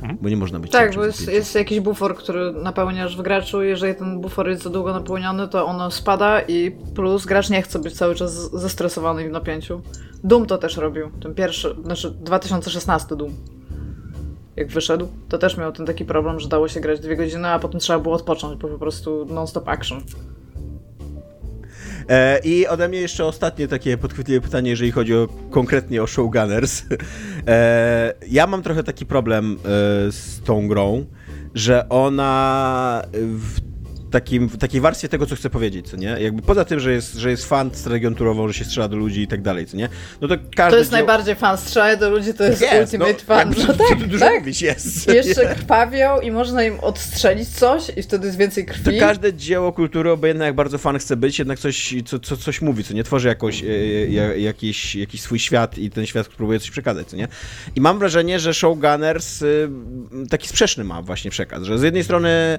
[0.02, 0.18] Mhm.
[0.22, 3.62] Bo nie można być Tak, bo jest, jest jakiś bufor, który napełniasz w graczu.
[3.62, 7.78] Jeżeli ten bufor jest za długo napełniony, to ono spada i plus gracz nie chce
[7.78, 9.82] być cały czas zestresowany i w napięciu.
[10.24, 11.10] Doom to też robił.
[11.22, 13.32] Ten pierwszy, znaczy 2016 Doom.
[14.56, 17.58] Jak wyszedł, to też miał ten taki problem, że dało się grać dwie godziny, a
[17.58, 20.00] potem trzeba było odpocząć, bo po prostu non-stop action.
[22.08, 26.82] E, I ode mnie jeszcze ostatnie takie podchwytliwe pytanie, jeżeli chodzi o, konkretnie o Showgunners.
[27.48, 29.58] E, ja mam trochę taki problem e,
[30.12, 31.06] z tą grą,
[31.54, 33.67] że ona w,
[34.10, 36.06] takim, takiej warstwie tego, co chcę powiedzieć, co nie?
[36.20, 39.22] Jakby poza tym, że jest, że jest fan strategią turową, że się strzela do ludzi
[39.22, 39.88] i tak dalej, co nie?
[40.20, 40.70] No to każdy...
[40.72, 43.38] To jest najbardziej fan strzelaj do ludzi, to jest, Jest, ultimate no, fan.
[43.48, 44.38] jakby, No tak, dużo tak.
[44.38, 45.08] mówić, jest.
[45.08, 48.98] Jeszcze krwawią i można im odstrzelić coś i wtedy jest więcej To krwi.
[48.98, 52.84] każde dzieło kultury, obojętne jak bardzo fan chce być, jednak coś, co, co, coś mówi,
[52.84, 53.66] co nie tworzy jakoś, e,
[54.06, 57.28] ja- jakiś, jakiś swój świat i ten świat próbuje coś przekazać, co nie?
[57.76, 59.68] I mam wrażenie, że Showgunners y,
[60.30, 62.58] taki sprzeczny ma właśnie przekaz, że z jednej strony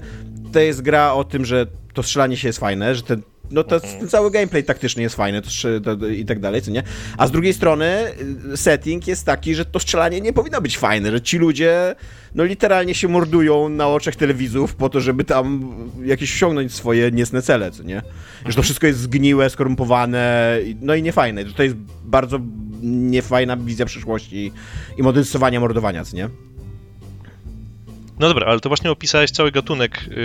[0.53, 3.21] to jest gra o tym, że to strzelanie się jest fajne, że ten
[3.51, 5.49] no to ten cały gameplay taktyczny jest fajny to,
[5.97, 6.83] to, i tak dalej, co nie?
[7.17, 8.11] A z drugiej strony
[8.53, 11.95] y, setting jest taki, że to strzelanie nie powinno być fajne, że ci ludzie
[12.35, 15.73] no literalnie się mordują na oczach telewizów po to, żeby tam
[16.05, 18.01] jakieś osiągnąć swoje niecne cele, co nie?
[18.45, 21.45] Że to wszystko jest zgniłe, skorumpowane, i- no i niefajne.
[21.45, 21.75] To jest
[22.05, 22.39] bardzo
[22.81, 24.51] niefajna wizja przyszłości
[24.97, 26.29] i modyfikowania mordowania, co nie?
[28.19, 30.15] No dobra, ale to właśnie opisałeś cały gatunek yy,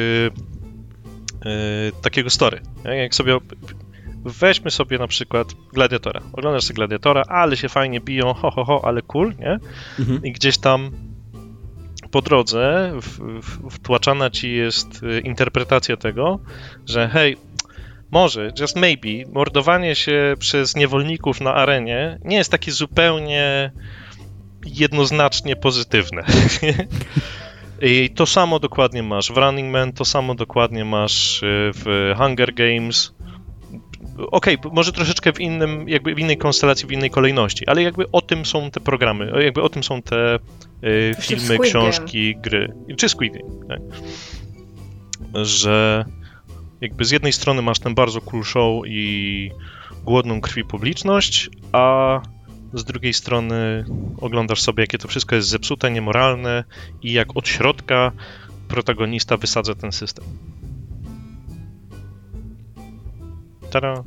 [1.44, 2.60] yy, takiego story.
[2.84, 3.38] Jak sobie.
[4.26, 6.20] Weźmy sobie na przykład Gladiatora.
[6.32, 9.58] Oglądasz sobie Gladiatora, ale się fajnie biją, ho, ho, ho, ale cool, nie?
[9.98, 10.24] Mhm.
[10.24, 10.90] I gdzieś tam
[12.10, 16.40] po drodze w, w, wtłaczana ci jest y, interpretacja tego,
[16.86, 17.36] że hej,
[18.10, 23.72] może, just maybe, mordowanie się przez niewolników na arenie nie jest takie zupełnie
[24.64, 26.24] jednoznacznie pozytywne.
[27.82, 32.54] I to samo dokładnie masz w Running Man, to samo dokładnie masz y, w Hunger
[32.54, 33.14] Games.
[34.30, 38.20] Okej, może troszeczkę w innym, jakby w innej konstelacji, w innej kolejności, ale jakby o
[38.20, 42.74] tym są te programy, jakby o tym są te y, filmy, książki, gry.
[42.96, 43.80] Czy Squid Game, tak.
[45.46, 46.04] Że
[46.80, 49.50] jakby z jednej strony masz ten bardzo cool show i
[50.04, 52.20] głodną krwi publiczność, a
[52.74, 53.84] z drugiej strony
[54.20, 56.64] oglądasz sobie, jakie to wszystko jest zepsute, niemoralne
[57.02, 58.12] i jak od środka
[58.68, 60.24] protagonista wysadza ten system.
[63.70, 64.02] Tada.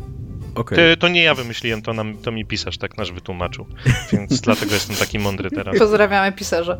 [0.55, 0.77] Okej.
[0.77, 3.65] Ty, to nie ja wymyśliłem, to, nam, to mi pisarz tak nasz wytłumaczył,
[4.11, 5.79] więc dlatego jestem taki mądry teraz.
[5.79, 6.77] Pozdrawiamy pisarza.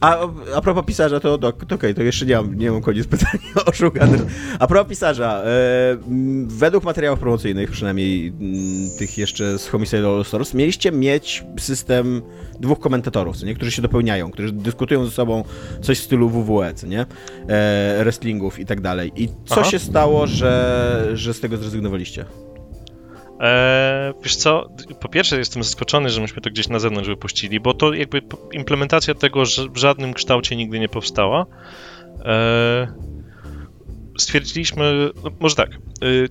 [0.00, 0.18] A,
[0.54, 3.38] a propos pisarza, to, to, to okej, to jeszcze nie mam, nie mam koniec pytania
[3.66, 3.90] o.
[4.58, 5.96] A propos pisarza, e,
[6.46, 8.34] według materiałów promocyjnych, przynajmniej m,
[8.98, 12.22] tych jeszcze z Homicide All Stars, mieliście mieć system
[12.60, 13.54] dwóch komentatorów, nie?
[13.54, 15.44] którzy się dopełniają, którzy dyskutują ze sobą
[15.82, 17.00] coś w stylu WWE, co nie?
[17.00, 17.06] E,
[17.98, 19.12] wrestlingów i tak dalej.
[19.16, 19.70] I co Aha.
[19.70, 22.24] się stało, że, że z tego zrezygnowaliście?
[23.40, 24.68] Eee, wiesz co,
[25.00, 28.22] po pierwsze jestem zaskoczony, że myśmy to gdzieś na zewnątrz wypuścili, bo to jakby
[28.52, 29.42] implementacja tego
[29.72, 31.46] w żadnym kształcie nigdy nie powstała.
[32.24, 32.86] Eee,
[34.18, 35.70] stwierdziliśmy, no może tak,
[36.04, 36.28] y,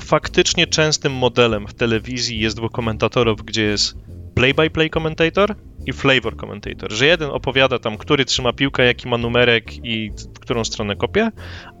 [0.00, 3.96] faktycznie częstym modelem w telewizji jest dwóch komentatorów, gdzie jest
[4.34, 5.54] play-by-play commentator
[5.86, 10.40] i flavor commentator, że jeden opowiada tam, który trzyma piłkę, jaki ma numerek i w
[10.40, 11.30] którą stronę kopie,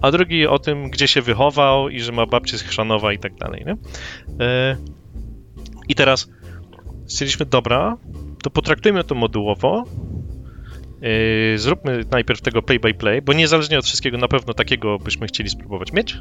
[0.02, 3.34] a drugi o tym, gdzie się wychował i że ma babcię z Chrzanowa i tak
[3.34, 3.76] dalej, nie?
[4.46, 4.76] E,
[5.88, 6.30] I teraz
[7.06, 7.96] stwierdziliśmy, dobra,
[8.42, 9.84] to potraktujmy to modułowo,
[11.02, 15.92] e, zróbmy najpierw tego play-by-play, bo niezależnie od wszystkiego na pewno takiego byśmy chcieli spróbować
[15.92, 16.16] mieć,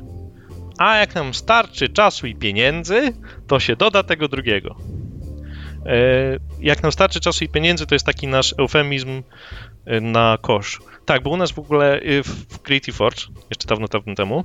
[0.77, 3.13] a jak nam starczy czasu i pieniędzy,
[3.47, 4.75] to się doda tego drugiego.
[5.89, 9.23] E, Jak nam starczy czasu i pieniędzy, to jest taki nasz eufemizm
[9.85, 10.79] e, na kosz.
[11.05, 14.43] Tak, bo u nas w ogóle y, w Creative Forge, jeszcze dawno, dawno temu,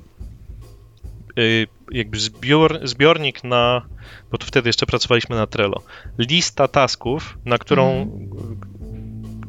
[1.90, 3.82] jakby zbior, zbiornik na,
[4.30, 5.82] bo to wtedy jeszcze pracowaliśmy na Trello,
[6.18, 8.10] lista tasków, na którą,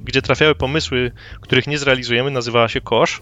[0.03, 1.11] gdzie trafiały pomysły,
[1.41, 3.21] których nie zrealizujemy, nazywała się kosz.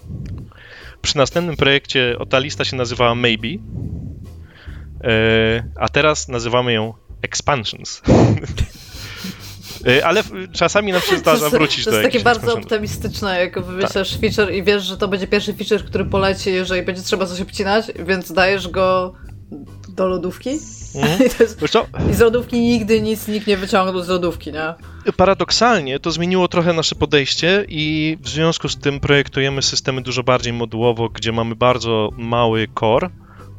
[1.01, 3.47] Przy następnym projekcie o, ta lista się nazywała Maybe,
[5.75, 6.93] a teraz nazywamy ją
[7.23, 8.01] Expansions.
[9.87, 13.65] Y, Ale czasami nam się zdarza jest- wrócić to do jest takie bardzo optymistyczne, jak
[13.65, 17.41] wymyślasz feature i wiesz, że to będzie pierwszy feature, który poleci, jeżeli będzie trzeba coś
[17.41, 19.13] obcinać, więc dajesz go
[19.89, 20.49] do lodówki.
[20.95, 21.19] Mhm.
[21.25, 21.61] I, to jest,
[22.11, 24.73] I z lodówki nigdy nic nikt nie wyciągnął z lodówki, nie?
[25.17, 30.53] paradoksalnie to zmieniło trochę nasze podejście i w związku z tym projektujemy systemy dużo bardziej
[30.53, 33.09] modułowo, gdzie mamy bardzo mały core,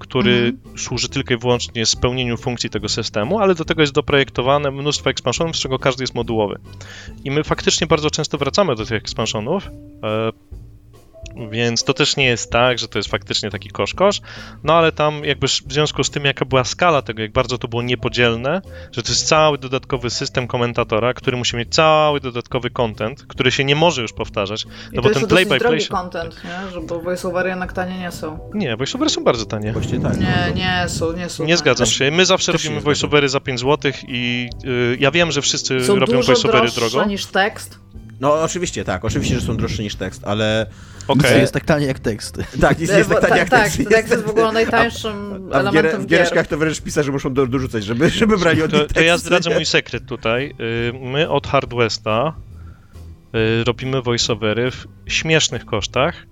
[0.04, 5.10] który służy tylko i wyłącznie spełnieniu funkcji tego systemu, ale do tego jest doprojektowane mnóstwo
[5.10, 6.58] expansionów, z czego każdy jest modułowy.
[7.24, 9.66] I my faktycznie bardzo często wracamy do tych expansionów,
[10.02, 10.30] e,
[11.50, 14.20] więc to też nie jest tak, że to jest faktycznie taki kosz-kosz,
[14.64, 17.68] no ale tam jakby w związku z tym, jaka była skala tego, jak bardzo to
[17.68, 18.62] było niepodzielne,
[18.92, 23.64] że to jest cały dodatkowy system komentatora, który musi mieć cały dodatkowy content, który się
[23.64, 24.66] nie może już powtarzać, I
[24.96, 25.88] no to bo ten play by play się...
[25.88, 26.70] content, nie?
[26.72, 28.38] Że bo voiceovery jednak tanie nie są.
[28.54, 29.72] Nie, voiceovery są bardzo tanie.
[29.72, 30.18] Właściwie tak.
[30.20, 31.56] Nie, nie są, nie są Nie tanie.
[31.56, 32.10] zgadzam się.
[32.10, 35.96] My zawsze Też robimy voiceovery za 5 zł i y, ja wiem, że wszyscy Są
[35.98, 37.04] robią dużo voiceovery droższe drogo.
[37.08, 37.78] niż tekst.
[38.20, 40.66] No oczywiście tak, oczywiście, że są droższe niż tekst, ale.
[41.14, 42.44] Nic nie jest tak tanie jak teksty.
[42.60, 43.90] tak, nic nie jest tak tanie jak tak, tekst.
[43.90, 46.18] tekst jest w ogóle najtańszym A w, gier, elementem w gier.
[46.18, 49.54] giereczkach to wręcz pisarze muszą do, dorzucać, żeby, żeby brali od To, to ja zdradzę
[49.54, 50.54] mój sekret tutaj.
[50.60, 52.34] Y, My od Hard Westa
[53.34, 56.26] y, robimy voiceovery w śmiesznych kosztach.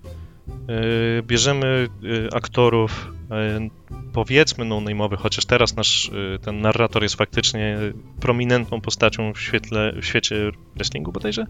[0.48, 3.70] Y, Bierzemy y, aktorów, y,
[4.12, 6.10] powiedzmy no-name'owych, chociaż teraz nasz
[6.42, 7.78] ten narrator jest faktycznie
[8.20, 11.46] prominentną postacią w, świetle, w świecie wrestlingu bodajże,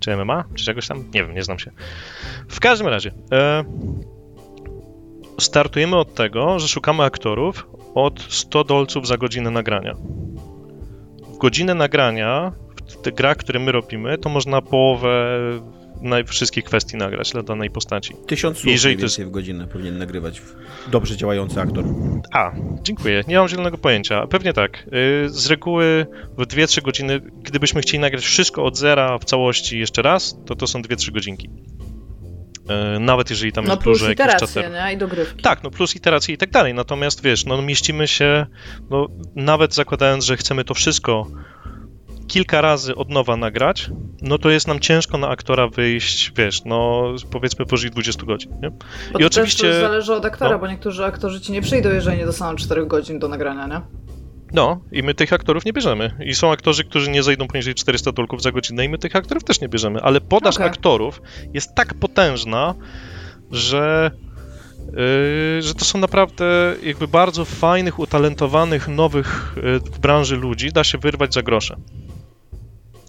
[0.00, 1.70] czy MMA, czy czegoś tam, nie wiem, nie znam się.
[2.48, 3.12] W każdym razie,
[5.40, 9.94] startujemy od tego, że szukamy aktorów od 100 dolców za godzinę nagrania.
[11.34, 12.52] W godzinę nagrania,
[12.86, 15.38] w tych grach, które my robimy, to można połowę
[16.02, 18.14] naj- wszystkich kwestii nagrać dla danej postaci.
[18.26, 20.42] Tysiąc słów Jeżeli to jest- w godzinę powinien nagrywać
[20.88, 21.84] dobrze działający aktor.
[22.32, 22.52] A,
[22.82, 23.24] dziękuję.
[23.28, 24.26] Nie mam zielonego pojęcia.
[24.26, 24.86] Pewnie tak.
[25.26, 26.06] Y, Z reguły
[26.38, 30.66] w 2-3 godziny, gdybyśmy chcieli nagrać wszystko od zera w całości jeszcze raz, to to
[30.66, 31.50] są 2-3 godzinki.
[32.96, 34.72] Y, Nawet jeżeli tam No jest plus dużo jakichś czaterów.
[34.72, 34.92] nie?
[34.92, 35.42] I dogrywki.
[35.42, 36.74] Tak, no plus iteracje i tak dalej.
[36.74, 38.46] Natomiast wiesz, no mieścimy się,
[38.90, 41.26] no nawet zakładając, że chcemy to wszystko
[42.28, 43.90] kilka razy od nowa nagrać,
[44.22, 48.70] no to jest nam ciężko na aktora wyjść, wiesz, no powiedzmy pożyć 20 godzin, nie?
[49.12, 50.58] Bo I to oczywiście- też zależy od aktora, no.
[50.58, 53.80] bo niektórzy aktorzy ci nie przyjdą, jeżeli nie dostaną 4 godzin do nagrania, nie?
[54.52, 56.10] No, i my tych aktorów nie bierzemy.
[56.24, 59.44] I są aktorzy, którzy nie zejdą poniżej 400 dolków za godzinę i my tych aktorów
[59.44, 60.00] też nie bierzemy.
[60.02, 60.66] Ale podaż Okej.
[60.66, 61.22] aktorów
[61.54, 62.74] jest tak potężna,
[63.50, 64.10] że,
[64.86, 70.84] yy, że to są naprawdę jakby bardzo fajnych, utalentowanych, nowych yy, w branży ludzi da
[70.84, 71.76] się wyrwać za grosze.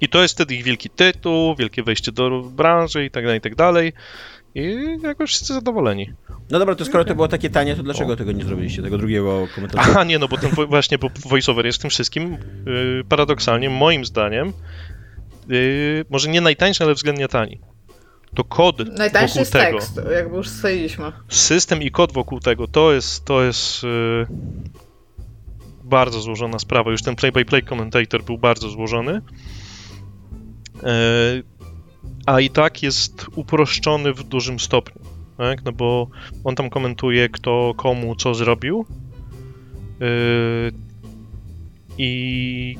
[0.01, 3.41] I to jest wtedy ich wielki tytuł, wielkie wejście do branży i tak dalej, i
[3.41, 3.93] tak dalej.
[4.55, 6.13] I jakoś wszyscy zadowoleni.
[6.49, 9.47] No dobra, to skoro to było takie tanie, to dlaczego tego nie zrobiliście, tego drugiego
[9.55, 9.89] komentarza?
[9.89, 14.05] Aha, nie, no bo ten właśnie, bo voiceover jest w tym wszystkim yy, paradoksalnie, moim
[14.05, 14.53] zdaniem,
[15.47, 17.59] yy, może nie najtańszy, ale względnie tani.
[18.35, 21.11] To kod Najtańszy wokół jest tego, tekst, jakby już stwierdziliśmy.
[21.29, 24.27] system i kod wokół tego, to jest, to jest yy,
[25.83, 26.91] bardzo złożona sprawa.
[26.91, 29.21] Już ten play-by-play commentator był bardzo złożony.
[30.83, 31.43] Yy,
[32.25, 35.01] a i tak jest uproszczony w dużym stopniu.
[35.37, 35.65] Tak?
[35.65, 36.07] No bo
[36.43, 38.85] on tam komentuje, kto komu co zrobił.
[39.99, 40.07] Yy,
[41.97, 42.75] I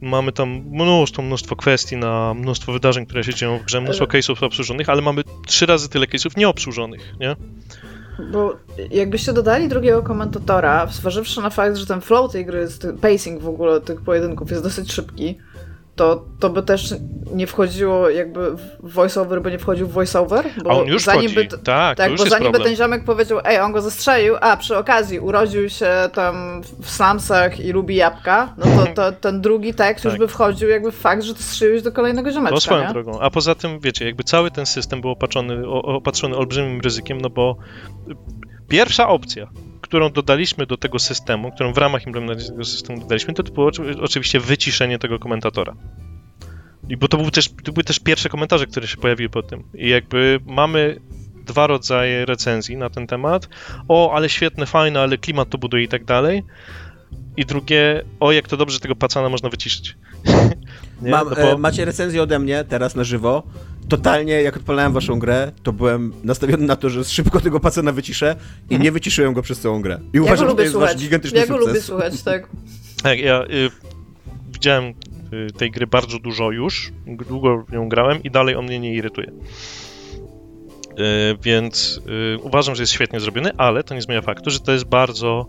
[0.00, 4.44] mamy tam mnóstwo, mnóstwo kwestii na mnóstwo wydarzeń, które się dzieją w grze, mnóstwo case'ów
[4.44, 7.36] obsłużonych, ale mamy trzy razy tyle case'ów nieobsłużonych, nie?
[8.32, 8.56] Bo
[8.90, 12.68] jakbyście dodali drugiego komentatora, zważywszy na fakt, że ten flow tej gry,
[13.00, 15.38] pacing w ogóle tych pojedynków jest dosyć szybki,
[15.98, 16.94] to, to by też
[17.34, 20.44] nie wchodziło jakby w voiceover, by nie wchodził w voiceover.
[20.64, 21.48] Bo a on już zanim wchodzi.
[21.48, 24.76] By, tak, tak, bo zanim by ten ziomek powiedział, ej, on go zastrzelił, a przy
[24.76, 30.02] okazji urodził się tam w slumsach i lubi jabłka, no to, to ten drugi tekst
[30.02, 30.12] tak.
[30.12, 32.88] już by wchodził jakby w fakt, że to strzeliłeś do kolejnego ziomeczka, No swoją nie?
[32.92, 33.20] drogą.
[33.20, 37.56] A poza tym, wiecie, jakby cały ten system był opatrzony, opatrzony olbrzymim ryzykiem, no bo
[38.68, 39.48] pierwsza opcja,
[39.88, 43.70] którą dodaliśmy do tego systemu, którą w ramach implementacji tego systemu dodaliśmy, to, to było
[44.00, 45.74] oczywiście wyciszenie tego komentatora.
[46.88, 49.62] I bo to, był też, to były też pierwsze komentarze, które się pojawiły po tym.
[49.74, 51.00] I jakby mamy
[51.46, 53.48] dwa rodzaje recenzji na ten temat.
[53.88, 56.42] O, ale świetne, fajne, ale klimat to buduje i tak dalej.
[57.36, 59.96] I drugie, o, jak to dobrze tego pacana można wyciszyć.
[61.02, 61.42] Mam, no bo...
[61.42, 63.42] e, macie recenzję ode mnie teraz na żywo
[63.88, 68.36] totalnie, jak odpalałem waszą grę, to byłem nastawiony na to, że szybko tego pacena wyciszę
[68.70, 70.00] i nie wyciszyłem go przez całą grę.
[70.12, 70.92] I uważam, że to jest słuchać.
[70.92, 71.60] wasz gigantyczny ja sukces.
[71.60, 72.48] Ja go lubię słuchać, tak.
[73.02, 73.70] Tak, ja y,
[74.52, 78.80] widziałem y, tej gry bardzo dużo już, długo w nią grałem i dalej on mnie
[78.80, 79.28] nie irytuje.
[79.28, 79.34] Y,
[81.42, 82.00] więc
[82.36, 85.46] y, uważam, że jest świetnie zrobiony, ale to nie zmienia faktu, że to jest bardzo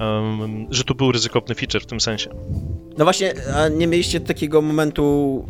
[0.00, 2.30] Um, że tu był ryzykowny feature w tym sensie.
[2.98, 5.44] No właśnie, a nie mieliście takiego momentu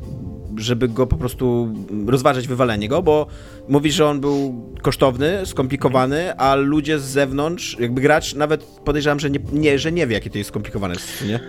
[0.59, 1.74] żeby go po prostu
[2.06, 3.26] rozważać wywalenie go, bo
[3.68, 9.30] mówisz, że on był kosztowny, skomplikowany, a ludzie z zewnątrz, jakby gracz nawet podejrzewam, że
[9.30, 10.94] nie, nie, że nie wie, jakie to jest skomplikowane,
[11.26, 11.40] nie?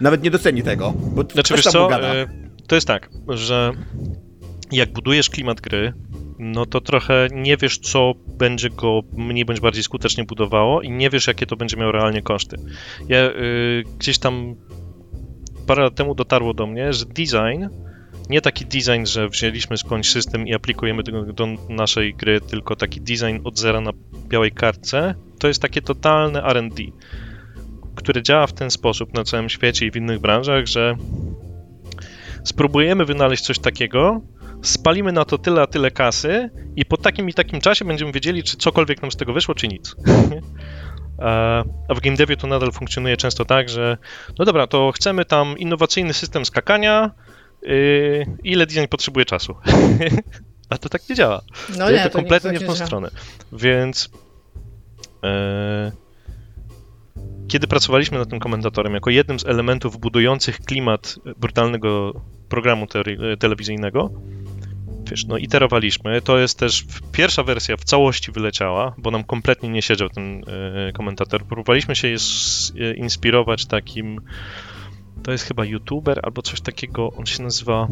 [0.00, 2.02] Nawet nie doceni tego, bo znaczy, wiesz co.
[2.02, 2.26] E,
[2.66, 3.72] to jest tak, że
[4.72, 5.92] jak budujesz klimat gry,
[6.38, 11.10] no to trochę nie wiesz, co będzie go mniej bądź bardziej skutecznie budowało i nie
[11.10, 12.56] wiesz, jakie to będzie miało realnie koszty.
[13.08, 14.54] Ja y, gdzieś tam
[15.66, 17.64] parę lat temu dotarło do mnie, że design
[18.28, 23.00] nie taki design, że wzięliśmy skądś system i aplikujemy do, do naszej gry, tylko taki
[23.00, 23.90] design od zera na
[24.28, 26.82] białej kartce, to jest takie totalne R&D,
[27.94, 30.96] które działa w ten sposób na całym świecie i w innych branżach, że
[32.44, 34.20] spróbujemy wynaleźć coś takiego,
[34.62, 38.42] spalimy na to tyle a tyle kasy i po takim i takim czasie będziemy wiedzieli,
[38.42, 39.94] czy cokolwiek nam z tego wyszło, czy nic.
[41.88, 43.98] A w game devie to nadal funkcjonuje często tak, że
[44.38, 47.10] no dobra, to chcemy tam innowacyjny system skakania,
[47.68, 49.54] yy, ile design potrzebuje czasu.
[50.70, 51.42] A to tak nie działa.
[51.78, 53.10] No to nie, to kompletnie nie w tą stronę.
[53.52, 54.10] Więc
[55.24, 55.92] e,
[57.48, 63.02] kiedy pracowaliśmy nad tym komentatorem, jako jednym z elementów budujących klimat brutalnego programu te
[63.38, 64.10] telewizyjnego,
[65.10, 66.22] wiesz, no iterowaliśmy.
[66.22, 70.44] To jest też pierwsza wersja w całości wyleciała, bo nam kompletnie nie siedział ten
[70.88, 71.44] e, komentator.
[71.44, 74.20] Próbowaliśmy się e, inspirować takim
[75.22, 77.88] to jest chyba youtuber albo coś takiego, on się nazywa,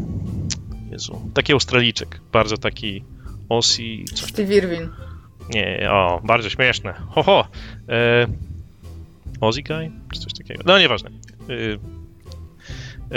[0.91, 3.03] Jezu, taki Australijczyk, bardzo taki
[3.49, 4.05] Osi...
[4.13, 4.89] Coś Steve Irwin.
[5.49, 7.47] Nie, o, bardzo śmieszne, ho, ho.
[7.89, 8.27] E,
[9.41, 9.91] Ozzy Guy?
[10.13, 11.09] Czy coś takiego, no nieważne.
[11.09, 11.77] E,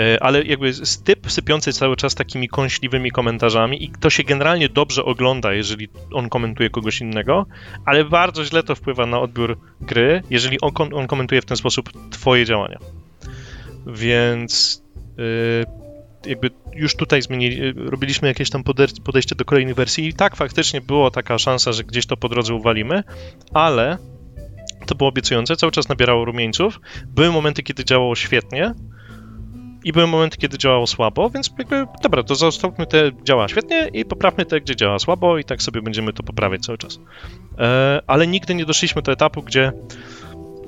[0.01, 0.73] e, ale jakby
[1.05, 6.29] typ sypiący cały czas takimi kąśliwymi komentarzami i to się generalnie dobrze ogląda, jeżeli on
[6.29, 7.47] komentuje kogoś innego,
[7.85, 11.91] ale bardzo źle to wpływa na odbiór gry, jeżeli on, on komentuje w ten sposób
[12.11, 12.79] twoje działania.
[13.87, 14.83] Więc
[15.19, 18.65] y, jakby już tutaj zmienili, y, robiliśmy jakieś tam
[19.05, 22.55] podejście do kolejnej wersji i tak faktycznie była taka szansa, że gdzieś to po drodze
[22.55, 23.03] uwalimy,
[23.55, 23.99] ale
[24.87, 26.81] to było obiecujące, cały czas nabierało rumieńców.
[27.07, 28.75] Były momenty, kiedy działało świetnie
[29.85, 34.05] i były momenty, kiedy działało słabo, więc jakby dobra, to zostawmy te działa świetnie i
[34.05, 37.01] poprawmy te, gdzie działa słabo i tak sobie będziemy to poprawiać cały czas.
[37.59, 39.73] E, ale nigdy nie doszliśmy do etapu, gdzie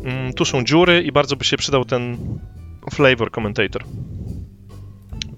[0.04, 2.16] mm, tu są dziury i bardzo by się przydał ten
[2.90, 3.84] Flavor Commentator.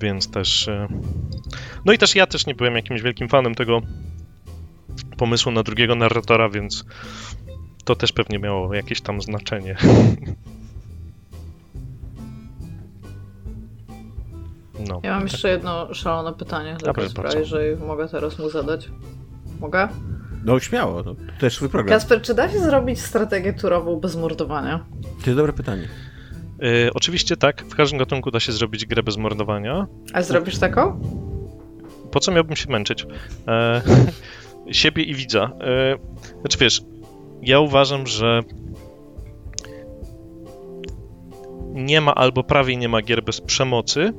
[0.01, 0.69] Więc też.
[0.69, 0.89] E,
[1.85, 3.81] no i też ja też nie byłem jakimś wielkim fanem tego
[5.17, 6.85] pomysłu na drugiego narratora, więc
[7.85, 9.77] to też pewnie miało jakieś tam znaczenie.
[14.89, 15.01] No.
[15.03, 18.91] Ja mam jeszcze jedno szalone pytanie dla Kaspra, jeżeli mogę teraz mu zadać.
[19.61, 19.89] Mogę?
[20.45, 21.99] No śmiało, to też swój program.
[21.99, 24.85] Kasper, czy da się zrobić strategię turową bez mordowania?
[25.03, 25.89] To jest dobre pytanie.
[26.63, 29.87] E, oczywiście tak, w każdym gatunku da się zrobić grę bez mordowania.
[30.13, 31.01] A zrobisz taką?
[32.11, 33.07] Po co miałbym się męczyć?
[33.49, 33.83] E,
[34.73, 35.51] siebie i widza.
[35.61, 35.97] E,
[36.41, 36.83] znaczy wiesz,
[37.43, 38.41] ja uważam, że
[41.73, 44.13] nie ma albo prawie nie ma gier bez przemocy,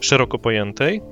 [0.00, 1.02] szeroko pojętej,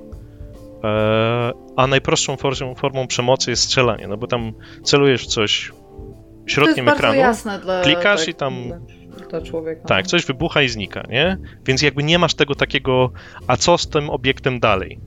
[0.83, 4.51] E, a najprostszą formą, formą przemocy jest strzelanie, no bo tam
[4.83, 5.71] celujesz w coś
[6.45, 7.19] środkiem to jest ekranu.
[7.19, 8.85] jasne dla, klikasz tak, i tam-
[9.29, 9.87] Dla, człowieka.
[9.87, 11.37] Tak, coś wybucha i znika, nie?
[11.65, 13.11] Więc jakby nie masz tego takiego,
[13.47, 14.99] a co z tym obiektem dalej?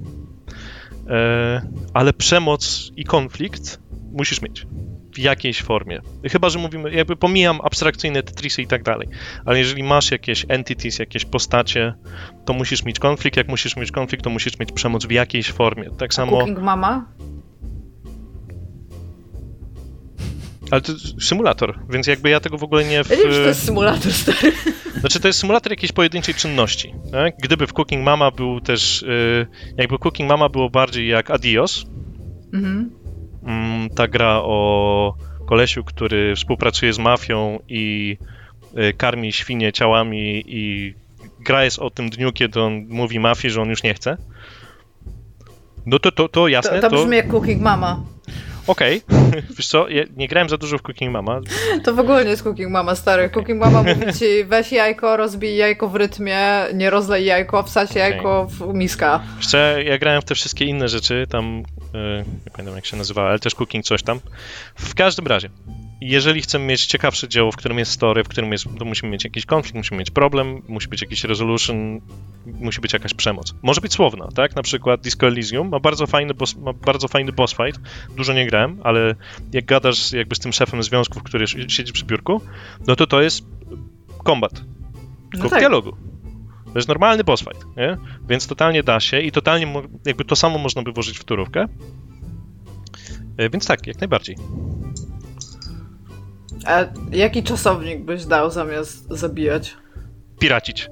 [1.09, 1.63] E,
[1.95, 3.81] ale przemoc i konflikt
[4.13, 4.67] musisz mieć
[5.15, 6.01] w jakiejś formie.
[6.25, 9.09] Chyba, że mówimy, jakby pomijam abstrakcyjne Tetrisy i tak dalej,
[9.45, 11.95] ale jeżeli masz jakieś entities, jakieś postacie,
[12.45, 15.91] to musisz mieć konflikt, jak musisz mieć konflikt, to musisz mieć przemoc w jakiejś formie.
[15.99, 17.07] Tak samo, Cooking Mama?
[20.71, 23.05] Ale to symulator, więc jakby ja tego w ogóle nie...
[23.05, 24.53] W, Ja nie wiem, to jest symulator stary.
[25.01, 26.95] Znaczy, to jest symulator jakiejś pojedynczej czynności.
[27.13, 27.35] Tak?
[27.43, 29.03] Gdyby w Cooking Mama był też.
[29.03, 31.87] y, jakby Cooking Mama było bardziej jak Adios,
[32.55, 32.91] Mhm.
[33.47, 35.15] mm, ta gra o
[35.49, 38.17] kolesiu, który współpracuje z mafią i
[38.79, 40.95] y, karmi świnie ciałami i
[41.41, 44.17] gra jest o tym dniu, kiedy on mówi mafii, że on już nie chce.
[45.87, 48.03] No to, to, to jasne, To, to, to brzmi jak Cooking Mama.
[48.67, 49.03] Okej.
[49.57, 51.41] Wiesz co, ja nie grałem za dużo w Cooking Mama.
[51.85, 53.31] To w ogóle nie jest Cooking Mama, stary.
[53.31, 56.39] Cooking Mama mówi ci weź jajko, rozbij jajko w rytmie,
[56.75, 59.21] nie rozlej jajko, wsadź jajko w miska.
[59.37, 61.63] Wiesz co, ja grałem w te wszystkie inne rzeczy, tam,
[61.95, 64.21] e, nie pamiętam jak się nazywa, ale też cooking coś tam.
[64.75, 65.49] W każdym razie,
[66.01, 69.25] jeżeli chcemy mieć ciekawsze dzieło, w którym jest story, w którym jest, to musimy mieć
[69.25, 72.01] jakiś konflikt, musimy mieć problem, musi być jakiś resolution,
[72.47, 73.55] musi być jakaś przemoc.
[73.63, 74.57] Może być słowna, tak?
[74.57, 77.81] Na przykład Disco Elysium ma bardzo fajny boss, ma bardzo fajny boss fight,
[78.17, 79.15] dużo nie grałem, ale
[79.53, 82.41] jak gadasz jakby z tym szefem związków, który siedzi przy biurku,
[82.87, 83.45] no to to jest
[84.25, 84.53] kombat,
[85.31, 85.61] tylko No w tak.
[85.61, 85.97] dialogu.
[86.73, 87.97] To jest normalny boss fight, nie?
[88.29, 91.67] Więc totalnie da się i totalnie jakby to samo można by włożyć w turówkę.
[93.37, 94.37] E, Więc tak, jak najbardziej.
[96.67, 99.75] A jaki czasownik byś dał zamiast zabijać?
[100.39, 100.89] Piracić.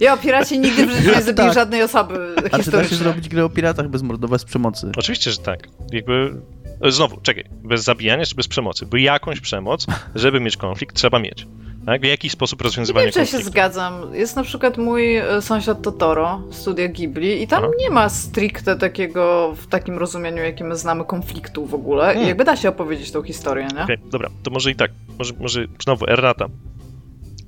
[0.00, 1.54] Ja o piracie nigdy w życiu nie zabiję Tak.
[1.54, 4.92] żadnej osoby A czy da się zrobić grę o piratach bez mordować przemocy?
[4.96, 5.68] Oczywiście, że tak.
[5.92, 6.34] Jakby.
[6.80, 8.86] e, Znowu, czekaj, bez zabijania czy bez przemocy?
[8.86, 11.46] Bo jakąś przemoc, żeby mieć konflikt, trzeba mieć.
[11.86, 12.00] Tak?
[12.00, 13.50] W jakiś sposób Nie rozwiązywanie czy ja się konfliktu.
[13.52, 14.14] zgadzam.
[14.14, 17.72] Jest na przykład mój e, sąsiad Totoro, studia Ghibli i tam Aha.
[17.78, 22.04] nie ma stricte takiego, w takim rozumieniu, jakim my znamy, konfliktu w ogóle.
[22.04, 22.28] I Hmm.
[22.28, 23.82] jakby da się opowiedzieć tą historię, nie?
[23.82, 24.90] Okej, dobra, to może i tak.
[25.18, 26.46] Może, może znowu, errata.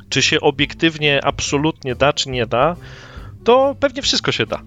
[0.08, 2.76] Czy się obiektywnie absolutnie da, czy nie da,
[3.44, 4.60] to pewnie wszystko się da.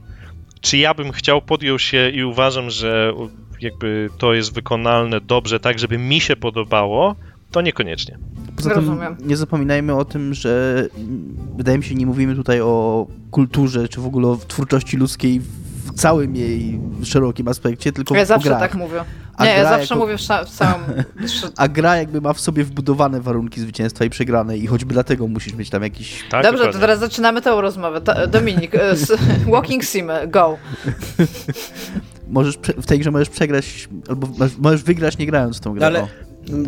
[0.62, 3.14] Czy ja bym chciał, podjął się i uważam, że
[3.62, 7.16] jakby to jest wykonalne dobrze, tak żeby mi się podobało,
[7.52, 8.18] to niekoniecznie.
[8.64, 10.86] Poza tym nie zapominajmy o tym, że
[11.58, 15.40] wydaje mi się, nie mówimy tutaj o kulturze, czy w ogóle o twórczości ludzkiej
[15.86, 18.60] w całym jej szerokim aspekcie, tylko Ja o zawsze grach.
[18.60, 19.04] tak mówię.
[19.38, 20.84] A Nie, ja zawsze jako- mówię w, sza- w całym...
[21.58, 25.54] A gra jakby ma w sobie wbudowane warunki zwycięstwa i przegranej i choćby dlatego musisz
[25.54, 26.24] mieć tam jakiś...
[26.30, 26.82] Tak, Dobrze, to dokładnie.
[26.82, 28.02] teraz zaczynamy tę rozmowę.
[28.02, 28.96] Ta, Dominik, e,
[29.52, 30.58] Walking Sim, go.
[32.28, 32.74] Możesz prze...
[32.74, 34.28] w tej grze możesz przegrać, albo
[34.60, 35.86] możesz wygrać nie grając w tą grę.
[35.86, 36.08] Ale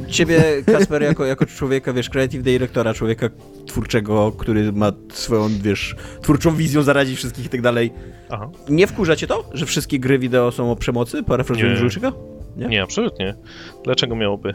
[0.08, 3.30] ciebie, Kasper, jako, jako człowieka, wiesz, creative directora, człowieka
[3.66, 7.94] twórczego, który ma swoją, wiesz, twórczą wizją zaradzić wszystkich i tak dalej,
[8.30, 8.50] Aha.
[8.70, 11.24] nie wkurza cię to, że wszystkie gry wideo są o przemocy?
[11.24, 11.80] Parafrazując.
[11.80, 12.12] Żulczyka?
[12.58, 12.68] Nie?
[12.68, 13.36] Nie, absolutnie.
[13.84, 14.54] Dlaczego miałoby?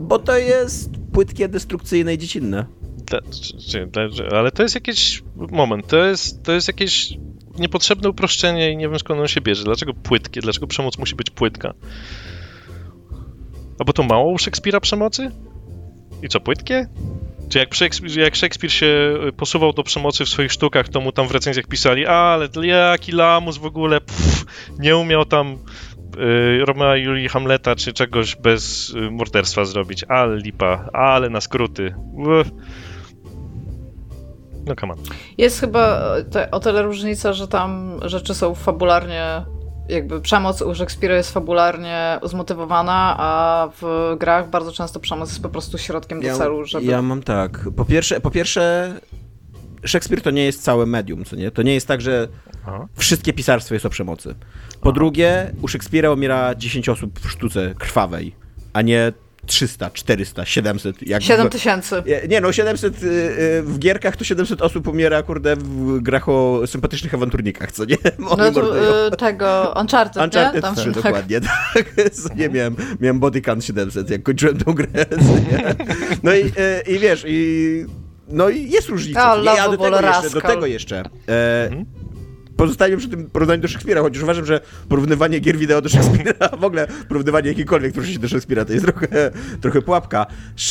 [0.00, 2.66] Bo to jest płytkie, destrukcyjne i dziecinne.
[3.06, 7.18] Dla, dla, ale to jest jakiś moment, to jest, to jest jakieś
[7.58, 9.64] niepotrzebne uproszczenie i nie wiem skąd on się bierze.
[9.64, 10.40] Dlaczego płytkie?
[10.40, 11.74] Dlaczego przemoc musi być płytka?
[13.78, 15.30] A bo to mało u Szekspira przemocy?
[16.22, 16.86] I co, płytkie?
[17.48, 21.12] Czy jak Szekspir, jak Szekspir się y, posuwał do przemocy w swoich sztukach, to mu
[21.12, 24.44] tam w recenzjach pisali, "A, ale jaki lamus w ogóle, pff,
[24.78, 25.58] nie umiał tam
[26.18, 31.94] y, i Julii Hamleta czy czegoś bez y, morderstwa zrobić, ale lipa, ale na skróty.
[32.14, 32.50] Uff.
[34.66, 34.98] No come on.
[35.38, 39.42] Jest chyba te, o tyle różnica, że tam rzeczy są fabularnie,
[39.88, 45.48] jakby przemoc u Szekspira jest fabularnie zmotywowana, a w grach bardzo często przemoc jest po
[45.48, 46.86] prostu środkiem do celu, żeby...
[46.86, 47.68] ja mam tak.
[47.76, 48.94] Po pierwsze, po pierwsze,
[49.84, 51.50] Szekspir to nie jest całe medium, co nie?
[51.50, 52.28] To nie jest tak, że
[52.66, 52.86] Aha.
[52.96, 54.34] wszystkie pisarstwo jest o przemocy.
[54.80, 58.34] Po drugie, u Szekspira umiera 10 osób w sztuce krwawej,
[58.72, 59.12] a nie
[59.48, 61.06] 300, 400, 700.
[61.08, 62.02] Jak 7 w- tysięcy.
[62.28, 66.62] Nie, no, 700 y, y, w gierkach to 700 osób umiera, kurde, w grach o
[66.66, 67.96] sympatycznych awanturnikach, co nie?
[68.28, 70.60] Oni No to y, tego Uncharted, Uncharted nie?
[70.62, 71.02] Tam, 3, tak.
[71.02, 71.94] dokładnie, tak.
[72.12, 74.88] Co Nie miałem, miałem body count 700, jak kończyłem tą grę,
[75.26, 75.74] co nie?
[76.22, 76.52] No i,
[76.94, 77.84] i wiesz, i...
[78.30, 79.34] No i jest różnica.
[79.34, 79.44] Co nie?
[79.44, 81.02] Ja do tego jeszcze, do tego jeszcze.
[81.28, 81.84] E, Mhm.
[82.58, 86.64] Pozostańmy przy tym porównaniu do Szekspira, chociaż uważam, że porównywanie gier wideo do Szekspira, w
[86.64, 89.06] ogóle porównywanie jakiejkolwiek twórczości do Szekspira to jest trochę,
[89.60, 90.26] trochę pułapka.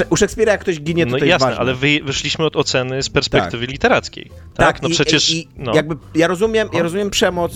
[0.09, 1.59] U Szekspira jak ktoś ginie, to No to jest jasne, ważne.
[1.61, 4.29] ale wy, wyszliśmy od oceny z perspektywy literackiej.
[4.29, 5.29] Tak, Tak, no i, przecież.
[5.31, 5.75] I, i no.
[5.75, 6.83] jakby ja rozumiem, ja No.
[6.83, 7.53] rozumiem przemoc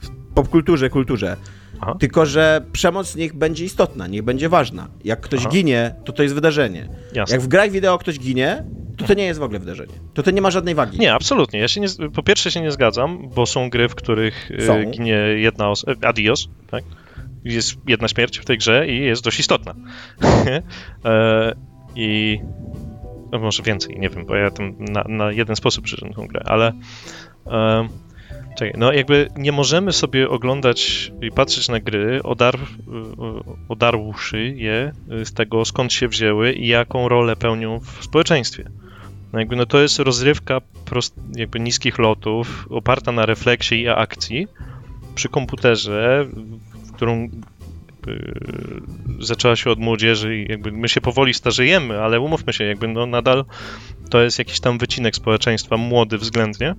[0.00, 1.36] w popkulturze, kulturze.
[1.80, 1.96] Aha.
[2.00, 4.88] Tylko, że przemoc niech będzie istotna, niech będzie ważna.
[5.04, 5.48] Jak ktoś Aha.
[5.50, 6.88] ginie, to to jest wydarzenie.
[7.14, 7.34] Jasne.
[7.36, 8.64] Jak w grach wideo ktoś ginie,
[8.96, 9.92] to to nie jest w ogóle wydarzenie.
[10.14, 10.98] To to nie ma żadnej wagi.
[10.98, 11.60] Nie, absolutnie.
[11.60, 14.90] Ja się nie, po pierwsze się nie zgadzam, bo są gry, w których e, Są.
[14.90, 16.08] ginie jedna osoba.
[16.08, 16.84] Adios, tak?
[17.44, 19.74] Jest jedna śmierć w tej grze i jest dość istotna.
[21.04, 21.54] e,
[21.96, 22.40] I.
[23.32, 26.42] No może więcej, nie wiem, bo ja tam na, na jeden sposób przyszedłem tą grę,
[26.44, 26.72] ale.
[27.46, 27.88] E,
[28.56, 32.58] czekaj, no jakby nie możemy sobie oglądać i patrzeć na gry, odar,
[33.68, 34.92] odarłszy je
[35.24, 38.70] z tego, skąd się wzięły i jaką rolę pełnią w społeczeństwie.
[39.34, 44.48] No jakby no to jest rozrywka prost, jakby niskich lotów, oparta na refleksie i akcji
[45.14, 46.26] przy komputerze,
[46.74, 47.28] w którą
[49.20, 53.06] zaczęła się od młodzieży i jakby my się powoli starzejemy, ale umówmy się, jakby no
[53.06, 53.44] nadal
[54.10, 56.74] to jest jakiś tam wycinek społeczeństwa, młody względnie,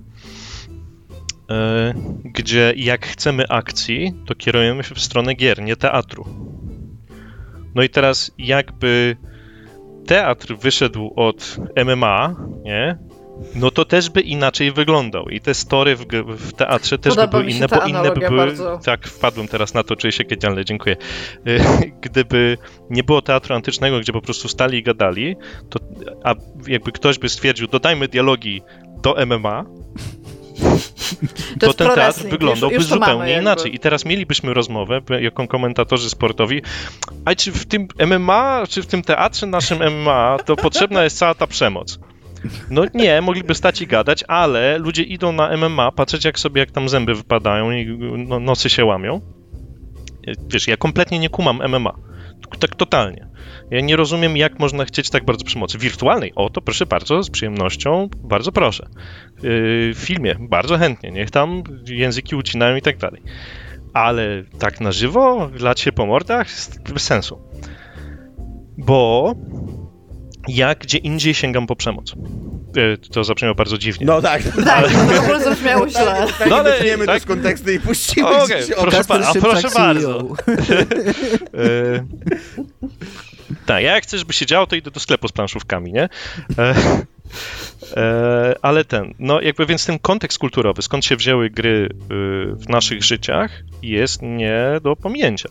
[1.50, 6.26] e, gdzie jak chcemy akcji, to kierujemy się w stronę gier, nie teatru.
[7.74, 9.16] No i teraz jakby
[10.06, 12.34] teatr wyszedł od MMA,
[12.64, 12.98] nie?
[13.54, 15.28] No to też by inaczej wyglądał.
[15.28, 18.36] I te story w, w teatrze też Podoba by były inne, bo inne by były.
[18.36, 18.78] bardzo.
[18.84, 20.96] Tak, wpadłem teraz na to, czuję się genialny, dziękuję.
[21.48, 21.60] Y,
[22.04, 22.58] Gdyby
[22.90, 25.36] nie było teatru antycznego, gdzie po prostu stali i gadali,
[25.70, 25.78] to
[26.24, 26.34] a
[26.68, 28.62] jakby ktoś by stwierdził, dodajmy dialogi
[29.02, 29.64] do MMA,
[31.60, 33.42] to, jest ten teatr wyglądałby już, już to zupełnie jakby.
[33.42, 33.74] inaczej.
[33.74, 36.62] I teraz mielibyśmy rozmowę, jako komentatorzy sportowi,
[37.24, 41.34] a czy w tym MMA, czy w tym teatrze naszym MMA, to potrzebna jest cała
[41.34, 41.98] ta przemoc?
[42.70, 46.70] No nie, mogliby stać i gadać, ale ludzie idą na MMA, patrzeć jak sobie, jak
[46.70, 49.20] tam zęby wypadają i no, nosy się łamią.
[50.48, 51.94] Wiesz, ja kompletnie nie kumam MMA.
[52.60, 53.28] Tak totalnie.
[53.70, 55.78] Ja nie rozumiem, jak można chcieć tak bardzo przemocy.
[55.78, 58.88] Wirtualnej, o to proszę bardzo, z przyjemnością, bardzo proszę.
[59.42, 59.42] Yy,
[59.94, 63.22] w filmie, bardzo chętnie, niech tam języki ucinają i tak dalej.
[63.94, 66.46] Ale tak na żywo, lać się po mordach,
[66.94, 67.38] bez sensu.
[68.78, 69.34] Bo
[70.48, 72.14] ja gdzie indziej sięgam po przemoc.
[72.76, 74.06] Yy, to zabrzmiało bardzo dziwnie.
[74.06, 74.42] No tak.
[74.64, 76.26] Tak, to w ogóle zabrzmiało źle.
[76.38, 77.16] Tak, No ale- wytniemy tak.
[77.16, 80.22] to z kontekstu i puścimy Okej, gdzieś proszę pa- a proszę bardzo.
[80.36, 80.36] CEO.
[81.54, 82.04] E,
[83.66, 86.08] tak, ja jak chcę, żeby się działo, to idę do sklepu z planszówkami, nie?
[86.58, 86.74] E,
[87.96, 91.88] e, ale ten, no jakby więc ten kontekst kulturowy, skąd się wzięły gry y,
[92.54, 93.50] w naszych życiach,
[93.82, 95.48] jest nie do pominięcia.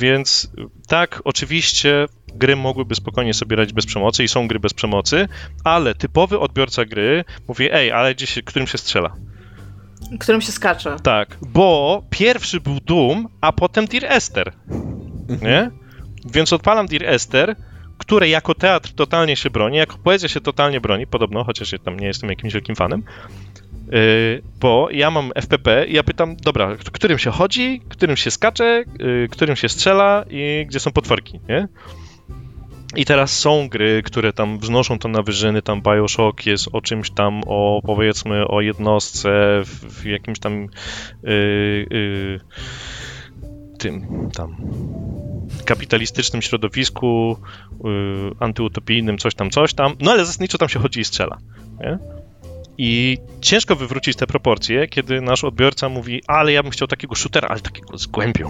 [0.00, 0.50] Więc
[0.88, 5.28] tak, oczywiście gry mogłyby spokojnie sobie radzić bez przemocy i są gry bez przemocy,
[5.64, 9.14] ale typowy odbiorca gry mówi, ej, ale gdzieś, się- którym się strzela.
[10.20, 10.96] Którym się skacze.
[11.02, 14.52] Tak, bo pierwszy był Doom, a potem Dear Esther.
[15.42, 15.70] Nie?
[16.34, 17.56] Więc odpalam Dear Esther,
[17.98, 22.00] które jako teatr totalnie się broni, jako poezja się totalnie broni, podobno, chociaż ja tam
[22.00, 23.02] nie jestem jakimś wielkim fanem.
[23.92, 28.84] Yy, bo ja mam FPP i ja pytam, dobra, którym się chodzi, którym się skacze,
[28.98, 31.68] yy, którym się strzela i gdzie są potworki, nie?
[32.96, 37.10] I teraz są gry, które tam wznoszą to na wyżyny, tam Bioshock jest o czymś
[37.10, 40.68] tam, o powiedzmy o jednostce w, w jakimś tam
[41.22, 42.40] yy, yy,
[43.78, 44.56] tym tam
[45.64, 47.36] kapitalistycznym środowisku,
[47.84, 47.90] yy,
[48.40, 51.38] antyutopijnym, coś tam, coś tam, no ale zasadniczo tam się chodzi i strzela,
[51.80, 51.98] nie?
[52.78, 57.48] I ciężko wywrócić te proporcje, kiedy nasz odbiorca mówi, ale ja bym chciał takiego shootera,
[57.48, 58.48] ale takiego z głębią.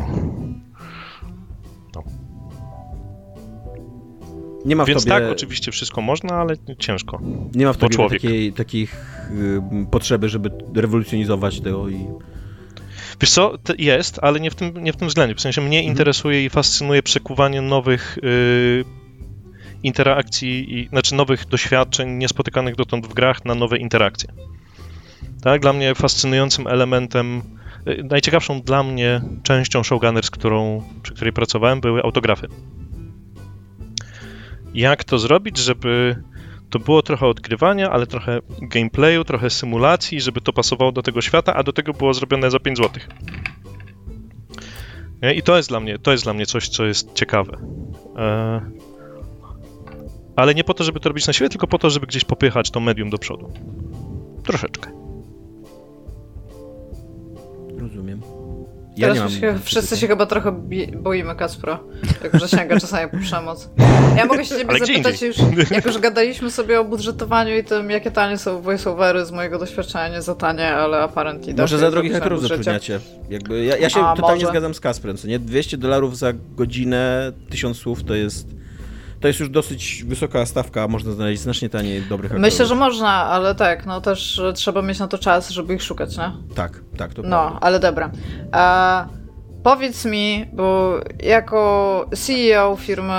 [4.64, 7.20] Nie ma w Więc tobie, tak, oczywiście wszystko można, ale ciężko.
[7.54, 8.96] nie ma w tobie takiej, takich
[9.30, 12.06] y, potrzeby, żeby rewolucjonizować to i...
[13.20, 15.34] Wiesz co, jest, ale nie w tym, nie w tym względzie.
[15.34, 18.84] W sensie mnie interesuje i fascynuje przekuwanie nowych y,
[19.82, 24.32] interakcji, i, znaczy nowych doświadczeń niespotykanych dotąd w grach na nowe interakcje.
[25.42, 27.42] Tak, dla mnie fascynującym elementem,
[27.88, 32.48] y, najciekawszą dla mnie częścią Showgunners, którą, przy której pracowałem, były autografy.
[34.74, 36.22] Jak to zrobić, żeby
[36.70, 41.54] to było trochę odkrywania, ale trochę gameplayu, trochę symulacji, żeby to pasowało do tego świata,
[41.54, 43.02] a do tego było zrobione za 5 zł.
[45.36, 47.58] I to jest dla mnie, to jest dla mnie coś, co jest ciekawe.
[48.16, 48.60] E...
[50.36, 52.70] Ale nie po to, żeby to robić na siłę, tylko po to, żeby gdzieś popychać
[52.70, 53.52] to medium do przodu.
[54.44, 54.90] Troszeczkę.
[57.78, 58.20] Rozumiem.
[58.96, 60.52] Ja Teraz nie mam się, wszyscy się chyba trochę
[60.96, 61.80] boimy Kacpra,
[62.24, 63.70] jak że sięga czasami po przemoc.
[64.16, 65.36] Ja mogę się ciebie zapytać już,
[65.70, 70.08] jak już gadaliśmy sobie o budżetowaniu i tym, jakie tanie są voiceovery z mojego doświadczenia,
[70.08, 72.64] nie za tanie, ale apparently Może tak, za drogich zapisałem hakerów w budżecie.
[72.64, 73.00] zatrudniacie.
[73.30, 74.52] Jakby ja, ja się A, totalnie może.
[74.52, 75.38] zgadzam z Kasprem, co nie?
[75.38, 78.61] 200 dolarów za godzinę, 1000 słów to jest...
[79.22, 82.42] To jest już dosyć wysoka stawka, a można znaleźć znacznie taniej dobrych hakerów.
[82.52, 86.16] Myślę, że można, ale tak, no też trzeba mieć na to czas, żeby ich szukać,
[86.18, 86.32] nie?
[86.54, 87.58] Tak, tak, to No, prawda.
[87.60, 88.10] ale dobra.
[88.52, 89.06] A,
[89.62, 93.14] powiedz mi, bo jako CEO firmy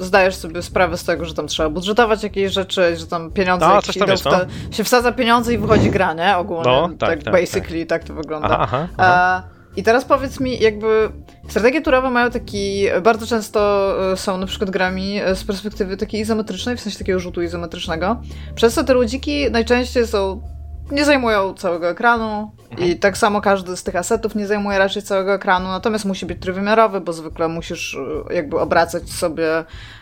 [0.00, 3.74] zdajesz sobie sprawę z tego, że tam trzeba budżetować jakieś rzeczy, że tam pieniądze No,
[3.74, 6.36] jakieś coś tam idą jest, te, się wsadza pieniądze i wychodzi gra, nie?
[6.36, 8.04] Ogólnie, No, tak, tak, tak, basically tak.
[8.04, 8.48] to wygląda.
[8.48, 9.42] Aha, aha, aha.
[9.46, 11.08] A, I teraz powiedz mi, jakby
[11.48, 16.20] strategie turowe mają taki, bardzo często e, są na przykład grami e, z perspektywy takiej
[16.20, 18.20] izometrycznej, w sensie takiego rzutu izometrycznego,
[18.54, 20.42] przez co te ludziki najczęściej są,
[20.90, 25.34] nie zajmują całego ekranu i tak samo każdy z tych asetów nie zajmuje raczej całego
[25.34, 27.96] ekranu, natomiast musi być trójwymiarowy, bo zwykle musisz
[28.30, 29.44] e, jakby obracać sobie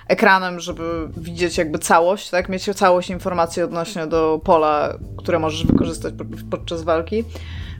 [0.08, 6.14] ekranem, żeby widzieć jakby całość, tak, mieć całość informacji odnośnie do pola, które możesz wykorzystać
[6.14, 7.24] pod- podczas walki.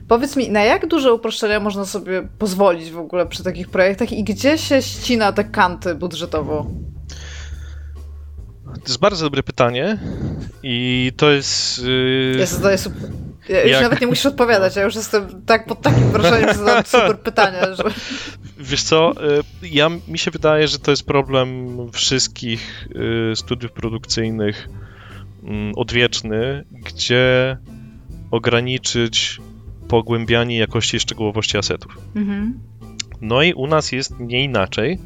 [0.09, 4.23] Powiedz mi, na jak duże uproszczenia można sobie pozwolić w ogóle przy takich projektach i
[4.23, 6.67] gdzie się ścina te kanty budżetowo?
[8.65, 9.99] To jest bardzo dobre pytanie
[10.63, 11.79] i to jest...
[11.83, 12.35] Yy...
[12.39, 13.01] Ja zadaję super...
[13.49, 16.55] Ja już Jak- nawet nie musisz odpowiadać, ja już jestem tak pod takim wrażeniem, że
[16.55, 17.83] zadam super pytanie, że...
[18.57, 22.87] Wiesz co, y, ja, mi się wydaje, że to jest problem wszystkich
[23.31, 24.69] y, studiów produkcyjnych
[25.43, 27.57] mm, odwieczny, gdzie
[28.31, 29.39] ograniczyć
[29.89, 31.97] pogłębianie jakości i szczegółowości asetów.
[32.15, 32.59] Mhm.
[33.21, 34.99] No i u nas jest nie inaczej,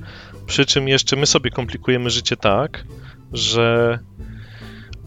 [0.46, 2.86] przy czym jeszcze my sobie komplikujemy życie tak,
[3.34, 4.00] że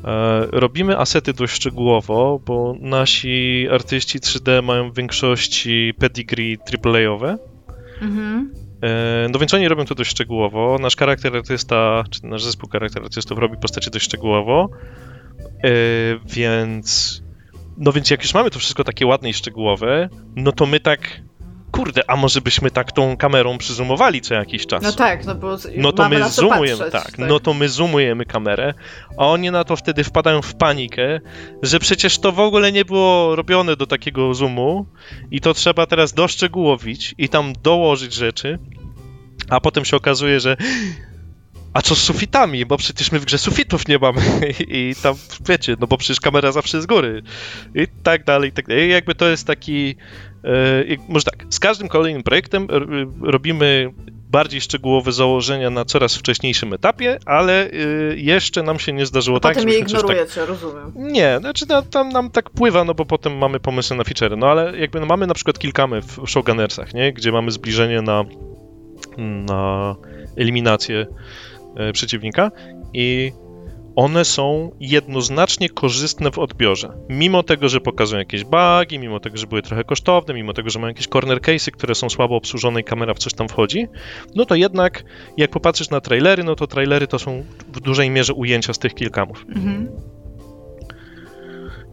[0.04, 7.38] e, robimy asety dość szczegółowo, bo nasi artyści 3D mają w większości pedigree AAA-owe,
[8.02, 8.52] Mhm.
[8.82, 10.78] E, No więc oni robią to dość szczegółowo.
[10.80, 14.68] Nasz charakter artysta, czy nasz zespół charakter artystów robi postacie dość szczegółowo.
[15.64, 15.68] E,
[16.34, 17.22] Więc.
[17.78, 21.00] No więc jak już mamy to wszystko takie ładne i szczegółowe, no to my tak.
[21.72, 24.82] Kurde, a może byśmy tak tą kamerą przyzumowali co jakiś czas?
[24.82, 28.74] No tak, no bo No to my zoomujemy, patrzeć, tak, no to my zoomujemy kamerę,
[29.18, 31.20] a oni na to wtedy wpadają w panikę,
[31.62, 34.86] że przecież to w ogóle nie było robione do takiego zoomu
[35.30, 38.58] i to trzeba teraz doszczegółowić i tam dołożyć rzeczy,
[39.48, 40.56] a potem się okazuje, że
[41.76, 44.20] a co z sufitami, bo przecież my w grze sufitów nie mamy
[44.78, 45.14] i tam,
[45.48, 47.22] wiecie, no bo przecież kamera zawsze z góry
[47.74, 48.86] i tak dalej, i tak dalej.
[48.86, 49.96] I jakby to jest taki,
[50.44, 52.88] e, może tak, z każdym kolejnym projektem r-
[53.22, 53.92] robimy
[54.30, 59.40] bardziej szczegółowe założenia na coraz wcześniejszym etapie, ale y, jeszcze nam się nie zdarzyło A
[59.40, 59.88] tak, potem je tak...
[59.88, 60.92] ignorujecie, rozumiem.
[60.96, 64.38] Nie, znaczy no, tam nam tak pływa, no bo potem mamy pomysły na feature.
[64.38, 67.12] No ale jakby no, mamy na przykład kilkamy w Showgunnersach, nie?
[67.12, 68.24] Gdzie mamy zbliżenie na,
[69.18, 69.94] na
[70.36, 71.45] eliminację e,
[71.92, 72.50] przeciwnika
[72.94, 73.32] i
[73.96, 76.88] one są jednoznacznie korzystne w odbiorze.
[77.08, 80.78] Mimo tego, że pokazują jakieś bugi, mimo tego, że były trochę kosztowne, mimo tego, że
[80.78, 83.86] mają jakieś corner case'y, które są słabo obsłużone i kamera w coś tam wchodzi,
[84.34, 85.04] no to jednak
[85.36, 88.94] jak popatrzysz na trailery, no to trailery to są w dużej mierze ujęcia z tych
[88.94, 89.88] kilkamów Mhm.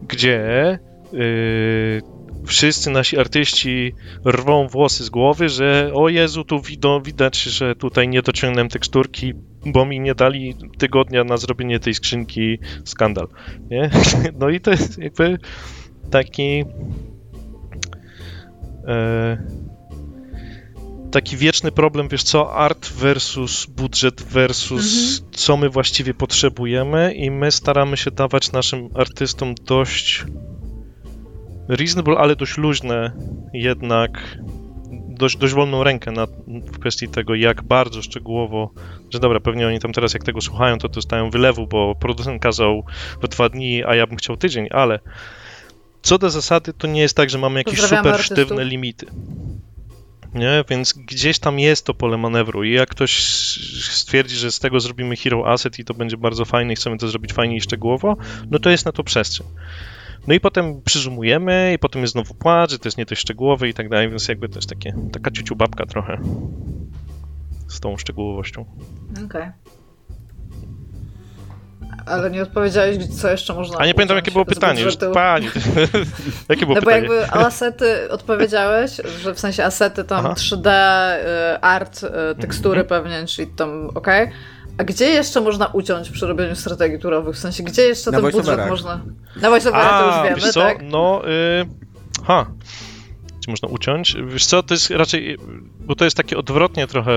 [0.02, 0.78] gdzie
[1.12, 2.02] yy,
[2.46, 3.94] wszyscy nasi artyści
[4.26, 6.60] rwą włosy z głowy, że o Jezu, tu
[7.04, 9.34] widać, że tutaj nie dociągnąłem teksturki,
[9.66, 13.28] bo mi nie dali tygodnia na zrobienie tej skrzynki skandal.
[13.70, 13.90] Nie?
[14.40, 15.38] No i to jest jakby
[16.10, 16.64] taki
[18.86, 19.36] e,
[21.14, 27.52] taki wieczny problem, wiesz co, art versus budżet versus co my właściwie potrzebujemy i my
[27.52, 30.24] staramy się dawać naszym artystom dość
[31.68, 33.12] reasonable, ale dość luźne
[33.52, 34.38] jednak
[35.14, 38.70] dość, dość wolną rękę na, w kwestii tego, jak bardzo szczegółowo,
[39.10, 42.84] że dobra, pewnie oni tam teraz jak tego słuchają, to dostają wylewu, bo producent kazał
[43.22, 45.00] w dwa dni, a ja bym chciał tydzień, ale
[46.02, 48.24] co do zasady, to nie jest tak, że mamy jakieś super artystów.
[48.24, 49.06] sztywne limity.
[50.34, 53.18] Nie, więc gdzieś tam jest to pole manewru i jak ktoś
[53.90, 57.08] stwierdzi, że z tego zrobimy hero asset i to będzie bardzo fajne i chcemy to
[57.08, 58.16] zrobić fajnie i szczegółowo,
[58.50, 59.46] no to jest na to przestrzeń.
[60.26, 63.68] No i potem przyzumujemy i potem jest znowu płacz, że to jest nie dość szczegółowe
[63.68, 66.18] i tak dalej, więc jakby to jest takie, taka ciuciu babka trochę
[67.68, 68.64] z tą szczegółowością.
[69.26, 69.50] Okej.
[72.06, 74.82] Ale nie odpowiedziałeś, co jeszcze można A nie pamiętam, jakie było pytanie.
[74.82, 75.46] Już, pani,
[76.48, 76.96] jakie było No bo pytanie?
[77.08, 80.34] jakby asety odpowiedziałeś, że w sensie asety tam Aha.
[80.34, 82.08] 3D, y, art, y,
[82.40, 83.02] tekstury Mhm.
[83.02, 84.30] pewnie, czyli tam okej.
[84.78, 87.36] A gdzie jeszcze można uciąć przy robieniu strategii turowych?
[87.36, 88.70] W sensie, gdzie jeszcze Na ten budżet voiceoverach.
[88.70, 89.00] można...
[89.42, 90.60] Na voiceoverach to już wiemy, wiesz co?
[90.60, 90.78] tak?
[90.82, 91.66] No, y,
[92.26, 92.46] ha.
[93.40, 94.16] gdzie można uciąć.
[94.26, 95.38] Wiesz co, to jest raczej,
[95.80, 97.12] bo to jest takie odwrotnie trochę,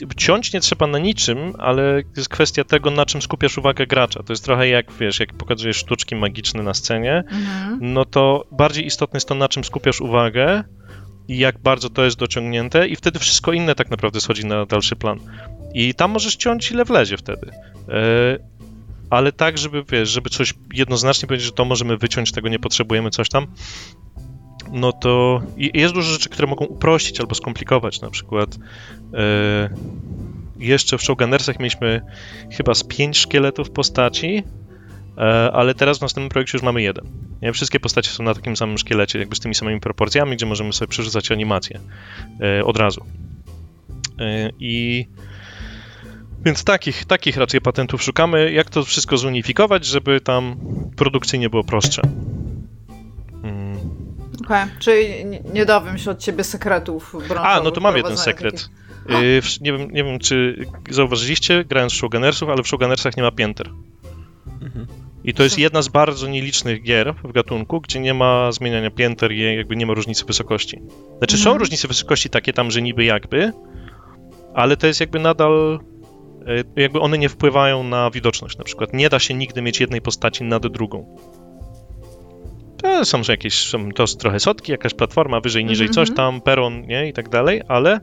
[0.00, 4.22] yy, ciąć nie trzeba na niczym, ale jest kwestia tego, na czym skupiasz uwagę gracza.
[4.22, 7.78] To jest trochę jak, wiesz, jak pokazujesz sztuczki magiczne na scenie, Mhm.
[7.80, 10.64] no to bardziej istotne jest to, na czym skupiasz uwagę
[11.28, 14.96] i jak bardzo to jest dociągnięte i wtedy wszystko inne tak naprawdę schodzi na dalszy
[14.96, 15.18] plan.
[15.74, 17.50] I tam możesz ciąć ile wlezie wtedy.
[17.88, 18.38] E,
[19.10, 23.10] ale tak, żeby, wiesz, żeby coś jednoznacznie powiedzieć, że to możemy wyciąć, tego nie potrzebujemy,
[23.10, 23.46] coś tam,
[24.72, 28.58] no to jest dużo rzeczy, które mogą uprościć albo skomplikować, na przykład
[29.14, 29.70] e,
[30.58, 32.00] jeszcze w Showgunnersach mieliśmy
[32.52, 34.42] chyba z pięć szkieletów postaci,
[35.18, 37.06] E, ale teraz w następnym projekcie już mamy jeden.
[37.42, 37.52] Nie?
[37.52, 40.88] Wszystkie postacie są na takim samym szkielecie, jakby z tymi samymi proporcjami, gdzie możemy sobie
[40.88, 41.80] przerzucać animacje
[42.64, 43.04] od razu.
[44.58, 45.06] I
[46.44, 50.56] więc takich, takich raczej patentów szukamy, jak to wszystko zunifikować, żeby tam
[50.96, 52.02] produkcyjnie było prostsze.
[53.42, 53.78] Mm.
[54.44, 55.06] Okej, czyli
[55.54, 57.16] nie- dowiem się od ciebie sekretów.
[57.42, 58.54] A, no to mam jeden sekret.
[58.54, 63.22] takich- Y, Nie wiem, nie wiem, czy zauważyliście, grając w Showgunnersów, ale w Showgunnersach nie
[63.22, 63.70] ma pięter.
[64.62, 64.86] Mhm.
[65.24, 69.32] I to jest jedna z bardzo nielicznych gier w gatunku, gdzie nie ma zmieniania pięter
[69.32, 70.80] i jakby nie ma różnicy wysokości.
[71.18, 71.58] Znaczy są Mhm.
[71.58, 73.52] różnice wysokości takie tam, że niby jakby,
[74.54, 75.80] ale to jest jakby nadal
[76.76, 78.92] jakby one nie wpływają na widoczność na przykład.
[78.92, 81.16] Nie da się nigdy mieć jednej postaci nad drugą.
[82.82, 86.16] To są że jakieś, są to jest trochę sotki, jakaś platforma, wyżej, niżej Mhm, coś
[86.16, 88.00] tam, peron, nie, i tak dalej, ale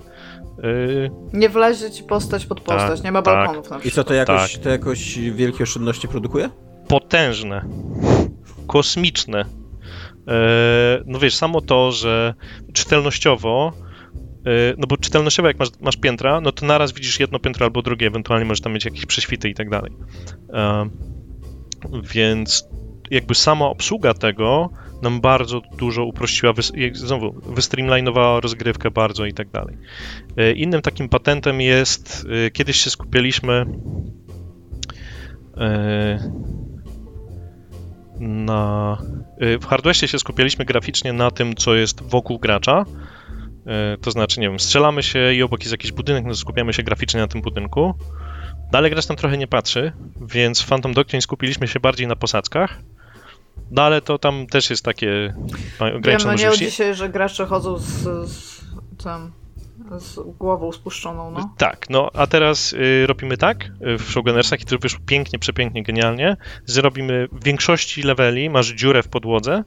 [0.63, 3.35] y, Nie wlezie ci postać pod postać, Tak, nie ma tak.
[3.35, 3.95] balkonów na I przykład.
[3.95, 6.49] co, to jakoś, to jakoś wielkie oszczędności produkuje?
[6.87, 7.65] potężne,
[8.67, 9.45] kosmiczne.
[10.27, 12.33] E, no wiesz, samo to, że
[12.73, 13.73] czytelnościowo,
[14.77, 18.07] no bo czytelnościowo jak masz, masz piętra, no to naraz widzisz jedno piętro albo drugie,
[18.07, 19.91] ewentualnie możesz tam mieć jakieś prześwity i tak dalej.
[22.13, 22.67] Więc
[23.11, 24.69] jakby sama obsługa tego
[25.01, 26.53] nam bardzo dużo uprościła,
[26.93, 29.77] znowu, wystreamlinowała rozgrywkę bardzo i tak dalej.
[30.37, 33.65] E, Innym takim patentem jest, e, kiedyś się skupialiśmy
[38.19, 38.97] na.
[39.41, 42.85] y, W Hardwestie się skupialiśmy graficznie na tym, co jest wokół gracza.
[43.95, 46.83] Y, To znaczy, nie wiem, strzelamy się i obok jest jakiś budynek, no skupiamy się
[46.83, 47.93] graficznie na tym budynku.
[48.71, 52.79] Dalej gracz tam trochę nie patrzy, więc w Phantom Doctrine skupiliśmy się bardziej na posadzkach.
[53.71, 55.33] No ale to tam też jest takie
[55.79, 57.89] Wiem, ograniczone no nie dzisiaj, że gracze chodzą z,
[58.29, 58.65] z,
[59.03, 59.31] tym,
[59.99, 61.53] z głową spuszczoną, no.
[61.57, 65.83] Tak, no a teraz y, robimy tak y, w Showgunnersach i to wyszło pięknie, przepięknie,
[65.83, 66.37] genialnie.
[66.65, 69.63] Zrobimy w większości leveli, masz dziurę w podłodze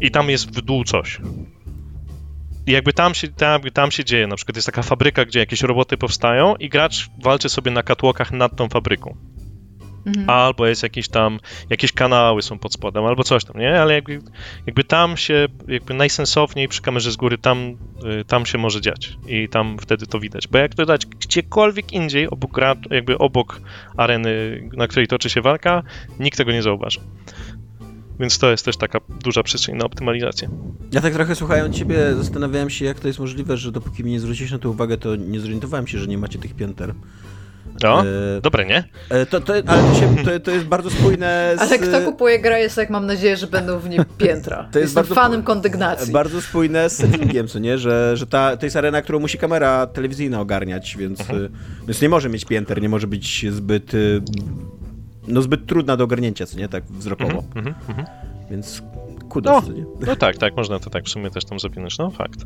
[0.00, 1.20] i tam jest w dół coś.
[2.66, 5.96] Jakby tam się, tam, tam się dzieje, na przykład jest taka fabryka, gdzie jakieś roboty
[5.96, 9.16] powstają i gracz walczy sobie na catwalkach nad tą fabryką.
[10.06, 10.30] Mhm.
[10.30, 13.80] Albo jest jakieś tam, jakieś kanały są pod spodem, albo coś tam, nie?
[13.80, 14.20] Ale jakby,
[14.66, 17.76] jakby tam się, jakby najsensowniej przy kamerze z góry, tam,
[18.20, 20.48] y, tam się może dziać i tam wtedy to widać.
[20.48, 22.60] Bo jak to dać gdziekolwiek indziej, obok,
[22.90, 23.60] jakby obok
[23.96, 25.82] areny, na której toczy się walka,
[26.18, 27.00] nikt tego nie zauważy.
[28.20, 30.48] Więc to jest też taka duża przestrzeń na optymalizację.
[30.92, 34.20] Ja tak trochę słuchając ciebie zastanawiałem się, jak to jest możliwe, że dopóki mi nie
[34.20, 36.94] zwróciłeś na to uwagę, to nie zorientowałem się, że nie macie tych pięter.
[37.82, 38.84] No, E, dobre, nie?
[39.08, 41.60] e, to, to, ale to, się, to, to jest bardzo spójne z...
[41.60, 44.56] Ale kto kupuje grę jest jak mam nadzieję, że będą w niej piętra.
[44.72, 46.12] To jest Jestem bardzo fanem kondygnacji.
[46.12, 47.78] Bardzo spójne z settingiem, co nie?
[47.78, 51.44] Że, że ta, to jest arena, którą musi kamera telewizyjna ogarniać, więc, Mhm.
[51.44, 51.50] y,
[51.86, 54.22] więc nie może mieć pięter, nie może być zbyt y,
[55.32, 56.68] no zbyt trudna do ogarnięcia, co nie?
[56.68, 57.44] Tak wzrokowo.
[57.54, 58.06] Mhm, mhm.
[58.50, 58.82] Więc
[59.28, 59.84] kudos, co nie?
[60.06, 62.44] No tak, tak, można to tak w sumie też tam zawinąć, no fakt.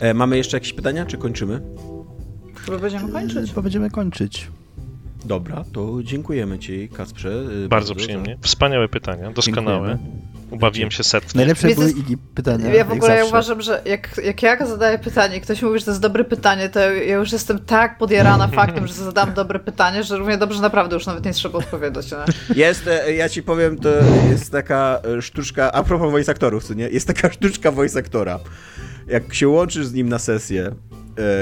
[0.00, 1.60] E, mamy jeszcze jakieś pytania, czy kończymy?
[2.54, 3.50] Chyba będziemy kończyć.
[3.50, 4.48] Chyba będziemy kończyć.
[5.24, 7.44] Dobra, to dziękujemy Ci, Kasprze.
[7.64, 8.38] y, Bardzo przyjemnie.
[8.40, 9.88] Wspaniałe pytania, doskonałe.
[9.88, 10.33] Dziękujemy.
[10.54, 11.38] Ubawiłem się setnie.
[11.38, 11.98] Najlepsze były jest-
[12.34, 12.74] pytania.
[12.74, 15.84] Ja w ogóle ja uważam, że jak, jak ja zadaję pytanie i ktoś mówi, że
[15.84, 20.02] to jest dobre pytanie, to ja już jestem tak podjarana faktem, że zadam dobre pytanie,
[20.04, 22.06] że równie dobrze naprawdę już nawet nie trzeba odpowiadać.
[22.54, 23.88] Jest, e, ja ci powiem, to
[24.30, 26.88] jest taka e, sztuczka, a propos voice aktorów, co nie?
[26.88, 28.40] Jest taka sztuczka voice aktora.
[29.06, 30.74] Jak się łączysz z nim na sesję,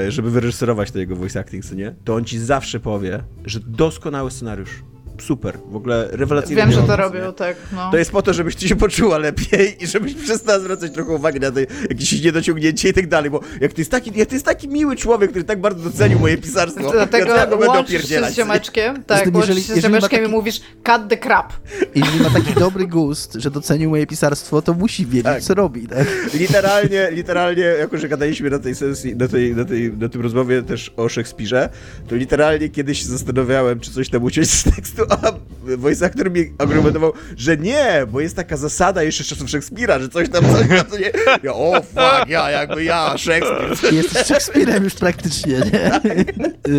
[0.07, 1.95] e, żeby wyreżyserować to jego voice acting, co nie?
[2.03, 4.83] To on ci zawsze powie, że doskonały scenariusz.
[5.21, 7.57] Super, w ogóle rewelacyjny Wiem, że to robią, tak.
[7.75, 7.91] No.
[7.91, 11.39] To jest po to, żebyś ty się poczuła lepiej i żebyś przestała zwracać trochę uwagi
[11.39, 14.45] na te jakieś niedociągnięcie i tak dalej, bo jak to jest taki, jak to jest
[14.45, 18.33] taki miły człowiek, który tak bardzo docenił moje pisarstwo, Dlatego ja go będę opierdzielać.
[18.33, 21.53] z ziomeczkiem, tak, tym, łączysz jeżeli- się z ziomeczkiem taki- i mówisz cut the crap.
[21.95, 25.41] Jeżeli ma taki dobry gust, że docenił moje pisarstwo, to musi wiedzieć, Tak.
[25.41, 25.87] co robi.
[25.87, 26.07] Tak?
[26.33, 30.63] Literalnie, literalnie, jako że gadaliśmy na tej sesji, na, tej, na, tej, na tym rozmowie
[30.63, 31.69] też o Szekspirze,
[32.07, 35.31] to literalnie kiedyś się zastanawiałem, czy coś tam uciąć z tekstu, a
[35.77, 40.09] voice actor mi argumentował, że nie, bo jest taka zasada jeszcze z czasów Szekspira, że
[40.09, 41.11] coś tam, coś tam, to nie...
[41.43, 43.93] Ja, o fuck, ja jakby ja, Szekspir.
[43.93, 46.01] Jesteś Szekspirem już praktycznie, nie?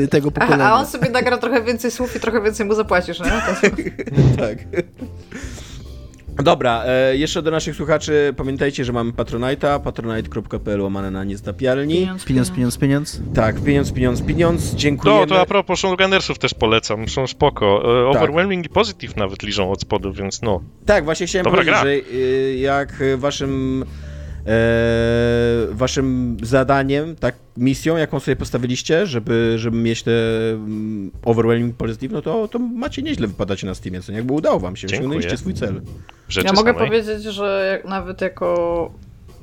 [0.03, 0.71] Y, Tego Aha, pokolenia.
[0.71, 3.27] a on sobie nagra trochę więcej słów i trochę więcej mu zapłacisz, nie?
[4.39, 4.59] Tak.
[6.43, 11.95] Dobra, e, jeszcze do naszych słuchaczy pamiętajcie, że mamy Patronite'a, patronite.pl łamane na niezdapialni.
[12.27, 13.21] Pieniądz, pieniądz, pieniądz.
[13.35, 15.21] Tak, pieniądz, pieniądz, pieniądz, dziękujemy.
[15.21, 17.83] No, to a propos Showgunnersów też polecam, są spoko.
[18.09, 18.23] E, Tak.
[18.23, 20.61] Overwhelming i Positive nawet liżą od spodu, więc no.
[20.87, 21.85] Tak, właśnie chciałem Dobra powiedzieć, gra.
[22.13, 23.85] że y, jak waszym
[25.71, 30.13] waszym zadaniem, tak, misją, jaką sobie postawiliście, żeby, żeby mieć te
[30.51, 34.19] mm, overwhelming positive, no to, to macie nieźle wypadacie na Steamie, co nie?
[34.19, 35.83] Jakby udało wam się, osiągnęliście swój cel.
[36.29, 36.89] Rzeczy Ja mogę samej.
[36.89, 38.91] powiedzieć, że jak, nawet jako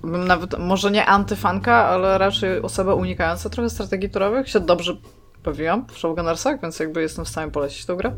[0.04, 4.98] bym nawet, może nie antyfanka, ale raczej osoba unikająca trochę strategii turowych, się dobrze
[5.44, 8.16] bawiłam w Showgunnersach, więc jakby jestem w stanie polecić tą grę.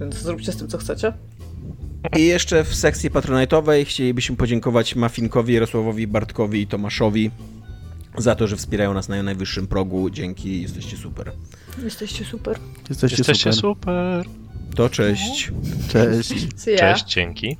[0.00, 1.12] Więc zróbcie z tym, co chcecie.
[2.16, 7.30] I jeszcze w sekcji patronite'owej chcielibyśmy podziękować Mafinkowi, Jarosławowi, Bartkowi i Tomaszowi
[8.18, 10.10] za to, że wspierają nas na najwyższym progu.
[10.10, 11.32] Dzięki, jesteście super.
[11.84, 12.58] Jesteście super.
[12.88, 14.24] Jesteście, Jesteście super.
[14.24, 14.42] super.
[14.74, 15.52] To cześć.
[15.88, 16.34] Cześć.
[16.78, 17.56] Cześć, dzięki.